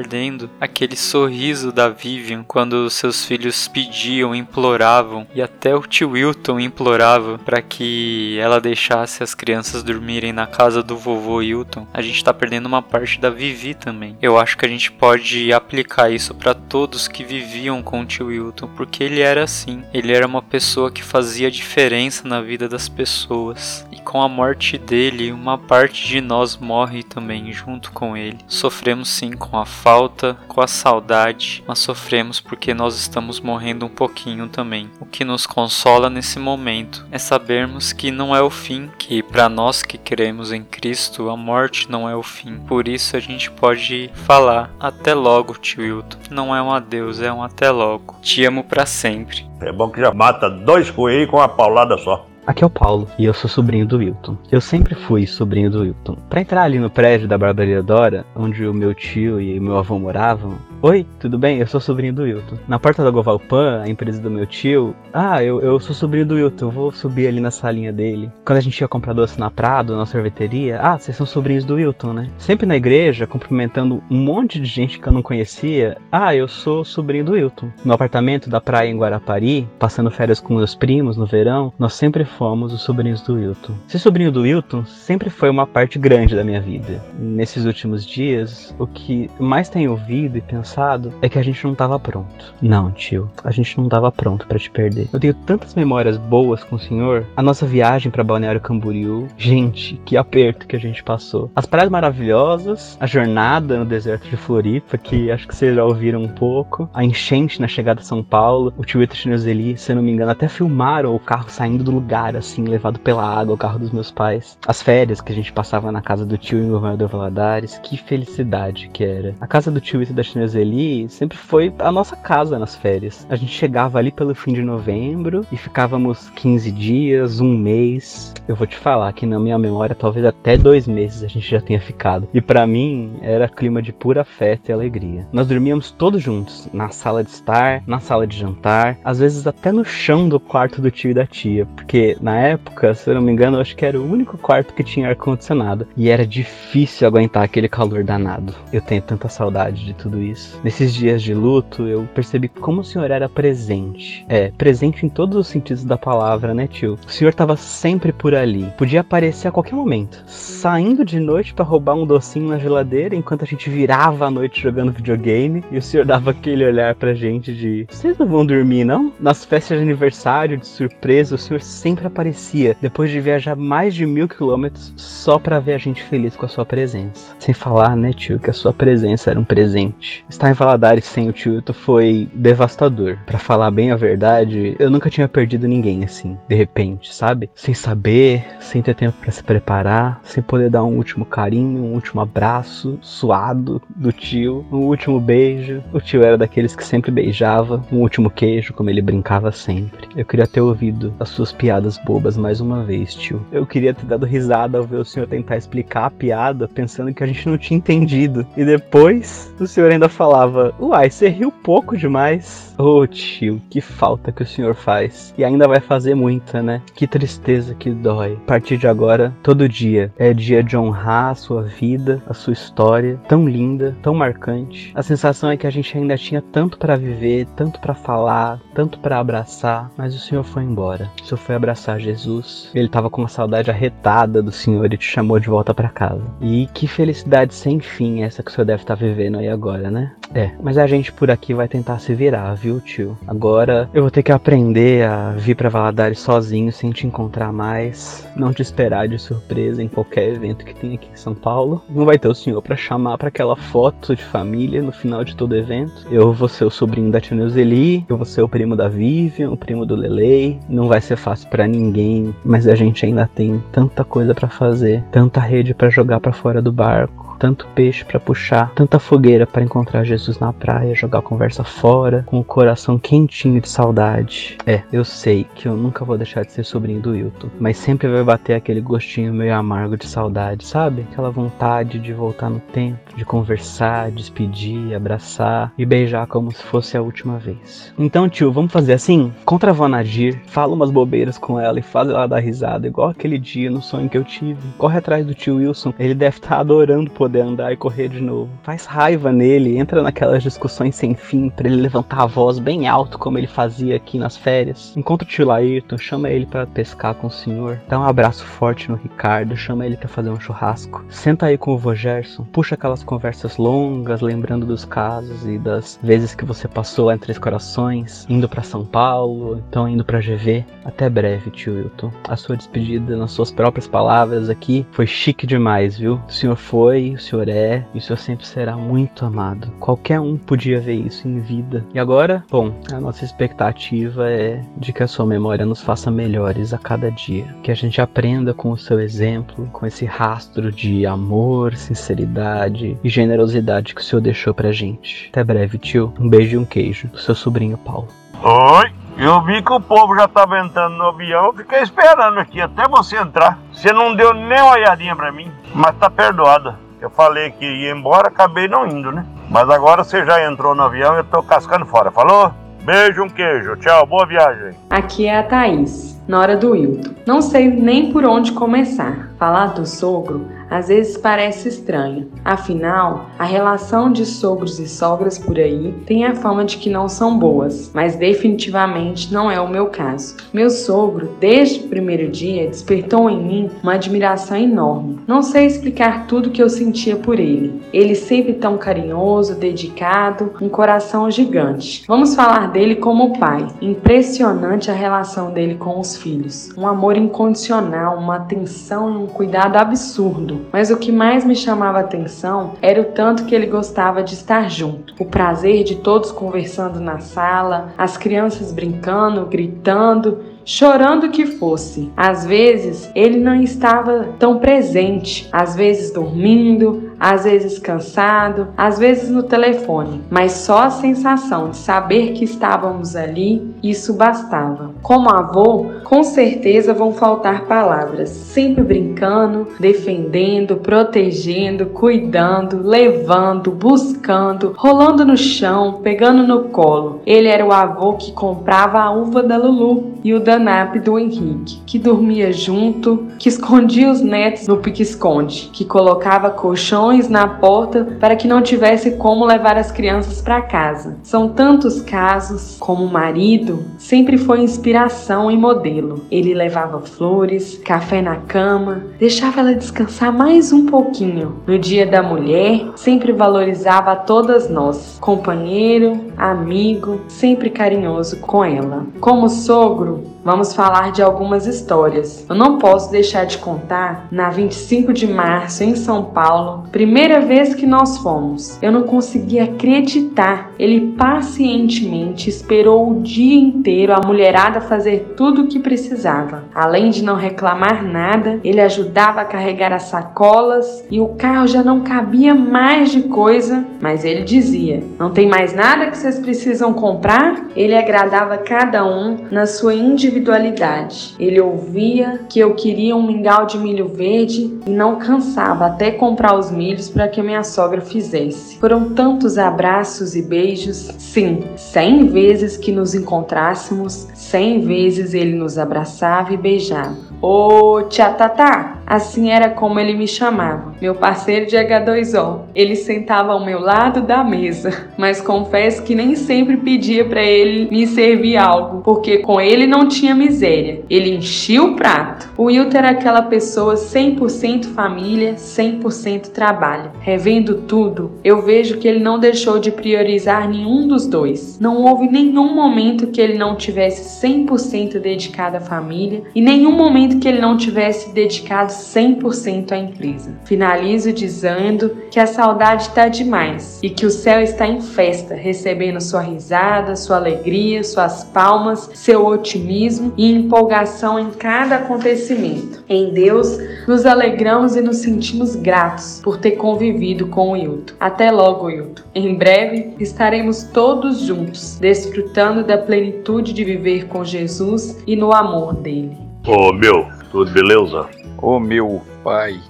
aquele 0.61 0.97
sorriso 0.97 1.71
da 1.71 1.89
Vivian 1.89 2.43
quando 2.43 2.89
seus 2.91 3.25
filhos 3.25 3.69
pediam, 3.69 4.35
imploravam 4.35 5.27
e 5.35 5.43
até 5.43 5.75
o 5.75 5.83
tio 5.83 6.11
Wilton 6.11 6.61
implorava 6.61 7.39
para 7.39 7.61
que 7.61 8.39
ela 8.39 8.61
deixasse 8.61 9.23
as 9.23 9.35
crianças 9.35 9.83
dormirem 9.83 10.33
na 10.33 10.47
casa 10.47 10.83
do 10.83 10.97
vovô 10.97 11.37
Wilton. 11.37 11.87
A 11.93 12.03
gente 12.03 12.17
está 12.17 12.33
perdendo 12.33 12.67
uma 12.67 12.83
parte 12.83 13.21
da 13.21 13.31
Vivi 13.31 13.75
também. 13.75 14.17
Eu 14.21 14.39
acho 14.39 14.57
que 14.57 14.65
a 14.65 14.69
gente 14.69 14.91
pode 14.91 15.53
aplicar 15.53 16.11
isso 16.11 16.35
para 16.35 16.55
todos 16.55 17.09
que 17.09 17.25
viviam 17.25 17.83
com 17.83 18.01
o 18.01 18.07
tio 18.07 18.27
Wilton, 18.27 18.69
porque 18.77 19.05
ele 19.05 19.21
era 19.21 19.45
assim. 19.45 19.83
Ele 19.93 20.13
era 20.13 20.27
uma 20.27 20.43
pessoa 20.43 20.91
que 20.91 21.03
fazia 21.03 21.51
diferença 21.51 22.27
na 22.27 22.41
vida 22.41 22.69
das 22.69 22.89
pessoas. 22.89 23.87
E 23.93 24.01
com 24.01 24.23
a 24.23 24.29
morte 24.29 24.79
dele, 24.79 25.33
uma 25.33 25.59
parte 25.59 26.07
de 26.07 26.21
nós 26.21 26.57
morre 26.57 27.03
também 27.03 27.53
junto 27.53 27.93
com 27.93 28.17
ele. 28.17 28.39
Sofremos 28.47 29.09
sim 29.09 29.33
com 29.33 29.59
a 29.59 29.67
falta, 29.85 30.39
com 30.49 30.63
a 30.63 30.67
saudade, 30.67 31.63
mas 31.69 31.79
sofremos 31.79 32.41
porque 32.41 32.73
nós 32.73 32.97
estamos 32.97 33.39
morrendo 33.39 33.85
um 33.85 33.91
pouquinho 33.91 34.49
também. 34.49 34.91
O 34.99 35.05
que 35.05 35.27
nos 35.27 35.47
consola 35.47 36.09
nesse 36.09 36.39
momento 36.39 37.07
é 37.11 37.19
sabermos 37.19 37.93
que 37.93 38.11
não 38.11 38.35
é 38.35 38.41
o 38.41 38.49
fim, 38.49 38.89
que 38.99 39.23
para 39.23 39.47
nós 39.47 39.83
que 39.83 39.99
cremos 39.99 40.53
em 40.53 40.65
Cristo, 40.65 41.29
a 41.29 41.37
morte 41.37 41.91
não 41.91 42.09
é 42.09 42.17
o 42.17 42.23
fim. 42.23 42.61
Por 42.61 42.89
isso 42.89 43.15
a 43.15 43.21
gente 43.21 43.51
pode 43.51 44.11
falar 44.25 44.71
até 44.81 45.13
logo, 45.13 45.53
tio 45.53 45.83
Wilton. 45.83 46.17
Não 46.31 46.57
é 46.57 46.63
um 46.63 46.73
adeus, 46.73 47.21
é 47.21 47.31
um 47.31 47.43
até 47.43 47.71
logo. 47.71 48.17
Te 48.23 48.43
amo 48.47 48.65
para 48.65 48.87
sempre. 48.87 49.47
É 49.61 49.71
bom 49.71 49.91
que 49.91 50.01
já 50.01 50.15
mata 50.15 50.49
dois 50.49 50.91
coelhos 50.91 51.29
com 51.29 51.37
uma 51.37 51.49
paulada 51.49 51.99
só. 51.99 52.25
Aqui 52.47 52.63
é 52.63 52.67
o 52.67 52.71
Paulo 52.71 53.09
e 53.19 53.25
eu 53.25 53.33
sou 53.33 53.49
sobrinho 53.49 53.87
do 53.87 53.97
Wilton. 53.97 54.37
Eu 54.53 54.61
sempre 54.61 54.95
fui 54.95 55.27
sobrinho 55.27 55.71
do 55.71 55.81
Wilton. 55.81 56.17
Para 56.29 56.43
entrar 56.43 56.63
ali 56.65 56.79
no 56.79 56.91
prédio 56.91 57.27
da 57.27 57.39
Barbaria 57.39 57.83
Dora, 57.83 58.27
onde 58.37 58.67
o 58.67 58.75
meu 58.75 58.95
tio 58.95 59.41
e 59.41 59.59
meu 59.59 59.79
avô 59.79 59.99
moravam, 59.99 60.59
Oi, 60.87 61.07
tudo 61.19 61.39
bem? 61.39 61.61
Eu 61.61 61.67
sou 61.67 61.81
sobrinho 61.81 62.13
do 62.13 62.25
Wilton. 62.25 62.59
Na 62.69 62.79
porta 62.79 63.03
da 63.03 63.11
Govalpan, 63.11 63.81
a 63.81 63.89
empresa 63.89 64.21
do 64.21 64.31
meu 64.31 64.45
tio, 64.45 64.95
ah, 65.15 65.43
eu, 65.43 65.59
eu 65.63 65.81
sou 65.81 65.95
sobrinho 65.95 66.27
do 66.27 66.35
Wilton, 66.35 66.69
vou 66.69 66.93
subir 66.93 67.27
ali 67.27 67.41
na 67.41 67.51
salinha 67.51 67.91
dele. 67.91 68.31
Quando 68.45 68.59
a 68.59 68.61
gente 68.61 68.79
ia 68.79 68.87
comprar 68.87 69.15
doce 69.15 69.41
na 69.41 69.51
Prado, 69.51 69.97
na 69.97 70.05
sorveteria, 70.05 70.79
ah, 70.83 70.99
vocês 70.99 71.17
são 71.17 71.25
sobrinhos 71.25 71.65
do 71.65 71.77
Wilton, 71.77 72.13
né? 72.13 72.31
Sempre 72.37 72.67
na 72.67 72.77
igreja, 72.77 73.27
cumprimentando 73.27 74.03
um 74.11 74.19
monte 74.19 74.61
de 74.61 74.67
gente 74.67 74.99
que 74.99 75.07
eu 75.07 75.13
não 75.15 75.23
conhecia, 75.23 75.97
ah, 76.13 76.37
eu 76.37 76.47
sou 76.47 76.85
sobrinho 76.85 77.25
do 77.25 77.33
Wilton. 77.33 77.71
No 77.83 77.95
apartamento 77.95 78.51
da 78.51 78.61
praia 78.61 78.91
em 78.91 78.99
Guarapari, 78.99 79.67
passando 79.79 80.11
férias 80.11 80.39
com 80.39 80.57
meus 80.57 80.75
primos 80.75 81.17
no 81.17 81.25
verão, 81.25 81.73
nós 81.79 81.95
sempre 81.95 82.27
fomos 82.39 82.73
os 82.73 82.83
sobrinhos 82.83 83.21
do 83.23 83.35
Wilton. 83.35 83.75
Ser 83.87 83.99
sobrinho 83.99 84.33
do 84.33 84.43
Wilton 84.43 84.85
sempre 84.85 85.31
foi 85.31 85.51
uma 85.51 85.67
parte 85.67 85.99
grande 85.99 86.35
da 86.35 86.45
minha 86.45 86.61
vida. 86.61 87.03
Nesses 87.19 87.65
últimos 87.65 88.07
dias, 88.07 88.75
o 88.79 88.87
que 88.87 89.31
mais 89.39 89.69
tenho 89.69 89.93
ouvido 89.93 90.39
e 90.39 90.41
pensado 90.41 91.13
é 91.23 91.29
que 91.29 91.39
a 91.39 91.43
gente 91.43 91.65
não 91.65 91.75
tava 91.75 91.99
pronto. 91.99 92.55
Não, 92.61 92.91
tio, 92.91 93.31
a 93.43 93.51
gente 93.51 93.79
não 93.79 93.89
tava 93.89 94.11
pronto 94.11 94.47
para 94.47 94.59
te 94.59 94.71
perder. 94.71 95.09
Eu 95.13 95.21
tenho 95.21 95.35
tantas 95.35 95.75
memórias 95.75 96.17
boas 96.17 96.63
com 96.65 96.77
o 96.77 96.79
senhor. 96.79 97.27
A 97.37 97.43
nossa 97.43 97.67
viagem 97.67 98.11
para 98.11 98.25
Balneário 98.25 98.61
Camboriú, 98.61 99.29
gente, 99.37 100.01
que 100.05 100.17
aperto 100.17 100.67
que 100.67 100.77
a 100.77 100.81
gente 100.81 101.03
passou. 101.03 101.51
As 101.55 101.67
praias 101.67 101.91
maravilhosas, 101.91 102.97
a 103.01 103.07
jornada 103.07 103.79
no 103.79 103.85
deserto 103.85 104.29
de 104.29 104.37
Floripa, 104.37 104.99
que 104.99 105.31
acho 105.31 105.47
que 105.47 105.55
vocês 105.55 105.75
já 105.75 105.85
ouviram 105.85 106.23
um 106.23 106.29
pouco, 106.29 106.89
a 106.93 107.05
enchente 107.05 107.61
na 107.61 107.69
chegada 107.69 108.01
a 108.01 108.05
São 108.05 108.23
Paulo, 108.23 108.73
o 108.77 108.85
tio 108.85 109.03
Ito 109.03 109.17
Chinozeli, 109.17 109.77
se 109.77 109.93
eu 109.93 109.97
não 109.97 110.03
me 110.03 110.13
engano, 110.13 110.31
até 110.31 110.49
filmaram 110.49 111.15
o 111.15 111.21
carro 111.21 111.49
saindo 111.49 111.85
do 111.85 111.91
lugar, 111.91 112.24
assim, 112.37 112.65
levado 112.65 112.99
pela 113.01 113.25
água, 113.25 113.55
o 113.55 113.59
carro 113.59 113.79
dos 113.79 113.91
meus 113.91 114.11
pais. 114.11 114.59
As 114.67 114.83
férias 114.83 115.21
que 115.21 115.33
a 115.33 115.35
gente 115.35 115.53
passava 115.53 115.91
na 115.91 116.03
casa 116.03 116.27
do 116.27 116.39
tio 116.39 116.59
em 116.59 116.71
Governador 116.71 117.09
Valadares, 117.09 117.79
que 117.79 117.97
felicidade 117.97 118.91
que 118.93 119.05
era. 119.05 119.35
A 119.41 119.47
casa 119.47 119.71
do 119.71 119.81
tio 119.81 120.03
Ito 120.03 120.13
da 120.13 120.23
Chinozeli 120.23 120.75
ali 120.75 121.09
sempre 121.09 121.39
foi 121.39 121.73
a 121.79 121.93
nossa 121.93 122.17
casa 122.17 122.59
nas 122.59 122.75
férias. 122.75 123.27
A 123.31 123.37
gente 123.37 123.53
chegava 123.53 123.99
ali 123.99 124.11
pelo 124.11 124.35
fim 124.35 124.53
de 124.53 124.63
novembro 124.63 125.47
e 125.53 125.57
ficávamos 125.57 126.29
15 126.31 126.71
dias, 126.73 127.41
um 127.41 127.57
mês. 127.57 128.35
Eu 128.49 128.57
vou 128.57 128.67
te 128.67 128.77
falar 128.77 129.13
que 129.13 129.27
na 129.27 129.39
minha 129.39 129.59
memória, 129.59 129.95
talvez 129.95 130.27
até 130.27 130.57
dois 130.57 130.87
meses 130.87 131.23
a 131.23 131.29
gente 131.29 131.49
já 131.49 131.61
tenha 131.61 131.81
ficado. 131.81 132.29
E 132.35 132.41
para 132.41 132.67
mim 132.67 133.19
era 133.23 133.49
clima 133.49 133.81
de 133.81 133.93
pura 133.93 134.25
festa 134.25 134.71
e 134.71 134.75
alegria. 134.75 135.27
Nós 135.33 135.47
dormíamos 135.47 135.91
todos 135.91 136.23
juntos, 136.23 136.69
na 136.73 136.89
sala 136.91 137.23
de 137.23 137.31
estar, 137.31 137.83
na 137.87 138.01
sala 138.01 138.27
de 138.27 138.37
jantar, 138.37 138.99
às 139.05 139.19
vezes 139.19 139.47
até 139.47 139.71
no 139.71 139.85
chão 139.85 140.29
do 140.29 140.41
quarto 140.41 140.81
do 140.81 140.91
tio 140.91 141.11
e 141.11 141.15
da 141.15 141.27
tia, 141.27 141.67
porque 141.77 142.14
na 142.21 142.37
época, 142.39 142.95
se 142.95 143.11
eu 143.11 143.15
não 143.15 143.23
me 143.23 143.33
engano, 143.33 143.57
eu 143.57 143.61
acho 143.61 143.77
que 143.77 143.85
era 143.85 144.01
o 144.01 144.11
único 144.11 144.39
quarto 144.39 144.75
que 144.75 144.85
tinha 144.85 145.09
ar 145.09 145.17
condicionado 145.17 145.87
e 145.97 146.09
era 146.09 146.27
difícil 146.27 147.07
aguentar 147.07 147.43
aquele 147.43 147.69
calor 147.69 148.05
danado. 148.05 148.55
Eu 148.73 148.81
tenho 148.81 149.03
tanta 149.03 149.29
saudade 149.29 149.85
de 149.85 149.95
tudo 149.95 150.21
isso. 150.21 150.61
Nesses 150.63 150.93
dias 150.95 151.23
de 151.23 151.35
luto, 151.35 151.87
eu 151.87 152.09
percebi 152.15 152.49
como 152.49 152.81
o 152.81 152.85
Senhor 152.85 153.11
era 153.11 153.29
presente. 153.29 154.25
É, 154.29 154.51
presente 154.57 155.05
em 155.05 155.09
todos 155.09 155.37
os 155.37 155.47
sentidos 155.47 155.85
da 155.85 155.97
palavra, 155.97 156.55
né, 156.55 156.67
tio? 156.67 156.99
O 157.07 157.11
Senhor 157.11 157.31
estava 157.31 157.57
sempre 157.57 158.13
por 158.13 158.35
ali. 158.35 158.73
Podia 158.77 159.01
aparecer 159.01 159.49
a 159.49 159.53
qualquer 159.53 159.75
momento. 159.75 160.23
Saindo 160.27 161.05
de 161.05 161.21
noite 161.21 161.55
para 161.55 161.65
roubar 161.65 161.95
um 161.95 162.07
docinho 162.07 162.49
na 162.49 162.59
geladeira, 162.59 163.15
enquanto 163.15 163.43
a 163.43 163.47
gente 163.47 163.71
virava 163.71 164.27
a 164.27 164.31
noite 164.31 164.61
jogando 164.61 164.93
videogame. 164.93 165.65
E 165.71 165.79
o 165.79 165.83
Senhor 165.83 166.05
dava 166.05 166.31
aquele 166.31 166.65
olhar 166.65 166.95
pra 166.95 167.15
gente 167.15 167.55
de: 167.55 167.87
Vocês 167.89 168.17
não 168.19 168.27
vão 168.27 168.45
dormir, 168.45 168.85
não? 168.85 169.13
Nas 169.21 169.45
festas 169.45 169.79
de 169.79 169.85
aniversário, 169.85 170.57
de 170.57 170.67
surpresa, 170.67 171.35
o 171.35 171.39
Senhor 171.39 171.61
sempre 171.61 172.04
aparecia. 172.09 172.77
Depois 172.81 173.11
de 173.11 173.21
viajar 173.21 173.57
mais 173.57 173.95
de 173.95 174.07
mil 174.07 174.29
quilômetros 174.29 174.93
só 174.97 175.39
para 175.39 175.61
ver 175.61 175.75
a 175.75 175.79
gente 175.79 176.03
feliz 176.03 176.37
com 176.37 176.47
a 176.47 176.49
sua 176.49 176.65
presença. 176.65 177.35
Sem 177.39 177.55
falar, 177.55 177.97
né, 177.97 178.13
tio, 178.13 178.39
que 178.39 178.51
a 178.51 178.55
sua 178.55 178.73
presença 178.73 179.31
era 179.31 179.41
um 179.41 179.45
presente. 179.45 180.25
Estar 180.29 180.51
em 180.51 180.55
Valadares 180.55 181.05
sem 181.05 181.29
o 181.29 181.33
tio 181.33 181.63
foi 181.73 182.29
devastador. 182.35 183.19
Para 183.27 183.39
falar 183.39 183.71
bem 183.71 183.91
a 183.91 183.97
verdade, 183.97 184.77
eu 184.79 184.91
nunca 184.91 185.11
tinha 185.11 185.29
perdido 185.29 185.69
ninguém 185.69 186.05
assim, 186.05 186.37
de 186.49 186.55
repente, 186.55 187.15
sabe? 187.15 187.51
Sem 187.55 187.75
saber, 187.75 188.45
sem 188.61 188.83
ter 188.83 188.95
tempo 188.95 189.17
para 189.21 189.31
se 189.31 189.43
preparar, 189.43 190.21
sem 190.23 190.43
poder 190.43 190.71
dar 190.71 190.85
um 190.85 190.97
último 190.97 191.25
carinho, 191.25 191.83
um 191.83 191.95
último 191.95 192.21
abraço 192.21 192.99
suado 193.01 193.81
do 193.95 194.13
tio, 194.13 194.65
um 194.71 194.79
último 194.79 195.21
beijo. 195.21 195.83
O 195.93 196.01
tio 196.01 196.23
era 196.23 196.39
daqueles 196.39 196.75
que 196.77 196.85
sempre 196.85 197.11
beijava, 197.11 197.85
um 197.91 197.99
último 197.99 198.31
queijo, 198.31 198.73
como 198.73 198.91
ele 198.91 199.03
brincava 199.03 199.53
sempre. 199.53 200.09
Eu 200.17 200.25
queria 200.25 200.47
ter 200.47 200.61
ouvido 200.61 201.15
as 201.19 201.29
suas 201.29 201.53
piadas 201.53 201.94
bobas 201.99 202.37
mais 202.37 202.61
uma 202.61 202.85
vez, 202.85 203.15
tio. 203.15 203.45
Eu 203.53 203.67
queria 203.67 203.95
ter 203.95 204.07
dado 204.07 204.27
risada 204.27 204.79
ao 204.79 204.85
ver 204.85 204.97
o 204.97 205.05
senhor 205.05 205.27
tentar 205.27 205.57
explicar 205.57 206.07
a 206.07 206.11
piada, 206.11 206.69
pensando 206.69 207.13
que 207.13 207.23
a 207.23 207.27
gente 207.27 207.49
não 207.49 207.59
tinha 207.59 207.79
entendido. 207.79 208.47
E 208.57 208.65
depois, 208.65 209.53
o 209.59 209.67
senhor 209.67 209.91
ainda 209.91 210.09
falava: 210.09 210.75
Uai, 210.81 211.11
você 211.11 211.29
riu 211.29 211.51
pouco 211.51 211.97
demais. 211.97 212.75
Ô 212.79 213.01
oh, 213.01 213.07
tio, 213.07 213.63
que 213.71 213.81
falta 213.81 214.33
que 214.33 214.43
o 214.43 214.47
senhor 214.47 214.75
faz. 214.75 215.33
E 215.39 215.45
ainda 215.45 215.69
vai 215.69 215.81
fazer 215.81 216.15
muita, 216.15 216.63
né? 216.63 216.83
Que 216.95 217.07
tristeza 217.07 217.75
que 217.75 217.91
dói. 217.91 218.37
A 218.43 218.47
partir 218.47 218.77
de 218.77 218.89
agora, 218.89 219.33
todo 219.43 219.69
dia 219.69 220.13
é 220.19 220.33
dia 220.33 220.63
de 220.63 220.77
honrar 220.77 221.31
a 221.31 221.35
sua 221.35 221.63
vida, 221.63 222.23
a 222.27 222.35
sua 222.35 222.53
história, 222.53 223.21
tão 223.29 223.49
linda, 223.49 223.97
tão 224.03 224.15
marcante. 224.15 224.93
A 224.95 225.03
sensação 225.03 225.51
é 225.51 225.57
que 225.57 225.67
a 225.67 225.71
gente 225.71 225.97
ainda 225.97 226.17
tinha 226.17 226.43
tanto 226.43 226.79
para 226.79 226.97
viver, 226.97 227.47
tanto 227.57 227.81
para 227.81 227.95
falar, 227.95 228.61
tanto 228.75 228.99
para 228.99 229.19
abraçar, 229.19 229.91
mas 229.97 230.15
o 230.15 230.19
senhor 230.19 230.43
foi 230.43 230.65
embora. 230.65 231.11
O 231.23 231.27
senhor 231.27 231.39
foi 231.39 231.55
abraçar 231.55 231.84
Jesus. 231.99 232.71
Ele 232.75 232.89
tava 232.89 233.11
com 233.11 233.23
uma 233.23 233.29
saudade 233.29 233.71
arretada 233.71 234.43
do 234.43 234.51
senhor 234.51 234.93
e 234.93 234.97
te 234.97 235.05
chamou 235.05 235.39
de 235.39 235.49
volta 235.49 235.73
para 235.75 235.89
casa. 235.89 236.23
E 236.41 236.69
que 236.75 236.87
felicidade 236.87 237.55
sem 237.55 237.81
fim 237.81 238.23
essa 238.23 238.43
que 238.43 238.51
o 238.51 238.55
senhor 238.55 238.67
deve 238.67 238.83
estar 238.83 238.97
tá 238.97 239.05
vivendo 239.05 239.39
aí 239.39 239.49
agora, 239.49 239.91
né? 239.91 240.13
É, 240.35 240.51
mas 240.61 240.79
a 240.79 240.87
gente 240.87 241.13
por 241.13 241.31
aqui 241.31 241.55
vai 241.55 241.69
tentar 241.69 241.99
se 241.99 242.15
virar, 242.15 242.55
viu, 242.55 242.81
tio? 242.81 243.17
Agora 243.27 243.89
eu 243.95 244.03
vou 244.03 244.11
ter 244.11 244.23
que 244.23 244.33
aprender 244.33 245.07
a 245.07 245.33
vir 245.33 245.55
para 245.55 245.69
Valadares 245.69 246.19
sozinho, 246.19 246.73
sem 246.73 246.91
te 246.91 247.07
encontrar 247.07 247.53
mais, 247.53 248.27
não 248.35 248.53
te 248.53 248.63
esperar 248.63 249.09
de 249.09 249.19
surpresa 249.19 249.83
em 249.83 249.89
qualquer 249.89 250.29
evento 250.29 250.65
que 250.65 250.75
tem 250.75 250.95
aqui 250.95 251.09
em 251.13 251.17
São 251.17 251.35
Paulo. 251.35 251.83
Não 251.89 252.05
vai 252.05 252.19
ter 252.19 252.29
o 252.29 252.35
senhor 252.35 252.61
para 252.63 252.77
chamar 252.77 253.19
para 253.19 253.29
aquela 253.29 253.57
foto 253.57 254.17
de 254.17 254.25
família 254.25 254.83
no 254.83 254.93
final 254.93 255.25
de 255.25 255.37
todo 255.37 255.57
evento. 255.57 256.07
Eu 256.11 256.33
vou 256.33 256.49
ser 256.49 256.65
o 256.65 256.71
sobrinho 256.71 257.11
da 257.11 257.21
tia 257.21 257.37
Neuzeli, 257.37 258.05
eu 258.09 258.17
vou 258.17 258.27
ser 258.27 258.43
o 258.43 258.49
primo 258.49 258.77
da 258.77 258.89
Vivian, 258.89 259.51
o 259.51 259.57
primo 259.57 259.87
do 259.87 259.95
Lelei. 259.95 260.59
Não 260.69 260.89
vai 260.89 261.01
ser 261.01 261.17
fácil 261.17 261.49
para 261.49 261.67
ninguém, 261.75 262.35
mas 262.45 262.67
a 262.67 262.75
gente 262.75 263.05
ainda 263.05 263.29
tem 263.35 263.63
tanta 263.73 264.05
coisa 264.05 264.35
para 264.35 264.49
fazer, 264.49 265.03
tanta 265.11 265.41
rede 265.41 265.75
para 265.75 265.91
jogar 265.91 266.21
para 266.21 266.33
fora 266.33 266.63
do 266.63 266.73
barco 266.73 267.34
tanto 267.39 267.67
peixe 267.75 268.05
para 268.05 268.21
puxar, 268.21 268.73
tanta 268.75 268.99
fogueira 268.99 269.47
para 269.47 269.63
encontrar 269.63 270.05
Jesus 270.05 270.39
na 270.39 270.53
praia, 270.53 270.95
jogar 270.95 271.19
a 271.19 271.23
conversa 271.23 271.65
fora, 271.65 272.25
com 272.27 272.41
o 272.41 272.45
coração 272.45 272.99
quentinho 272.99 273.61
de 273.61 273.69
saudade. 273.69 274.59
É, 274.67 274.83
eu 274.93 275.05
sei 275.05 275.47
que 275.55 275.67
eu 275.67 275.77
nunca 275.77 276.05
vou 276.05 276.17
deixar 276.17 276.45
de 276.45 276.53
ser 276.53 276.65
sobrinho 276.65 277.01
do 277.01 277.11
Wilton, 277.11 277.49
mas 277.59 277.77
sempre 277.77 278.09
vai 278.09 278.23
bater 278.23 278.55
aquele 278.55 278.81
gostinho 278.81 279.33
meio 279.33 279.55
amargo 279.55 279.97
de 279.97 280.07
saudade, 280.07 280.65
sabe? 280.65 281.07
Aquela 281.11 281.31
vontade 281.31 281.99
de 281.99 282.13
voltar 282.13 282.51
no 282.51 282.61
tempo, 282.61 283.17
de 283.17 283.25
conversar, 283.25 284.11
despedir, 284.11 284.95
abraçar 284.95 285.73
e 285.77 285.85
beijar 285.85 286.27
como 286.27 286.53
se 286.53 286.63
fosse 286.63 286.97
a 286.97 287.03
última 287.03 287.39
vez. 287.39 287.93
Então, 287.99 288.29
tio, 288.29 288.53
vamos 288.53 288.73
fazer 288.73 288.93
assim? 288.93 289.33
Contra 289.45 289.71
a 289.71 289.75
Vó 289.75 289.89
Nadir, 289.89 290.41
fala 290.47 290.75
umas 290.75 290.91
bobeiras 290.91 291.39
com 291.39 291.59
ela 291.59 291.79
e 291.79 291.83
faz 291.83 292.09
ela 292.09 292.27
dar 292.27 292.39
risada, 292.39 292.87
igual 292.87 293.09
aquele 293.09 293.39
dia 293.39 293.71
no 293.71 293.83
sonho 293.83 294.09
que 294.09 294.17
eu 294.17 294.25
tive. 294.25 294.61
Corre 294.79 294.99
atrás 294.99 295.27
do 295.27 295.35
tio 295.35 295.57
Wilson, 295.57 295.93
ele 295.99 296.15
deve 296.15 296.37
estar 296.37 296.57
tá 296.57 296.61
adorando 296.61 297.11
poder 297.25 297.41
andar 297.41 297.73
e 297.73 297.77
correr 297.77 298.09
de 298.09 298.21
novo. 298.21 298.51
Faz 298.63 298.85
raiva 298.85 299.33
nele, 299.33 299.79
entra 299.79 300.03
naquelas 300.03 300.43
discussões 300.43 300.95
sem 300.95 301.15
fim 301.15 301.49
para 301.49 301.67
ele 301.67 301.81
levantar 301.81 302.21
a 302.21 302.27
voz 302.27 302.59
bem 302.59 302.87
alto 302.87 303.19
como 303.19 303.39
ele 303.39 303.47
fazia 303.47 303.97
aqui 303.97 304.19
nas 304.19 304.37
férias. 304.37 304.95
Encontra 304.95 305.27
o 305.27 305.31
tio 305.31 305.47
Laírton, 305.47 305.97
chama 305.97 306.29
ele 306.29 306.45
para 306.45 306.67
pescar 306.67 307.15
com 307.15 307.29
o 307.29 307.31
senhor, 307.31 307.81
dá 307.89 307.99
um 307.99 308.05
abraço 308.05 308.45
forte 308.45 308.91
no 308.91 308.97
Ricardo, 308.97 309.57
chama 309.57 309.87
ele 309.87 309.97
para 309.97 310.07
fazer 310.07 310.29
um 310.29 310.39
churrasco. 310.39 311.03
Senta 311.09 311.47
aí 311.47 311.57
com 311.57 311.73
o 311.73 311.79
vô 311.79 311.95
Gerson, 311.95 312.45
puxa 312.45 312.75
aquelas 312.75 313.03
conversas 313.03 313.57
longas, 313.57 314.21
lembrando 314.21 314.67
dos 314.67 314.85
casos 314.85 315.47
e 315.47 315.57
das 315.57 315.99
vezes 316.03 316.35
que 316.35 316.45
você 316.45 316.69
passou 316.69 317.11
entre 317.11 317.33
os 317.33 317.39
corações, 317.39 318.27
indo 318.29 318.47
para 318.47 318.63
São 318.63 318.85
Paulo, 318.85 319.63
então 319.67 319.89
indo 319.89 320.05
para 320.05 320.21
GV. 320.21 320.63
Até 320.85 321.09
breve, 321.09 321.51
tio 321.51 321.75
Wilton. 321.75 322.13
A 322.29 322.37
sua 322.37 322.55
despedida 322.55 323.17
nas 323.17 323.33
suas 323.33 323.51
próprias 323.51 323.89
palavras 323.89 324.51
aqui 324.51 324.87
foi 324.93 325.07
chique 325.07 325.47
demais, 325.47 325.97
viu? 325.97 326.21
O 326.29 326.33
senhor 326.33 326.57
foi, 326.57 327.14
o 327.15 327.21
senhor 327.21 327.49
é 327.49 327.85
e 327.95 327.99
o 327.99 328.01
senhor 328.01 328.17
sempre 328.17 328.47
será 328.47 328.77
muito 328.77 329.25
amado. 329.25 329.71
Qualquer 329.79 330.21
um 330.21 330.37
podia 330.37 330.81
ver 330.81 330.95
isso 330.95 331.27
em 331.29 331.41
vida. 331.41 331.85
E 331.95 331.99
agora, 331.99 332.45
bom, 332.51 332.75
a 332.93 333.01
nossa 333.01 333.25
expectativa 333.25 334.31
é 334.31 334.63
de 334.77 334.93
que 334.93 335.03
a 335.03 335.09
sua 335.09 335.27
memória 335.27 335.67
nos 335.67 335.81
faça 335.81 336.11
melhores 336.11 336.73
a 336.73 336.79
cada 336.79 337.11
dia. 337.11 337.47
Que 337.63 337.71
a 337.71 337.75
gente 337.75 338.01
aprenda 338.01 338.55
com 338.55 338.71
o 338.71 338.79
seu 338.79 339.01
exemplo, 339.01 339.69
com 339.73 339.87
esse 339.87 340.05
rastro 340.05 340.71
de 340.71 341.07
amor, 341.07 341.75
sinceridade 341.77 342.99
e 343.03 343.09
generosidade 343.09 343.95
que 343.95 344.01
o 344.01 344.05
senhor 344.05 344.21
deixou 344.21 344.55
pra 344.55 344.73
gente. 344.73 345.29
Até 345.31 345.43
breve, 345.45 345.79
tio. 345.79 346.13
Um 346.19 346.29
beijo 346.29 346.57
e 346.57 346.59
um 346.59 346.65
queijo 346.65 347.09
do 347.09 347.19
seu 347.19 347.35
sobrinho 347.35 347.79
Paulo. 347.79 348.09
Oi! 348.43 349.05
Eu 349.17 349.41
vi 349.43 349.63
que 349.63 349.73
o 349.73 349.81
povo 349.81 350.17
já 350.17 350.25
estava 350.25 350.59
entrando 350.59 350.97
no 350.97 351.05
avião, 351.05 351.47
eu 351.47 351.53
fiquei 351.55 351.81
esperando 351.83 352.39
aqui 352.41 352.61
até 352.61 352.89
você 352.89 353.17
entrar. 353.17 353.59
Você 353.73 353.93
não 353.93 354.15
deu 354.15 354.35
nem 354.35 354.61
uma 354.61 354.73
olhadinha 354.73 355.15
para 355.15 355.31
mim, 355.31 355.51
mas 355.73 355.97
tá 355.97 356.11
perdoada. 356.11 356.84
Eu 357.05 357.11
falei 357.11 357.51
que 357.51 357.67
ia 357.67 357.93
embora, 357.93 358.29
acabei 358.29 358.67
não 358.67 358.87
indo, 358.87 359.13
né? 359.13 359.27
Mas 359.51 359.69
agora 359.69 360.03
você 360.03 360.25
já 360.25 360.51
entrou 360.51 360.75
no 360.75 360.85
avião 360.85 361.15
eu 361.15 361.25
tô 361.25 361.43
cascando 361.43 361.85
fora. 361.85 362.11
Falou? 362.11 362.51
Beijo, 362.83 363.23
um 363.23 363.29
queijo. 363.29 363.77
Tchau, 363.77 364.07
boa 364.07 364.27
viagem. 364.27 364.71
Aqui 364.89 365.27
é 365.27 365.39
a 365.39 365.43
Thaís, 365.43 366.19
nora 366.27 366.57
do 366.57 366.71
Wilton. 366.71 367.15
Não 367.27 367.43
sei 367.43 367.69
nem 367.69 368.11
por 368.11 368.25
onde 368.25 368.53
começar. 368.53 369.29
Falar 369.39 369.75
do 369.75 369.85
sogro 369.85 370.49
às 370.75 370.89
vezes 370.89 371.17
parece 371.17 371.69
estranho. 371.69 372.27
Afinal, 372.45 373.27
a 373.39 373.45
relação 373.45 374.11
de 374.11 374.27
sogros 374.27 374.81
e 374.81 374.89
sogras 374.89 375.39
por 375.39 375.57
aí 375.57 375.95
tem 376.05 376.25
a 376.25 376.35
fama 376.35 376.65
de 376.65 376.79
que 376.79 376.91
não 376.91 377.09
são 377.09 377.39
boas, 377.39 377.93
mas 377.95 378.17
definitivamente 378.17 379.33
não 379.33 379.49
é 379.49 379.61
o 379.61 379.69
meu 379.69 379.87
caso. 379.87 380.37
Meu 380.53 380.69
sogro, 380.69 381.31
desde 381.39 381.85
o 381.85 381.89
primeiro 381.89 382.29
dia, 382.29 382.67
despertou 382.67 383.31
em 383.31 383.41
mim 383.41 383.71
uma 383.85 383.95
admiração 383.95 384.57
enorme. 384.57 385.21
Não 385.29 385.43
sei 385.43 385.65
explicar 385.65 386.27
tudo 386.27 386.51
que 386.51 386.61
eu 386.61 386.69
sentia 386.69 387.15
por 387.15 387.39
ele. 387.39 387.81
Ele 387.93 388.17
sempre 388.17 388.55
tão 388.55 388.77
carinhoso, 388.77 389.55
dedicado, 389.55 390.55
um 390.61 390.69
coração 390.69 391.31
gigante. 391.31 392.03
Vamos 392.09 392.35
falar 392.35 392.73
dele 392.73 392.97
como 392.97 393.39
pai. 393.39 393.65
Impressionante 393.81 394.91
a 394.91 394.95
relação 394.95 395.53
dele 395.53 395.77
com 395.77 396.01
os 396.01 396.17
filhos. 396.17 396.71
Um 396.77 396.89
amor 396.89 397.17
incondicional, 397.17 398.19
uma 398.19 398.37
atenção 398.37 399.09
e 399.13 399.23
um 399.23 399.27
cuidado 399.29 399.77
absurdo 399.77 400.64
mas 400.73 400.91
o 400.91 400.97
que 400.97 401.13
mais 401.13 401.45
me 401.45 401.57
chamava 401.57 401.99
a 401.99 402.03
atenção 402.03 402.75
era 402.81 403.01
o 403.01 403.05
tanto 403.05 403.45
que 403.45 403.55
ele 403.55 403.67
gostava 403.67 404.23
de 404.23 404.35
estar 404.35 404.71
junto. 404.71 405.15
O 405.19 405.25
prazer 405.25 405.85
de 405.85 405.97
todos 405.97 406.33
conversando 406.33 407.01
na 407.01 407.19
sala, 407.19 407.93
as 407.97 408.17
crianças 408.17 408.73
brincando, 408.73 409.47
gritando, 409.47 410.55
chorando 410.65 411.31
que 411.31 411.47
fosse. 411.47 412.11
Às 412.17 412.47
vezes 412.47 413.11
ele 413.15 413.39
não 413.39 413.55
estava 413.55 414.29
tão 414.39 414.59
presente, 414.59 415.49
às 415.53 415.77
vezes 415.77 416.13
dormindo, 416.13 417.13
às 417.25 417.45
vezes 417.45 417.79
cansado, 417.79 418.69
às 418.77 418.99
vezes 418.99 419.31
no 419.31 419.43
telefone, 419.43 420.21
mas 420.29 420.53
só 420.53 420.83
a 420.83 420.91
sensação 420.91 421.71
de 421.71 421.79
saber 421.79 422.33
que 422.33 422.45
estávamos 422.45 423.17
ali, 423.17 423.75
isso 423.83 424.13
bastava. 424.13 424.91
Como 425.01 425.31
avô, 425.31 425.87
com 426.05 426.23
certeza 426.23 426.93
vão 426.93 427.15
faltar 427.15 427.65
palavras, 427.65 428.29
sempre 428.29 428.85
brincando, 428.85 429.69
defendendo, 429.81 430.77
protegendo, 430.77 431.87
cuidando, 431.87 432.87
levando, 432.87 433.71
buscando, 433.71 434.75
rolando 434.77 435.25
no 435.25 435.37
chão, 435.37 436.01
pegando 436.03 436.47
no 436.47 436.65
colo. 436.65 437.23
Ele 437.25 437.49
era 437.49 437.65
o 437.65 437.73
avô 437.73 438.15
que 438.15 438.33
comprava 438.33 439.01
a 439.01 439.11
uva 439.11 439.43
da 439.43 439.57
Lulu 439.57 440.13
e 440.23 440.35
o 440.35 440.41
danap 440.41 440.99
do 440.99 441.19
Henrique, 441.19 441.81
que 441.87 441.99
dormia 441.99 442.53
junto, 442.53 443.29
que 443.39 443.49
escondia 443.49 444.11
os 444.11 444.21
netos 444.21 444.67
no 444.67 444.77
pique-esconde, 444.77 445.71
que 445.73 445.87
colocava 445.87 446.51
colchões 446.51 447.14
portões 447.15 447.29
na 447.29 447.47
porta 447.47 448.05
para 448.19 448.35
que 448.35 448.49
não 448.49 448.61
tivesse 448.61 449.13
como 449.13 449.45
levar 449.45 449.77
as 449.77 449.93
crianças 449.93 450.43
para 450.43 450.61
casa. 450.63 451.17
São 451.23 451.49
tantos 451.49 452.01
casos, 452.01 452.77
como 452.81 453.05
o 453.05 453.13
marido 453.13 453.85
sempre 453.99 454.37
foi 454.37 454.61
inspiração 454.61 455.51
e 455.51 455.57
modelo. 455.57 456.25
Ele 456.31 456.55
levava 456.55 457.01
flores, 457.01 457.79
café 457.85 458.21
na 458.21 458.37
cama, 458.37 459.03
deixava 459.19 459.61
ela 459.61 459.75
descansar 459.75 460.33
mais 460.33 460.73
um 460.73 460.87
pouquinho. 460.87 461.57
No 461.67 461.79
dia 461.79 462.07
da 462.07 462.23
mulher, 462.23 462.91
sempre 462.97 463.33
valorizava 463.33 464.13
a 464.13 464.17
todas 464.17 464.69
nós, 464.69 465.19
companheiro, 465.21 466.21
amigo, 466.37 467.21
sempre 467.29 467.71
carinhoso 467.71 468.41
com 468.41 468.65
ela. 468.65 469.07
Como 469.21 469.49
sogro, 469.49 470.34
vamos 470.45 470.75
falar 470.75 471.11
de 471.11 471.23
algumas 471.23 471.67
histórias. 471.67 472.45
Eu 472.49 472.55
não 472.55 472.79
posso 472.79 473.11
deixar 473.11 473.47
de 473.47 473.57
contar 473.59 474.29
na 474.31 474.51
25 474.51 475.13
de 475.13 475.27
março 475.27 475.83
em 475.83 475.97
São 475.97 476.25
Paulo, 476.25 476.85
primeira 476.93 477.41
vez 477.41 477.75
que 477.75 477.87
nós 477.87 478.19
fomos. 478.19 478.79
Eu 478.83 478.93
não 478.93 479.05
conseguia 479.05 479.65
acreditar. 479.65 480.71
Ele 480.79 481.15
pacientemente 481.17 482.51
esperou 482.51 483.11
o 483.11 483.23
dia 483.23 483.59
inteiro 483.59 484.13
a 484.13 484.21
mulherada 484.21 484.81
fazer 484.81 485.33
tudo 485.37 485.63
o 485.63 485.67
que 485.67 485.79
precisava. 485.79 486.65
Além 486.75 487.11
de 487.11 487.25
não 487.25 487.37
reclamar 487.37 488.05
nada, 488.05 488.61
ele 488.63 488.81
ajudava 488.81 489.41
a 489.41 489.45
carregar 489.45 489.93
as 489.93 490.05
sacolas 490.05 491.05
e 491.11 491.21
o 491.21 491.29
carro 491.29 491.67
já 491.67 491.83
não 491.83 492.01
cabia 492.01 492.55
mais 492.55 493.11
de 493.11 493.23
coisa, 493.23 493.85
mas 494.01 494.25
ele 494.25 494.43
dizia: 494.43 495.03
"Não 495.19 495.31
tem 495.31 495.49
mais 495.49 495.75
nada 495.75 496.11
que 496.11 496.19
vocês 496.19 496.39
precisam 496.39 496.93
comprar?" 496.93 497.69
Ele 497.75 497.97
agradava 497.97 498.59
cada 498.59 499.05
um 499.05 499.39
na 499.51 499.67
sua 499.67 499.95
individualidade 499.95 500.34
individualidade. 500.35 501.35
Ele 501.39 501.61
ouvia 501.61 502.41
que 502.49 502.59
eu 502.59 502.75
queria 502.75 503.15
um 503.17 503.27
mingau 503.27 503.67
de 503.67 503.79
milho 503.79 504.09
verde 504.09 504.79
e 504.87 504.91
não 504.91 505.17
cansava 505.17 505.87
até 505.87 506.11
comprar 506.11 506.59
os 506.59 506.71
milhos 506.71 507.09
para 507.09 507.29
que 507.29 507.41
minha 507.43 507.63
sogra 507.63 508.01
fizesse. 508.01 508.79
Foram 508.79 509.15
tantos 509.15 509.57
abraços 509.57 510.35
e 510.35 510.43
beijos, 510.43 511.11
sim, 511.19 511.65
cem 511.77 512.27
vezes 512.27 512.77
que 512.77 512.91
nos 512.91 513.15
encontrássemos, 513.15 514.29
cem 514.35 514.81
vezes 514.81 515.35
ele 515.35 515.55
nos 515.55 515.79
abraçava 515.79 516.53
e 516.53 516.57
beijava. 516.57 517.17
Ô 517.41 518.03
tia 518.09 518.31
Tatá, 518.31 518.94
assim 519.07 519.51
era 519.51 519.71
como 519.71 519.99
ele 520.01 520.15
me 520.15 520.27
chamava, 520.27 520.95
meu 521.01 521.15
parceiro 521.15 521.67
de 521.67 521.77
H2O. 521.77 522.61
Ele 522.75 522.97
sentava 522.97 523.53
ao 523.53 523.65
meu 523.65 523.81
lado 523.81 524.23
da 524.23 524.43
mesa, 524.43 525.11
mas 525.17 525.41
confesso 525.41 526.03
que 526.03 526.15
nem 526.15 526.35
sempre 526.35 526.77
pedia 526.77 527.25
para 527.25 527.43
ele 527.43 527.91
me 527.91 528.07
servir 528.07 528.57
algo, 528.57 529.03
porque 529.03 529.39
com 529.39 529.61
ele 529.61 529.87
não 529.87 530.09
tinha 530.09 530.35
miséria. 530.35 531.03
Ele 531.09 531.35
enchia 531.35 531.83
o 531.83 531.95
prato. 531.95 532.51
O 532.57 532.65
Wilton 532.65 532.99
era 532.99 533.11
aquela 533.11 533.43
pessoa 533.43 533.95
100% 533.95 534.87
família, 534.87 535.55
100% 535.55 536.49
trabalho. 536.49 537.11
Revendo 537.21 537.83
tudo, 537.83 538.33
eu 538.43 538.63
vejo 538.63 538.99
que 538.99 539.09
ele 539.09 539.21
não 539.21 539.39
deixou 539.39 539.79
de 539.79 539.91
priorizar 539.91 540.69
nenhum 540.69 541.07
dos 541.07 541.27
dois. 541.27 541.79
Não 541.79 542.03
houve 542.03 542.29
nenhum 542.29 542.75
momento 542.75 543.29
que 543.29 543.41
ele 543.41 543.59
não 543.59 543.77
tivesse 543.77 544.47
100% 544.47 545.19
dedicado 545.19 545.77
à 545.77 545.81
família 545.81 546.43
e 546.55 546.61
nenhum 546.61 546.93
momento 546.93 547.39
que 547.39 547.49
ele 547.49 547.61
não 547.61 547.77
tivesse 547.77 548.33
dedicado 548.33 548.94
100% 548.97 549.93
à 549.93 549.99
empresa. 549.99 550.53
Finalizo 550.65 551.33
dizendo 551.33 552.17
que 552.31 552.41
a 552.41 552.47
saudade 552.47 553.03
está 553.03 553.29
demais 553.29 554.01
e 554.03 554.11
que 554.11 554.27
o 554.27 554.31
céu 554.31 554.61
está 554.61 554.87
em 554.87 555.01
festa, 555.01 555.55
recebendo 555.55 556.21
sua 556.21 556.41
risada, 556.41 557.17
sua 557.17 557.37
alegria, 557.37 558.03
suas 558.03 558.45
palmas, 558.45 559.11
seu 559.15 559.47
otimismo 559.47 560.33
e 560.37 560.53
empolgação 560.53 561.39
em 561.39 561.51
cada 561.51 561.97
acontecimento. 561.97 563.05
Em 563.09 563.33
Deus, 563.33 563.79
nos 564.07 564.27
alegramos 564.27 564.97
e 564.97 565.01
nos 565.01 565.19
sentimos 565.19 565.77
gratos 565.77 566.41
por 566.43 566.59
ter 566.59 566.73
convivido 566.73 567.47
com 567.49 567.73
o 567.73 567.77
Hilton. 567.77 568.15
Até 568.19 568.51
logo, 568.51 568.91
Hilton. 568.91 569.23
Em 569.35 569.55
breve 569.55 570.15
estaremos 570.19 570.85
todos 570.85 571.41
juntos, 571.41 571.99
desfrutando 571.99 572.85
da 572.85 572.99
plenitude 572.99 573.73
de 573.73 573.85
viver 573.85 574.27
com 574.27 574.45
Jesus 574.45 575.23
e 575.27 575.37
no 575.37 575.53
amor 575.53 575.95
dele. 575.95 576.37
Ô 576.67 576.93
meu, 576.93 577.27
tudo 577.51 577.71
beleza? 577.71 578.44
Ô 578.59 578.79
meu 578.79 579.23
pai, 579.43 579.81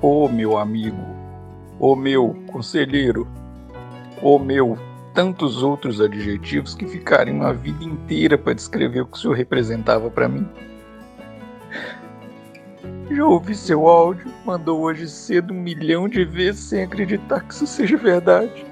ô 0.00 0.28
meu 0.28 0.56
amigo, 0.56 1.02
ô 1.78 1.94
meu 1.94 2.36
conselheiro, 2.46 3.26
ô 4.22 4.38
meu 4.38 4.78
tantos 5.12 5.62
outros 5.62 6.00
adjetivos 6.00 6.74
que 6.74 6.86
ficariam 6.86 7.38
uma 7.38 7.52
vida 7.52 7.82
inteira 7.82 8.36
para 8.36 8.52
descrever 8.52 9.00
o 9.00 9.06
que 9.06 9.16
o 9.16 9.20
senhor 9.20 9.34
representava 9.34 10.10
para 10.10 10.28
mim. 10.28 10.46
Já 13.10 13.24
ouvi 13.24 13.54
seu 13.54 13.88
áudio, 13.88 14.30
mandou 14.44 14.80
hoje 14.80 15.08
cedo 15.08 15.54
um 15.54 15.60
milhão 15.60 16.08
de 16.08 16.24
vezes 16.24 16.64
sem 16.64 16.82
acreditar 16.82 17.40
que 17.40 17.54
isso 17.54 17.66
seja 17.66 17.96
verdade. 17.96 18.66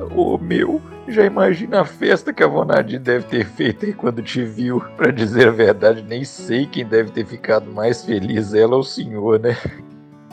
Ô 0.00 0.34
oh, 0.34 0.38
meu, 0.38 0.80
já 1.06 1.24
imagina 1.26 1.82
a 1.82 1.84
festa 1.84 2.32
que 2.32 2.42
a 2.42 2.46
Vonadi 2.46 2.98
deve 2.98 3.26
ter 3.26 3.44
feito 3.44 3.84
aí 3.84 3.92
quando 3.92 4.22
te 4.22 4.42
viu. 4.44 4.80
Para 4.96 5.10
dizer 5.10 5.48
a 5.48 5.52
verdade, 5.52 6.02
nem 6.02 6.24
sei 6.24 6.66
quem 6.66 6.86
deve 6.86 7.10
ter 7.10 7.26
ficado 7.26 7.70
mais 7.70 8.04
feliz, 8.04 8.54
ela 8.54 8.76
ou 8.76 8.80
o 8.80 8.84
senhor, 8.84 9.38
né? 9.38 9.56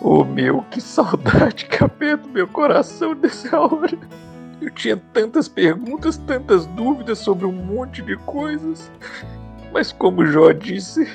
Ô 0.01 0.19
oh, 0.19 0.23
meu, 0.23 0.63
que 0.71 0.79
saudade 0.79 1.65
que 1.65 1.83
aperta 1.83 2.29
meu 2.29 2.47
coração 2.47 3.13
nessa 3.13 3.59
hora. 3.59 3.97
Eu 4.61 4.71
tinha 4.71 4.97
tantas 5.13 5.47
perguntas, 5.47 6.17
tantas 6.17 6.65
dúvidas 6.67 7.19
sobre 7.19 7.45
um 7.45 7.51
monte 7.51 8.01
de 8.01 8.15
coisas. 8.17 8.91
Mas 9.73 9.91
como 9.91 10.25
Jó 10.25 10.51
disse, 10.51 11.11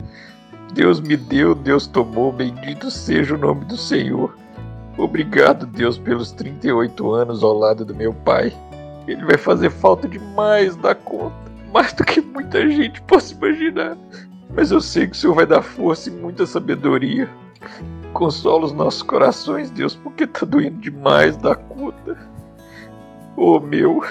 Deus 0.75 1.01
me 1.01 1.17
deu, 1.17 1.55
Deus 1.55 1.87
tomou, 1.87 2.33
bendito 2.33 2.91
seja 2.91 3.35
o 3.35 3.39
nome 3.39 3.65
do 3.65 3.77
Senhor. 3.77 4.37
Obrigado, 4.97 5.67
Deus, 5.67 5.99
pelos 5.99 6.33
38 6.33 7.13
anos 7.13 7.43
ao 7.43 7.57
lado 7.57 7.85
do 7.85 7.95
meu 7.95 8.13
pai. 8.13 8.53
Ele 9.07 9.25
vai 9.25 9.39
fazer 9.39 9.71
falta 9.71 10.07
demais 10.07 10.77
da 10.77 10.95
conta, 10.95 11.35
mais 11.73 11.93
do 11.93 12.05
que 12.05 12.21
muita 12.21 12.69
gente 12.69 13.01
possa 13.03 13.35
imaginar. 13.35 13.97
Mas 14.55 14.71
eu 14.71 14.81
sei 14.81 15.07
que 15.07 15.13
o 15.13 15.19
Senhor 15.19 15.35
vai 15.35 15.47
dar 15.47 15.63
força 15.63 16.11
e 16.11 16.13
muita 16.13 16.47
sabedoria. 16.47 17.29
Consola 18.13 18.67
os 18.67 18.73
nossos 18.73 19.03
corações, 19.03 19.71
Deus, 19.71 19.97
porque 19.97 20.27
tá 20.27 20.45
doendo 20.45 20.79
demais 20.79 21.37
da 21.37 21.55
conta. 21.55 22.19
Oh, 23.37 23.59
meu. 23.59 24.05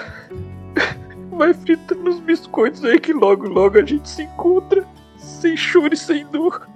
Vai 1.30 1.54
fritando 1.54 2.10
os 2.10 2.20
biscoitos 2.20 2.84
aí 2.84 2.98
que 2.98 3.12
logo 3.12 3.48
logo 3.48 3.78
a 3.78 3.84
gente 3.84 4.08
se 4.08 4.24
encontra. 4.24 4.84
Sem 5.16 5.56
choro 5.56 5.94
e 5.94 5.96
sem 5.96 6.26
dor. 6.26 6.68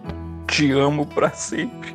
Te 0.46 0.70
amo 0.70 1.04
para 1.04 1.30
sempre. 1.30 1.94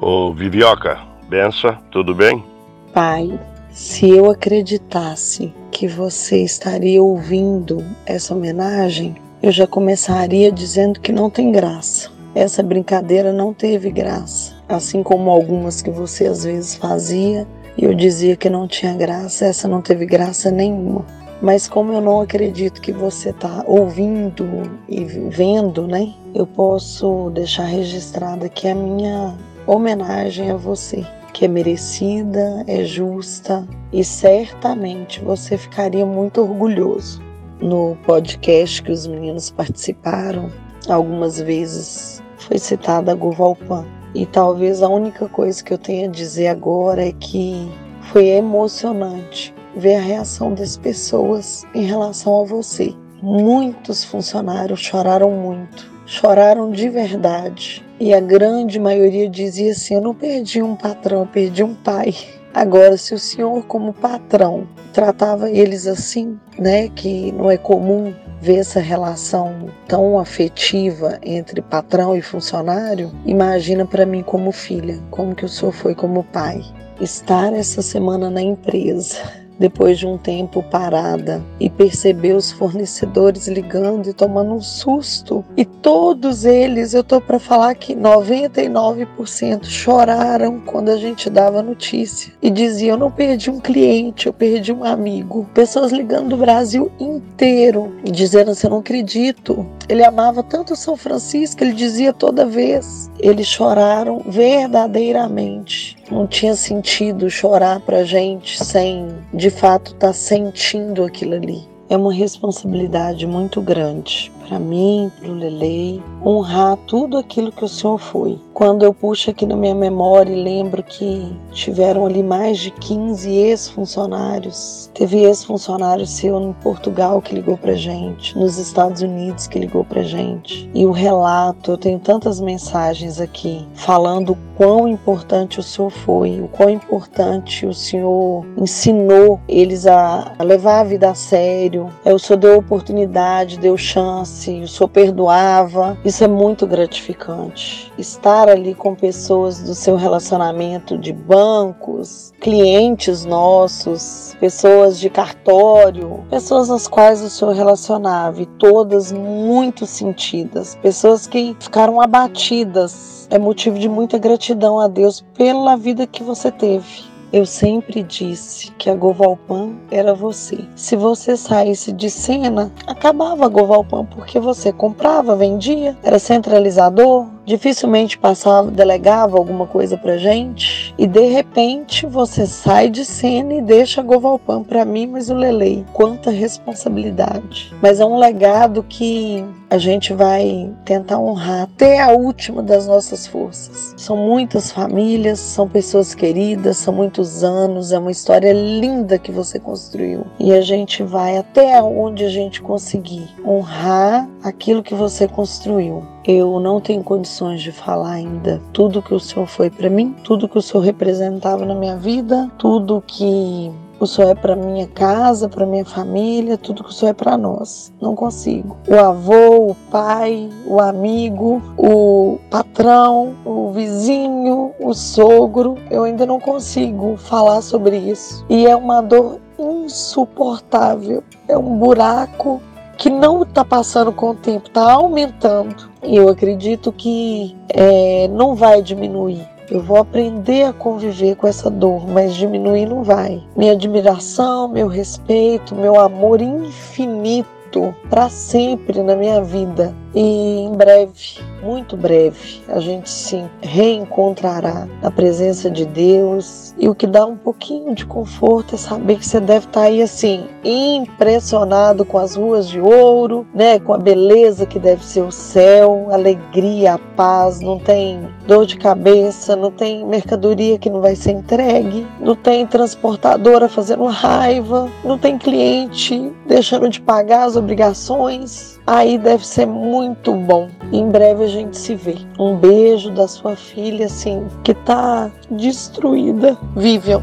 Ô 0.00 0.32
Vivioca, 0.32 1.09
benção, 1.30 1.78
tudo 1.92 2.12
bem? 2.12 2.44
Pai, 2.92 3.38
se 3.70 4.10
eu 4.10 4.28
acreditasse 4.28 5.54
que 5.70 5.86
você 5.86 6.42
estaria 6.42 7.00
ouvindo 7.00 7.84
essa 8.04 8.34
homenagem, 8.34 9.14
eu 9.40 9.52
já 9.52 9.64
começaria 9.64 10.50
dizendo 10.50 10.98
que 10.98 11.12
não 11.12 11.30
tem 11.30 11.52
graça. 11.52 12.10
Essa 12.34 12.64
brincadeira 12.64 13.32
não 13.32 13.54
teve 13.54 13.92
graça, 13.92 14.54
assim 14.68 15.04
como 15.04 15.30
algumas 15.30 15.80
que 15.80 15.90
você 15.90 16.26
às 16.26 16.42
vezes 16.42 16.74
fazia 16.74 17.46
e 17.78 17.84
eu 17.84 17.94
dizia 17.94 18.34
que 18.36 18.50
não 18.50 18.66
tinha 18.66 18.92
graça, 18.94 19.46
essa 19.46 19.68
não 19.68 19.80
teve 19.80 20.06
graça 20.06 20.50
nenhuma. 20.50 21.06
Mas 21.40 21.68
como 21.68 21.92
eu 21.92 22.00
não 22.00 22.20
acredito 22.20 22.80
que 22.80 22.92
você 22.92 23.30
está 23.30 23.64
ouvindo 23.66 24.46
e 24.88 25.04
vendo, 25.04 25.86
né? 25.86 26.12
Eu 26.34 26.44
posso 26.44 27.30
deixar 27.30 27.64
registrada 27.64 28.46
aqui 28.46 28.68
a 28.68 28.74
minha 28.74 29.34
homenagem 29.66 30.50
a 30.50 30.56
você, 30.56 31.06
que 31.30 31.44
é 31.44 31.48
merecida, 31.48 32.64
é 32.66 32.84
justa 32.84 33.66
e 33.92 34.04
certamente 34.04 35.20
você 35.20 35.56
ficaria 35.56 36.04
muito 36.04 36.40
orgulhoso. 36.40 37.22
No 37.60 37.96
podcast 38.06 38.82
que 38.82 38.90
os 38.90 39.06
meninos 39.06 39.50
participaram, 39.50 40.50
algumas 40.88 41.40
vezes 41.40 42.22
foi 42.38 42.58
citada 42.58 43.12
a 43.12 43.14
Govalpan. 43.14 43.84
E 44.14 44.26
talvez 44.26 44.82
a 44.82 44.88
única 44.88 45.28
coisa 45.28 45.62
que 45.62 45.72
eu 45.72 45.78
tenha 45.78 46.08
a 46.08 46.10
dizer 46.10 46.48
agora 46.48 47.06
é 47.06 47.12
que 47.12 47.70
foi 48.10 48.28
emocionante 48.28 49.54
ver 49.76 49.96
a 49.96 50.00
reação 50.00 50.52
das 50.52 50.76
pessoas 50.76 51.64
em 51.74 51.84
relação 51.84 52.40
a 52.40 52.44
você. 52.44 52.92
Muitos 53.22 54.02
funcionários 54.02 54.80
choraram 54.80 55.30
muito, 55.30 55.90
choraram 56.10 56.72
de 56.72 56.88
verdade. 56.88 57.86
E 58.00 58.12
a 58.12 58.20
grande 58.20 58.80
maioria 58.80 59.30
dizia 59.30 59.70
assim: 59.70 59.94
Eu 59.94 60.00
não 60.00 60.14
perdi 60.14 60.60
um 60.60 60.74
patrão, 60.74 61.20
eu 61.20 61.26
perdi 61.26 61.62
um 61.62 61.74
pai. 61.74 62.14
Agora, 62.52 62.96
se 62.96 63.14
o 63.14 63.18
senhor, 63.18 63.64
como 63.66 63.92
patrão, 63.92 64.66
tratava 64.92 65.48
eles 65.48 65.86
assim, 65.86 66.36
né, 66.58 66.88
que 66.88 67.30
não 67.30 67.48
é 67.48 67.56
comum 67.56 68.12
ver 68.40 68.56
essa 68.56 68.80
relação 68.80 69.68
tão 69.86 70.18
afetiva 70.18 71.16
entre 71.22 71.62
patrão 71.62 72.16
e 72.16 72.20
funcionário, 72.20 73.12
imagina 73.24 73.86
para 73.86 74.04
mim 74.04 74.24
como 74.24 74.50
filha, 74.50 74.98
como 75.12 75.32
que 75.32 75.44
o 75.44 75.48
senhor 75.48 75.70
foi 75.70 75.94
como 75.94 76.24
pai. 76.24 76.60
Estar 77.00 77.52
essa 77.52 77.82
semana 77.82 78.28
na 78.28 78.42
empresa, 78.42 79.16
depois 79.60 79.98
de 79.98 80.06
um 80.06 80.16
tempo 80.16 80.62
parada 80.62 81.44
e 81.60 81.68
percebeu 81.68 82.36
os 82.36 82.50
fornecedores 82.50 83.46
ligando 83.46 84.08
e 84.08 84.14
tomando 84.14 84.54
um 84.54 84.60
susto. 84.62 85.44
E 85.54 85.66
todos 85.66 86.46
eles, 86.46 86.94
eu 86.94 87.04
tô 87.04 87.20
para 87.20 87.38
falar 87.38 87.74
que 87.74 87.94
99% 87.94 89.66
choraram 89.66 90.58
quando 90.60 90.88
a 90.88 90.96
gente 90.96 91.28
dava 91.28 91.62
notícia 91.62 92.32
e 92.40 92.50
diziam: 92.50 92.94
"Eu 92.94 92.98
não 92.98 93.10
perdi 93.10 93.50
um 93.50 93.60
cliente, 93.60 94.26
eu 94.26 94.32
perdi 94.32 94.72
um 94.72 94.82
amigo". 94.82 95.46
Pessoas 95.52 95.92
ligando 95.92 96.30
do 96.30 96.36
Brasil 96.38 96.90
inteiro 96.98 97.92
e 98.02 98.10
dizendo 98.10 98.52
"Eu 98.62 98.70
não 98.70 98.78
acredito". 98.78 99.66
Ele 99.90 100.04
amava 100.04 100.40
tanto 100.40 100.76
São 100.76 100.96
Francisco, 100.96 101.64
ele 101.64 101.72
dizia 101.72 102.12
toda 102.12 102.46
vez. 102.46 103.10
Eles 103.18 103.48
choraram 103.48 104.22
verdadeiramente. 104.24 105.96
Não 106.08 106.28
tinha 106.28 106.54
sentido 106.54 107.28
chorar 107.28 107.80
pra 107.80 108.04
gente 108.04 108.64
sem 108.64 109.08
de 109.34 109.50
fato 109.50 109.88
estar 109.88 110.06
tá 110.06 110.12
sentindo 110.12 111.02
aquilo 111.02 111.34
ali. 111.34 111.68
É 111.88 111.96
uma 111.96 112.12
responsabilidade 112.12 113.26
muito 113.26 113.60
grande 113.60 114.30
para 114.50 114.58
mim, 114.58 115.12
para 115.20 115.30
o 115.30 115.34
Lelei, 115.34 116.02
honrar 116.26 116.76
tudo 116.88 117.16
aquilo 117.16 117.52
que 117.52 117.64
o 117.64 117.68
Senhor 117.68 117.98
foi. 117.98 118.36
Quando 118.52 118.82
eu 118.84 118.92
puxo 118.92 119.30
aqui 119.30 119.46
na 119.46 119.54
minha 119.54 119.76
memória 119.76 120.32
e 120.32 120.42
lembro 120.42 120.82
que 120.82 121.32
tiveram 121.52 122.04
ali 122.04 122.20
mais 122.20 122.58
de 122.58 122.72
15 122.72 123.30
ex-funcionários, 123.30 124.90
teve 124.92 125.18
ex-funcionário 125.20 126.04
seu 126.04 126.38
em 126.40 126.52
Portugal 126.54 127.22
que 127.22 127.36
ligou 127.36 127.56
para 127.56 127.74
gente, 127.74 128.36
nos 128.36 128.58
Estados 128.58 129.02
Unidos 129.02 129.46
que 129.46 129.60
ligou 129.60 129.84
para 129.84 130.02
gente. 130.02 130.68
E 130.74 130.84
o 130.84 130.90
relato, 130.90 131.70
eu 131.70 131.78
tenho 131.78 132.00
tantas 132.00 132.40
mensagens 132.40 133.20
aqui 133.20 133.64
falando 133.74 134.32
o 134.32 134.38
quão 134.56 134.88
importante 134.88 135.60
o 135.60 135.62
Senhor 135.62 135.90
foi, 135.90 136.40
o 136.40 136.48
quão 136.48 136.68
importante 136.68 137.64
o 137.64 137.72
Senhor 137.72 138.44
ensinou 138.58 139.40
eles 139.48 139.86
a 139.86 140.34
levar 140.40 140.80
a 140.80 140.84
vida 140.84 141.08
a 141.08 141.14
sério. 141.14 141.88
É, 142.04 142.12
o 142.12 142.18
Senhor 142.18 142.38
deu 142.38 142.58
oportunidade, 142.58 143.58
deu 143.58 143.76
chance 143.76 144.39
o 144.62 144.68
Senhor 144.68 144.88
perdoava. 144.88 145.98
Isso 146.04 146.24
é 146.24 146.28
muito 146.28 146.66
gratificante. 146.66 147.92
Estar 147.98 148.48
ali 148.48 148.74
com 148.74 148.94
pessoas 148.94 149.60
do 149.62 149.74
seu 149.74 149.96
relacionamento 149.96 150.96
de 150.96 151.12
bancos, 151.12 152.32
clientes 152.40 153.24
nossos, 153.24 154.36
pessoas 154.40 154.98
de 154.98 155.10
cartório, 155.10 156.24
pessoas 156.30 156.68
nas 156.68 156.88
quais 156.88 157.22
o 157.22 157.28
Senhor 157.28 157.54
relacionava 157.54 158.40
e 158.40 158.46
todas 158.46 159.12
muito 159.12 159.84
sentidas, 159.86 160.76
pessoas 160.76 161.26
que 161.26 161.56
ficaram 161.60 162.00
abatidas. 162.00 163.28
É 163.30 163.38
motivo 163.38 163.78
de 163.78 163.88
muita 163.88 164.18
gratidão 164.18 164.80
a 164.80 164.88
Deus 164.88 165.24
pela 165.34 165.76
vida 165.76 166.06
que 166.06 166.22
você 166.22 166.50
teve 166.50 167.09
eu 167.32 167.46
sempre 167.46 168.02
disse 168.02 168.72
que 168.72 168.90
a 168.90 168.94
Govalpan 168.94 169.74
era 169.90 170.12
você. 170.12 170.58
Se 170.74 170.96
você 170.96 171.36
saísse 171.36 171.92
de 171.92 172.10
cena, 172.10 172.72
acabava 172.86 173.46
a 173.46 173.48
Govalpan 173.48 174.04
porque 174.04 174.40
você 174.40 174.72
comprava, 174.72 175.36
vendia, 175.36 175.96
era 176.02 176.18
centralizador, 176.18 177.26
dificilmente 177.44 178.18
passava, 178.18 178.70
delegava 178.70 179.36
alguma 179.36 179.66
coisa 179.66 179.96
pra 179.96 180.16
gente 180.16 180.94
e 180.98 181.06
de 181.06 181.26
repente 181.28 182.06
você 182.06 182.46
sai 182.46 182.88
de 182.88 183.04
cena 183.04 183.54
e 183.54 183.62
deixa 183.62 184.02
Govalpan 184.02 184.62
para 184.62 184.84
mim, 184.84 185.06
mas 185.06 185.30
o 185.30 185.34
Lelei, 185.34 185.84
quanta 185.92 186.30
responsabilidade. 186.30 187.72
Mas 187.82 188.00
é 188.00 188.04
um 188.04 188.18
legado 188.18 188.82
que 188.82 189.44
a 189.70 189.78
gente 189.78 190.12
vai 190.12 190.68
tentar 190.84 191.18
honrar 191.18 191.62
até 191.62 192.00
a 192.00 192.10
última 192.10 192.62
das 192.62 192.86
nossas 192.86 193.26
forças. 193.26 193.94
São 193.96 194.16
muitas 194.16 194.72
famílias, 194.72 195.38
são 195.38 195.68
pessoas 195.68 196.14
queridas, 196.14 196.76
são 196.76 196.92
muitos 196.92 197.44
anos, 197.44 197.92
é 197.92 197.98
uma 197.98 198.10
história 198.10 198.52
linda 198.52 199.18
que 199.18 199.30
você 199.30 199.60
construiu 199.60 200.26
e 200.38 200.52
a 200.52 200.60
gente 200.60 201.02
vai 201.02 201.36
até 201.36 201.80
onde 201.82 202.24
a 202.24 202.28
gente 202.28 202.60
conseguir 202.60 203.28
honrar 203.46 204.28
aquilo 204.42 204.82
que 204.82 204.94
você 204.94 205.28
construiu. 205.28 206.02
Eu 206.24 206.60
não 206.60 206.80
tenho 206.80 207.02
condições 207.02 207.62
de 207.62 207.72
falar 207.72 208.12
ainda 208.12 208.60
tudo 208.72 209.02
que 209.02 209.14
o 209.14 209.20
Senhor 209.20 209.46
foi 209.46 209.70
para 209.70 209.88
mim, 209.88 210.14
tudo 210.22 210.48
que 210.48 210.58
o 210.58 210.62
Senhor 210.62 210.82
representava 210.82 211.64
na 211.64 211.74
minha 211.74 211.96
vida, 211.96 212.50
tudo 212.58 213.02
que 213.06 213.72
o 214.00 214.06
Senhor 214.06 214.30
é 214.30 214.34
para 214.34 214.56
minha 214.56 214.86
casa, 214.86 215.48
para 215.48 215.66
minha 215.66 215.84
família, 215.84 216.56
tudo 216.56 216.82
que 216.82 216.90
o 216.90 216.92
Senhor 216.92 217.10
é 217.10 217.14
para 217.14 217.36
nós. 217.36 217.92
Não 218.00 218.14
consigo. 218.14 218.76
O 218.88 218.94
avô, 218.94 219.70
o 219.70 219.76
pai, 219.90 220.48
o 220.66 220.80
amigo, 220.80 221.62
o 221.76 222.38
patrão, 222.50 223.34
o 223.44 223.70
vizinho, 223.72 224.72
o 224.80 224.94
sogro, 224.94 225.76
eu 225.90 226.04
ainda 226.04 226.24
não 226.24 226.40
consigo 226.40 227.16
falar 227.18 227.60
sobre 227.60 227.98
isso. 227.98 228.44
E 228.48 228.66
é 228.66 228.74
uma 228.74 229.02
dor 229.02 229.38
insuportável. 229.58 231.22
É 231.46 231.58
um 231.58 231.76
buraco 231.76 232.60
que 233.00 233.08
não 233.08 233.42
está 233.42 233.64
passando 233.64 234.12
com 234.12 234.30
o 234.30 234.34
tempo, 234.34 234.68
está 234.68 234.92
aumentando. 234.92 235.88
E 236.02 236.16
eu 236.16 236.28
acredito 236.28 236.92
que 236.92 237.56
é, 237.70 238.28
não 238.28 238.54
vai 238.54 238.82
diminuir. 238.82 239.48
Eu 239.70 239.82
vou 239.82 239.96
aprender 239.96 240.64
a 240.64 240.72
conviver 240.74 241.34
com 241.36 241.46
essa 241.46 241.70
dor, 241.70 242.06
mas 242.06 242.34
diminuir 242.34 242.84
não 242.84 243.02
vai. 243.02 243.42
Minha 243.56 243.72
admiração, 243.72 244.68
meu 244.68 244.86
respeito, 244.86 245.74
meu 245.74 245.98
amor 245.98 246.42
infinito 246.42 247.94
para 248.10 248.28
sempre 248.28 249.02
na 249.02 249.16
minha 249.16 249.42
vida 249.42 249.94
e 250.14 250.20
em 250.20 250.72
breve, 250.72 251.38
muito 251.62 251.96
breve, 251.96 252.62
a 252.68 252.80
gente 252.80 253.08
se 253.08 253.44
reencontrará 253.60 254.88
na 255.02 255.10
presença 255.10 255.70
de 255.70 255.84
Deus. 255.84 256.74
E 256.78 256.88
o 256.88 256.94
que 256.94 257.06
dá 257.06 257.26
um 257.26 257.36
pouquinho 257.36 257.94
de 257.94 258.06
conforto 258.06 258.74
é 258.74 258.78
saber 258.78 259.16
que 259.16 259.26
você 259.26 259.38
deve 259.38 259.66
estar 259.66 259.80
tá 259.80 259.86
aí 259.86 260.02
assim, 260.02 260.46
impressionado 260.64 262.04
com 262.04 262.18
as 262.18 262.34
ruas 262.34 262.68
de 262.68 262.80
ouro, 262.80 263.46
né, 263.54 263.78
com 263.78 263.92
a 263.92 263.98
beleza 263.98 264.66
que 264.66 264.78
deve 264.78 265.04
ser 265.04 265.22
o 265.22 265.30
céu, 265.30 266.08
alegria, 266.10 266.94
a 266.94 266.98
paz, 266.98 267.60
não 267.60 267.78
tem 267.78 268.28
dor 268.46 268.66
de 268.66 268.76
cabeça, 268.76 269.54
não 269.54 269.70
tem 269.70 270.04
mercadoria 270.06 270.78
que 270.78 270.90
não 270.90 271.00
vai 271.00 271.14
ser 271.14 271.32
entregue, 271.32 272.06
não 272.20 272.34
tem 272.34 272.66
transportadora 272.66 273.68
fazendo 273.68 274.06
raiva, 274.06 274.88
não 275.04 275.18
tem 275.18 275.38
cliente 275.38 276.32
deixando 276.46 276.88
de 276.88 277.00
pagar 277.00 277.44
as 277.44 277.56
obrigações 277.56 278.79
Aí 278.92 279.18
deve 279.18 279.46
ser 279.46 279.66
muito 279.66 280.34
bom. 280.34 280.68
Em 280.92 281.08
breve 281.08 281.44
a 281.44 281.46
gente 281.46 281.78
se 281.78 281.94
vê. 281.94 282.16
Um 282.36 282.56
beijo 282.56 283.12
da 283.12 283.28
sua 283.28 283.54
filha, 283.54 284.06
assim, 284.06 284.48
que 284.64 284.74
tá 284.74 285.30
destruída. 285.48 286.58
Vivian. 286.74 287.22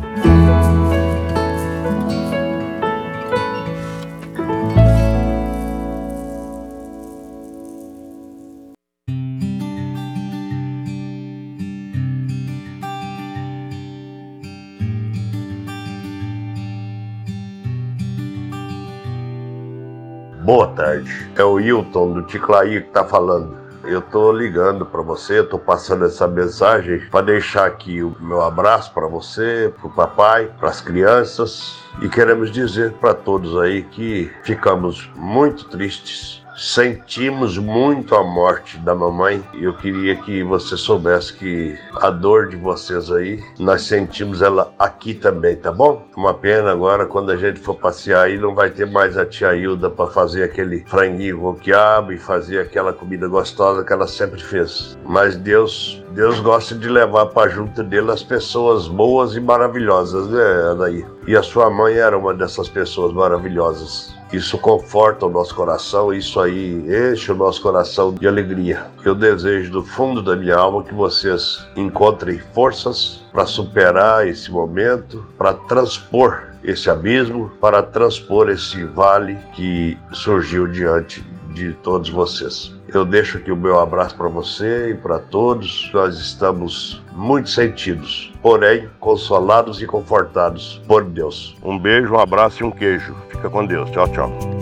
Tarde. 20.77 21.29
É 21.35 21.43
o 21.43 21.53
Wilton 21.53 22.13
do 22.13 22.21
Ticlaí 22.23 22.81
que 22.81 22.89
tá 22.89 23.03
falando. 23.03 23.57
Eu 23.83 24.01
tô 24.01 24.31
ligando 24.31 24.85
para 24.85 25.01
você, 25.01 25.41
tô 25.43 25.57
passando 25.57 26.05
essa 26.05 26.27
mensagem 26.27 26.99
para 27.09 27.25
deixar 27.25 27.65
aqui 27.65 28.03
o 28.03 28.15
meu 28.19 28.41
abraço 28.41 28.93
para 28.93 29.07
você, 29.07 29.73
pro 29.79 29.89
papai, 29.89 30.51
para 30.59 30.69
as 30.69 30.81
crianças 30.81 31.77
e 32.01 32.09
queremos 32.09 32.51
dizer 32.51 32.91
para 32.93 33.13
todos 33.13 33.57
aí 33.57 33.83
que 33.83 34.31
ficamos 34.43 35.09
muito 35.15 35.65
tristes 35.69 36.45
sentimos 36.57 37.55
muito 37.59 38.15
a 38.15 38.23
morte 38.23 38.79
da 38.79 38.95
mamãe 38.95 39.43
eu 39.53 39.75
queria 39.75 40.15
que 40.15 40.43
você 40.43 40.75
soubesse 40.75 41.31
que 41.33 41.77
a 42.01 42.09
dor 42.09 42.47
de 42.49 42.55
vocês 42.55 43.11
aí, 43.11 43.43
nós 43.59 43.83
sentimos 43.83 44.41
ela 44.41 44.73
aqui 44.79 45.13
também, 45.13 45.55
tá 45.55 45.71
bom? 45.71 46.07
Uma 46.17 46.33
pena 46.33 46.71
agora 46.71 47.05
quando 47.05 47.31
a 47.31 47.37
gente 47.37 47.59
for 47.59 47.75
passear 47.75 48.25
aí 48.25 48.39
não 48.39 48.55
vai 48.55 48.71
ter 48.71 48.87
mais 48.87 49.15
a 49.17 49.25
tia 49.25 49.55
Hilda 49.55 49.87
para 49.89 50.07
fazer 50.07 50.43
aquele 50.43 50.83
franguinho 50.87 51.39
com 51.39 51.53
quiabo 51.53 52.11
e 52.11 52.17
fazer 52.17 52.59
aquela 52.59 52.91
comida 52.91 53.27
gostosa 53.27 53.83
que 53.83 53.93
ela 53.93 54.07
sempre 54.07 54.41
fez. 54.41 54.97
Mas 55.05 55.37
Deus, 55.37 56.03
Deus 56.11 56.39
gosta 56.39 56.73
de 56.73 56.89
levar 56.89 57.27
para 57.27 57.51
junto 57.51 57.83
dele 57.83 58.11
as 58.11 58.23
pessoas 58.23 58.87
boas 58.87 59.35
e 59.35 59.39
maravilhosas, 59.39 60.27
né, 60.27 60.71
Anaí? 60.71 61.05
E 61.27 61.35
a 61.35 61.43
sua 61.43 61.69
mãe 61.69 61.95
era 61.95 62.17
uma 62.17 62.33
dessas 62.33 62.67
pessoas 62.67 63.13
maravilhosas. 63.13 64.16
Isso 64.31 64.57
conforta 64.57 65.25
o 65.25 65.29
nosso 65.29 65.55
coração, 65.55 66.13
isso 66.13 66.39
aí 66.39 66.83
enche 67.13 67.31
o 67.31 67.35
nosso 67.35 67.61
coração 67.61 68.13
de 68.13 68.27
alegria. 68.27 68.85
Eu 69.05 69.15
desejo 69.15 69.71
do 69.71 69.83
fundo 69.83 70.21
da 70.21 70.35
minha 70.35 70.55
alma 70.55 70.83
que 70.83 70.93
vocês 70.93 71.65
encontrem 71.75 72.39
forças 72.53 73.23
para 73.31 73.45
superar 73.45 74.27
esse 74.27 74.51
momento, 74.51 75.25
para 75.37 75.53
transpor 75.53 76.43
esse 76.63 76.89
abismo, 76.89 77.49
para 77.61 77.81
transpor 77.81 78.49
esse 78.49 78.83
vale 78.83 79.37
que 79.53 79.97
surgiu 80.11 80.67
diante 80.67 81.21
de 81.53 81.71
todos 81.81 82.09
vocês. 82.09 82.76
Eu 82.93 83.05
deixo 83.05 83.37
aqui 83.37 83.51
o 83.51 83.55
meu 83.55 83.79
abraço 83.79 84.15
para 84.15 84.27
você 84.27 84.91
e 84.91 84.93
para 84.95 85.19
todos. 85.19 85.89
Nós 85.93 86.17
estamos 86.17 87.03
muito 87.11 87.49
sentidos, 87.49 88.33
porém 88.41 88.89
consolados 88.99 89.81
e 89.81 89.85
confortados 89.85 90.81
por 90.87 91.03
Deus. 91.03 91.55
Um 91.63 91.77
beijo, 91.77 92.13
um 92.13 92.19
abraço 92.19 92.63
e 92.63 92.65
um 92.65 92.71
queijo. 92.71 93.15
Fica 93.29 93.49
com 93.49 93.65
Deus. 93.65 93.89
Tchau, 93.91 94.07
tchau. 94.09 94.56